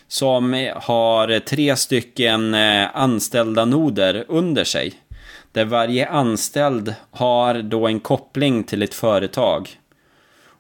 som 0.09 0.71
har 0.77 1.41
tre 1.41 1.77
stycken 1.77 2.55
eh, 2.55 2.97
anställda 2.97 3.65
noder 3.65 4.25
under 4.29 4.65
sig. 4.65 4.95
Där 5.53 5.65
varje 5.65 6.09
anställd 6.09 6.95
har 7.11 7.63
då 7.63 7.87
en 7.87 8.01
koppling 8.01 8.65
till 8.65 8.83
ett 8.83 8.95
företag. 8.95 9.69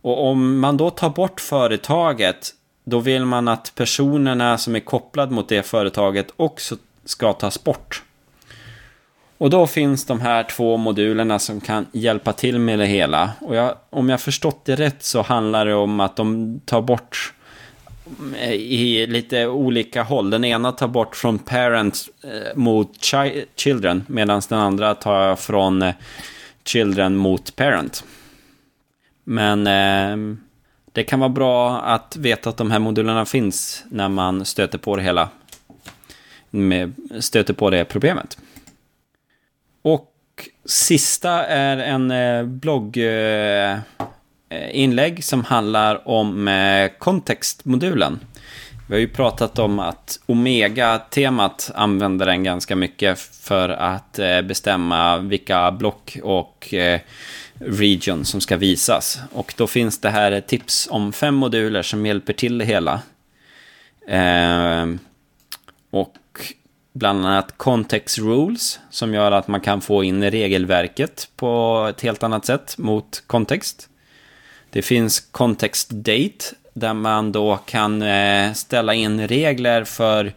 Och 0.03 0.27
om 0.27 0.59
man 0.59 0.77
då 0.77 0.91
tar 0.91 1.11
bort 1.11 1.41
företaget, 1.41 2.53
då 2.89 2.99
vill 2.99 3.25
man 3.25 3.49
att 3.49 3.73
personerna 3.75 4.59
som 4.59 4.77
är 4.77 4.81
kopplade 4.81 5.35
mot 5.35 5.49
det 5.49 5.63
företaget 5.63 6.27
också 6.37 6.77
ska 7.05 7.33
tas 7.33 7.65
bort. 7.65 8.03
Och 9.39 9.51
då 9.51 9.67
finns 9.67 10.05
de 10.05 10.21
här 10.21 10.43
två 10.43 10.77
modulerna 10.77 11.39
som 11.39 11.61
kan 11.61 11.87
hjälpa 11.93 12.33
till 12.33 12.59
med 12.59 12.79
det 12.79 12.87
hela. 12.87 13.31
Och 13.41 13.57
jag, 13.57 13.75
om 13.91 14.09
jag 14.09 14.21
förstått 14.21 14.65
det 14.65 14.77
rätt 14.77 15.03
så 15.03 15.23
handlar 15.23 15.67
det 15.67 15.75
om 15.75 16.01
att 16.01 16.17
de 16.17 16.61
tar 16.65 16.83
bort 16.83 17.35
eh, 18.39 18.53
i 18.53 19.07
lite 19.07 19.47
olika 19.47 20.03
håll. 20.03 20.31
Den 20.31 20.45
ena 20.45 20.73
tar 20.73 20.89
bort 20.89 21.17
från 21.17 21.39
parents 21.39 22.11
eh, 22.23 22.57
mot 22.57 23.05
chi 23.05 23.45
children 23.57 24.05
medan 24.09 24.43
den 24.49 24.59
andra 24.59 24.95
tar 24.95 25.37
från 25.37 25.83
eh, 25.83 25.95
children 26.65 27.17
mot 27.17 27.57
parent. 27.57 28.05
Men 29.25 29.67
eh, 29.67 30.37
det 30.97 31.05
kan 31.05 31.21
vara 31.21 31.29
bra 31.29 31.81
att 31.81 32.17
veta 32.17 32.51
att 32.51 32.57
de 32.57 32.71
här 32.71 32.79
modulerna 32.79 33.25
finns 33.25 33.85
när 33.91 34.09
man 34.09 34.45
stöter 34.45 34.79
på 34.79 34.97
det 34.97 35.03
hela. 35.03 35.29
Med, 36.51 36.93
stöter 37.21 37.55
på 37.55 37.71
det 37.71 37.85
problemet. 37.85 38.39
Och 39.83 40.13
sista 40.65 41.45
är 41.47 41.77
en 41.77 42.11
eh, 42.11 42.45
blogginlägg 42.45 43.83
eh, 45.19 45.21
som 45.21 45.45
handlar 45.45 46.09
om 46.09 46.49
eh, 46.49 46.91
kontextmodulen. 46.99 48.21
Vi 48.89 48.95
har 48.95 49.01
ju 49.01 49.09
pratat 49.09 49.59
om 49.59 49.79
att 49.79 50.21
Omega-temat 50.27 51.71
använder 51.75 52.27
den 52.27 52.45
ganska 52.45 52.77
mycket 52.77 53.19
för 53.19 53.69
att 53.69 54.19
eh, 54.19 54.43
bestämma 54.43 55.19
vilka 55.19 55.73
block 55.73 56.19
och 56.23 56.75
region 57.59 58.25
som 58.25 58.41
ska 58.41 58.57
visas. 58.57 59.19
Och 59.33 59.55
då 59.57 59.67
finns 59.67 59.99
det 59.99 60.11
här 60.11 60.41
tips 60.41 60.89
om 60.91 61.13
fem 61.13 61.35
moduler 61.35 61.83
som 61.83 62.07
hjälper 62.07 62.33
till 62.33 62.59
det 62.59 62.65
hela. 62.65 63.01
Eh, 64.09 64.87
och 65.91 66.17
bland 66.93 67.27
annat 67.27 67.59
context 67.59 68.19
rules 68.19 68.81
som 68.91 69.15
gör 69.15 69.33
att 69.33 69.49
man 69.49 69.61
kan 69.61 69.81
få 69.81 70.05
in 70.05 70.31
regelverket 70.31 71.29
på 71.37 71.87
ett 71.91 72.01
helt 72.01 72.23
annat 72.23 72.45
sätt 72.45 72.79
mot 72.79 73.23
kontext. 73.27 73.89
Det 74.71 74.83
finns 74.83 75.21
context 75.21 75.91
date 75.91 76.45
där 76.75 76.95
man 76.95 77.33
då 77.33 77.57
kan 77.57 78.03
eh, 78.03 78.53
ställa 78.53 78.95
in 78.95 79.29
regler 79.29 79.85
för 79.85 80.33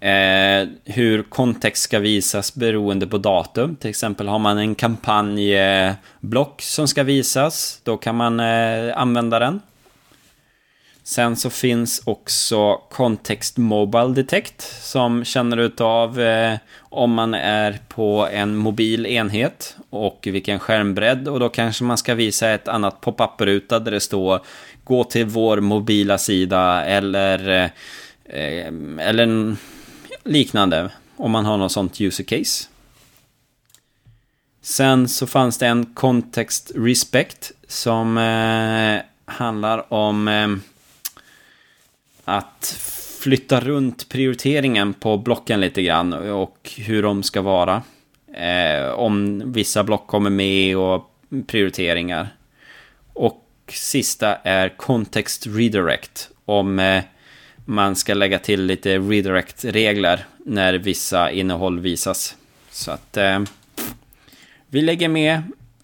eh, 0.00 0.68
hur 0.84 1.22
kontext 1.22 1.82
ska 1.82 1.98
visas 1.98 2.54
beroende 2.54 3.06
på 3.06 3.18
datum. 3.18 3.76
Till 3.76 3.90
exempel 3.90 4.28
har 4.28 4.38
man 4.38 4.58
en 4.58 4.74
kampanjblock 4.74 6.62
som 6.62 6.88
ska 6.88 7.02
visas, 7.02 7.80
då 7.84 7.96
kan 7.96 8.16
man 8.16 8.40
eh, 8.40 8.98
använda 8.98 9.38
den. 9.38 9.60
Sen 11.02 11.36
så 11.36 11.50
finns 11.50 12.02
också 12.04 12.76
Context 12.76 13.56
Mobile 13.56 14.14
Detect 14.14 14.82
som 14.82 15.24
känner 15.24 15.56
utav 15.56 16.20
eh, 16.20 16.58
om 16.78 17.12
man 17.12 17.34
är 17.34 17.78
på 17.88 18.28
en 18.32 18.56
mobil 18.56 19.06
enhet 19.06 19.76
och 19.90 20.18
vilken 20.30 20.58
skärmbredd 20.58 21.28
och 21.28 21.40
då 21.40 21.48
kanske 21.48 21.84
man 21.84 21.98
ska 21.98 22.14
visa 22.14 22.50
ett 22.50 22.68
annat 22.68 23.00
pop-up-ruta 23.00 23.78
där 23.78 23.90
det 23.90 24.00
står 24.00 24.40
gå 24.84 25.04
till 25.04 25.26
vår 25.26 25.60
mobila 25.60 26.18
sida 26.18 26.84
eller, 26.84 27.48
eh, 27.48 27.70
eh 28.40 28.72
eller 28.98 29.56
liknande 30.24 30.90
om 31.16 31.30
man 31.30 31.44
har 31.44 31.56
något 31.56 31.72
sånt 31.72 32.00
user 32.00 32.24
case. 32.24 32.68
Sen 34.62 35.08
så 35.08 35.26
fanns 35.26 35.58
det 35.58 35.66
en 35.66 35.86
Context 35.86 36.72
Respect 36.74 37.52
som 37.68 38.18
eh, 38.18 39.02
handlar 39.24 39.92
om 39.92 40.28
eh, 40.28 40.48
att 42.24 42.80
flytta 43.20 43.60
runt 43.60 44.08
prioriteringen 44.08 44.94
på 44.94 45.16
blocken 45.16 45.60
lite 45.60 45.82
grann 45.82 46.12
och 46.12 46.70
hur 46.76 47.02
de 47.02 47.22
ska 47.22 47.42
vara. 47.42 47.82
Eh, 48.34 48.90
om 48.90 49.42
vissa 49.52 49.84
block 49.84 50.06
kommer 50.06 50.30
med 50.30 50.76
och 50.76 51.14
prioriteringar. 51.46 52.28
Och 53.12 53.46
sista 53.68 54.34
är 54.36 54.68
Context 54.68 55.46
Redirect. 55.46 56.30
Om 56.44 56.78
eh, 56.78 57.02
man 57.70 57.96
ska 57.96 58.14
lägga 58.14 58.38
till 58.38 58.64
lite 58.64 58.98
redirect-regler 58.98 60.24
när 60.38 60.74
vissa 60.74 61.30
innehåll 61.30 61.80
visas. 61.80 62.36
Så 62.70 62.90
att 62.90 63.16
eh, 63.16 63.40
vi 64.66 64.82
lägger 64.82 65.08
med 65.08 65.42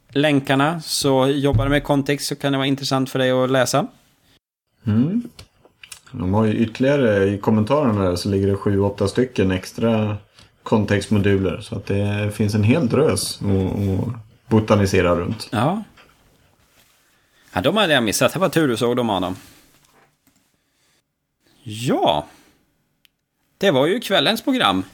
länkarna. 0.08 0.80
Så 0.80 1.26
jobbar 1.28 1.64
du 1.64 1.70
med 1.70 1.84
kontext 1.84 2.26
så 2.26 2.36
kan 2.36 2.52
det 2.52 2.58
vara 2.58 2.66
intressant 2.66 3.10
för 3.10 3.18
dig 3.18 3.30
att 3.30 3.50
läsa. 3.50 3.86
Mm. 4.86 5.22
De 6.10 6.34
har 6.34 6.44
ju 6.44 6.54
ytterligare, 6.54 7.24
i 7.26 7.38
kommentarerna 7.38 8.04
där 8.04 8.16
så 8.16 8.28
ligger 8.28 8.46
det 8.46 8.56
sju, 8.56 8.80
åtta 8.80 9.08
stycken 9.08 9.50
extra 9.50 10.16
kontextmoduler. 10.62 11.60
Så 11.60 11.76
att 11.76 11.86
det 11.86 12.30
finns 12.34 12.54
en 12.54 12.64
hel 12.64 12.88
drös 12.88 13.40
att 13.42 14.14
botanisera 14.46 15.16
runt. 15.16 15.48
Ja. 15.52 15.82
Ja, 17.52 17.60
de 17.60 17.76
hade 17.76 17.92
jag 17.94 18.02
missat. 18.02 18.32
Det 18.32 18.38
var 18.38 18.48
tur 18.48 18.68
du 18.68 18.76
såg 18.76 18.96
dem, 18.96 19.10
Adam. 19.10 19.36
Ja. 21.68 22.26
Det 23.58 23.70
var 23.70 23.86
ju 23.86 24.00
kvällens 24.00 24.42
program. 24.42 24.84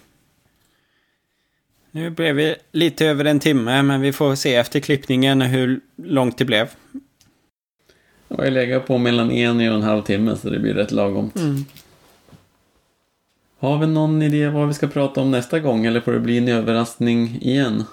Nu 1.90 2.10
blev 2.10 2.34
vi 2.34 2.54
lite 2.72 3.06
över 3.06 3.24
en 3.24 3.40
timme, 3.40 3.82
men 3.82 4.00
vi 4.00 4.12
får 4.12 4.34
se 4.34 4.54
efter 4.54 4.80
klippningen 4.80 5.40
hur 5.42 5.80
långt 5.96 6.38
det 6.38 6.44
blev. 6.44 6.70
Jag 8.28 8.36
har 8.36 8.50
legat 8.50 8.86
på 8.86 8.98
mellan 8.98 9.30
en 9.30 9.56
och 9.56 9.62
en 9.62 9.82
halv 9.82 10.02
timme 10.02 10.36
så 10.36 10.50
det 10.50 10.58
blir 10.58 10.74
rätt 10.74 10.90
lagomt. 10.90 11.36
Mm. 11.36 11.64
Har 13.58 13.78
vi 13.78 13.86
någon 13.86 14.22
idé 14.22 14.48
vad 14.48 14.68
vi 14.68 14.74
ska 14.74 14.86
prata 14.86 15.20
om 15.20 15.30
nästa 15.30 15.60
gång 15.60 15.86
eller 15.86 16.00
får 16.00 16.12
det 16.12 16.20
bli 16.20 16.38
en 16.38 16.48
överraskning 16.48 17.38
igen? 17.40 17.84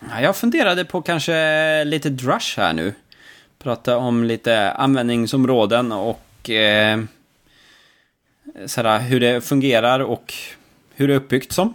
Ja, 0.00 0.20
jag 0.20 0.36
funderade 0.36 0.84
på 0.84 1.02
kanske 1.02 1.84
lite 1.84 2.10
drush 2.10 2.58
här 2.58 2.72
nu. 2.72 2.94
Prata 3.58 3.96
om 3.96 4.24
lite 4.24 4.70
användningsområden 4.70 5.92
och 5.92 6.50
eh, 6.50 7.00
sådär, 8.66 8.98
hur 8.98 9.20
det 9.20 9.40
fungerar 9.40 10.00
och 10.00 10.34
hur 10.94 11.08
det 11.08 11.14
är 11.14 11.18
uppbyggt 11.18 11.52
som. 11.52 11.74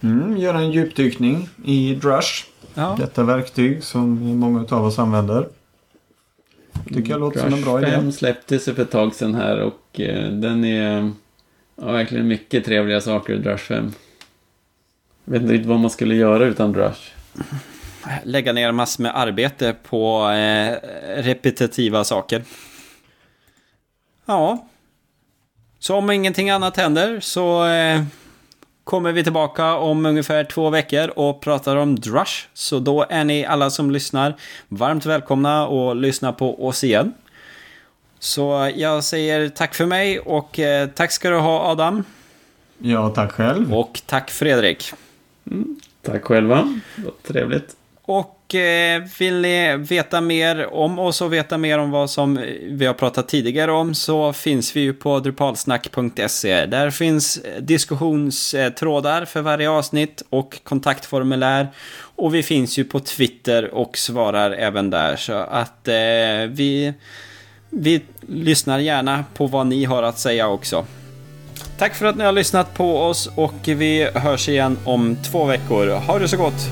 Mm, 0.00 0.36
göra 0.36 0.58
en 0.58 0.70
djupdykning 0.70 1.48
i 1.64 1.94
Drush. 1.94 2.44
Ja. 2.74 2.96
Detta 3.00 3.22
verktyg 3.22 3.84
som 3.84 4.38
många 4.38 4.66
av 4.70 4.84
oss 4.84 4.98
använder. 4.98 5.48
Tycker 6.94 7.10
jag 7.10 7.20
låter 7.20 7.40
som 7.40 7.54
en 7.54 7.62
bra 7.62 7.78
idé. 7.82 7.90
5 7.90 8.12
släpptes 8.12 8.64
för 8.64 8.80
ett 8.80 8.90
tag 8.90 9.14
sedan 9.14 9.34
här 9.34 9.60
och 9.60 10.00
eh, 10.00 10.30
den 10.30 10.64
är 10.64 11.12
ja, 11.76 11.92
verkligen 11.92 12.28
mycket 12.28 12.64
trevliga 12.64 13.00
saker 13.00 13.34
i 13.34 13.38
Drush 13.38 13.64
5. 13.64 13.92
Jag 15.24 15.32
vet 15.32 15.42
inte 15.42 15.54
riktigt 15.54 15.68
vad 15.68 15.80
man 15.80 15.90
skulle 15.90 16.14
göra 16.14 16.44
utan 16.44 16.72
Drush. 16.72 17.12
Lägga 18.24 18.52
ner 18.52 18.72
massor 18.72 19.02
med 19.02 19.16
arbete 19.16 19.76
på 19.82 20.30
eh, 20.30 20.76
repetitiva 21.22 22.04
saker. 22.04 22.42
Ja. 24.26 24.68
Så 25.86 25.96
om 25.96 26.10
ingenting 26.10 26.50
annat 26.50 26.76
händer 26.76 27.20
så 27.20 27.66
eh, 27.66 28.02
kommer 28.84 29.12
vi 29.12 29.22
tillbaka 29.24 29.74
om 29.74 30.06
ungefär 30.06 30.44
två 30.44 30.70
veckor 30.70 31.08
och 31.18 31.40
pratar 31.40 31.76
om 31.76 31.96
Drush. 31.96 32.48
Så 32.54 32.78
då 32.78 33.06
är 33.10 33.24
ni 33.24 33.44
alla 33.44 33.70
som 33.70 33.90
lyssnar 33.90 34.36
varmt 34.68 35.06
välkomna 35.06 35.66
att 35.66 35.96
lyssna 35.96 36.32
på 36.32 36.66
oss 36.66 36.84
igen. 36.84 37.14
Så 38.18 38.72
jag 38.76 39.04
säger 39.04 39.48
tack 39.48 39.74
för 39.74 39.86
mig 39.86 40.18
och 40.18 40.58
eh, 40.58 40.88
tack 40.88 41.12
ska 41.12 41.30
du 41.30 41.36
ha 41.36 41.70
Adam. 41.70 42.04
Ja, 42.78 43.08
tack 43.08 43.32
själv. 43.32 43.74
Och 43.74 44.02
tack 44.06 44.30
Fredrik. 44.30 44.92
Mm, 45.50 45.80
tack 46.02 46.24
själva. 46.24 46.80
Trevligt. 47.22 47.76
Och 48.08 48.54
eh, 48.54 49.02
vill 49.18 49.40
ni 49.40 49.76
veta 49.76 50.20
mer 50.20 50.74
om 50.74 50.98
oss 50.98 51.20
och 51.20 51.32
veta 51.32 51.58
mer 51.58 51.78
om 51.78 51.90
vad 51.90 52.10
som 52.10 52.40
vi 52.62 52.86
har 52.86 52.94
pratat 52.94 53.28
tidigare 53.28 53.72
om 53.72 53.94
så 53.94 54.32
finns 54.32 54.76
vi 54.76 54.80
ju 54.80 54.92
på 54.92 55.20
drupalsnack.se. 55.20 56.66
Där 56.66 56.90
finns 56.90 57.36
eh, 57.36 57.62
diskussionstrådar 57.62 59.24
för 59.24 59.42
varje 59.42 59.70
avsnitt 59.70 60.22
och 60.30 60.58
kontaktformulär. 60.62 61.68
Och 61.98 62.34
vi 62.34 62.42
finns 62.42 62.78
ju 62.78 62.84
på 62.84 63.00
Twitter 63.00 63.74
och 63.74 63.98
svarar 63.98 64.50
även 64.50 64.90
där. 64.90 65.16
Så 65.16 65.32
att 65.32 65.88
eh, 65.88 65.94
vi, 66.48 66.94
vi 67.70 68.02
lyssnar 68.28 68.78
gärna 68.78 69.24
på 69.34 69.46
vad 69.46 69.66
ni 69.66 69.84
har 69.84 70.02
att 70.02 70.18
säga 70.18 70.48
också. 70.48 70.86
Tack 71.78 71.94
för 71.94 72.06
att 72.06 72.16
ni 72.16 72.24
har 72.24 72.32
lyssnat 72.32 72.74
på 72.74 72.98
oss 72.98 73.30
och 73.34 73.54
vi 73.64 74.04
hörs 74.14 74.48
igen 74.48 74.78
om 74.84 75.16
två 75.30 75.44
veckor. 75.44 75.88
Ha 75.88 76.18
det 76.18 76.28
så 76.28 76.36
gott! 76.36 76.70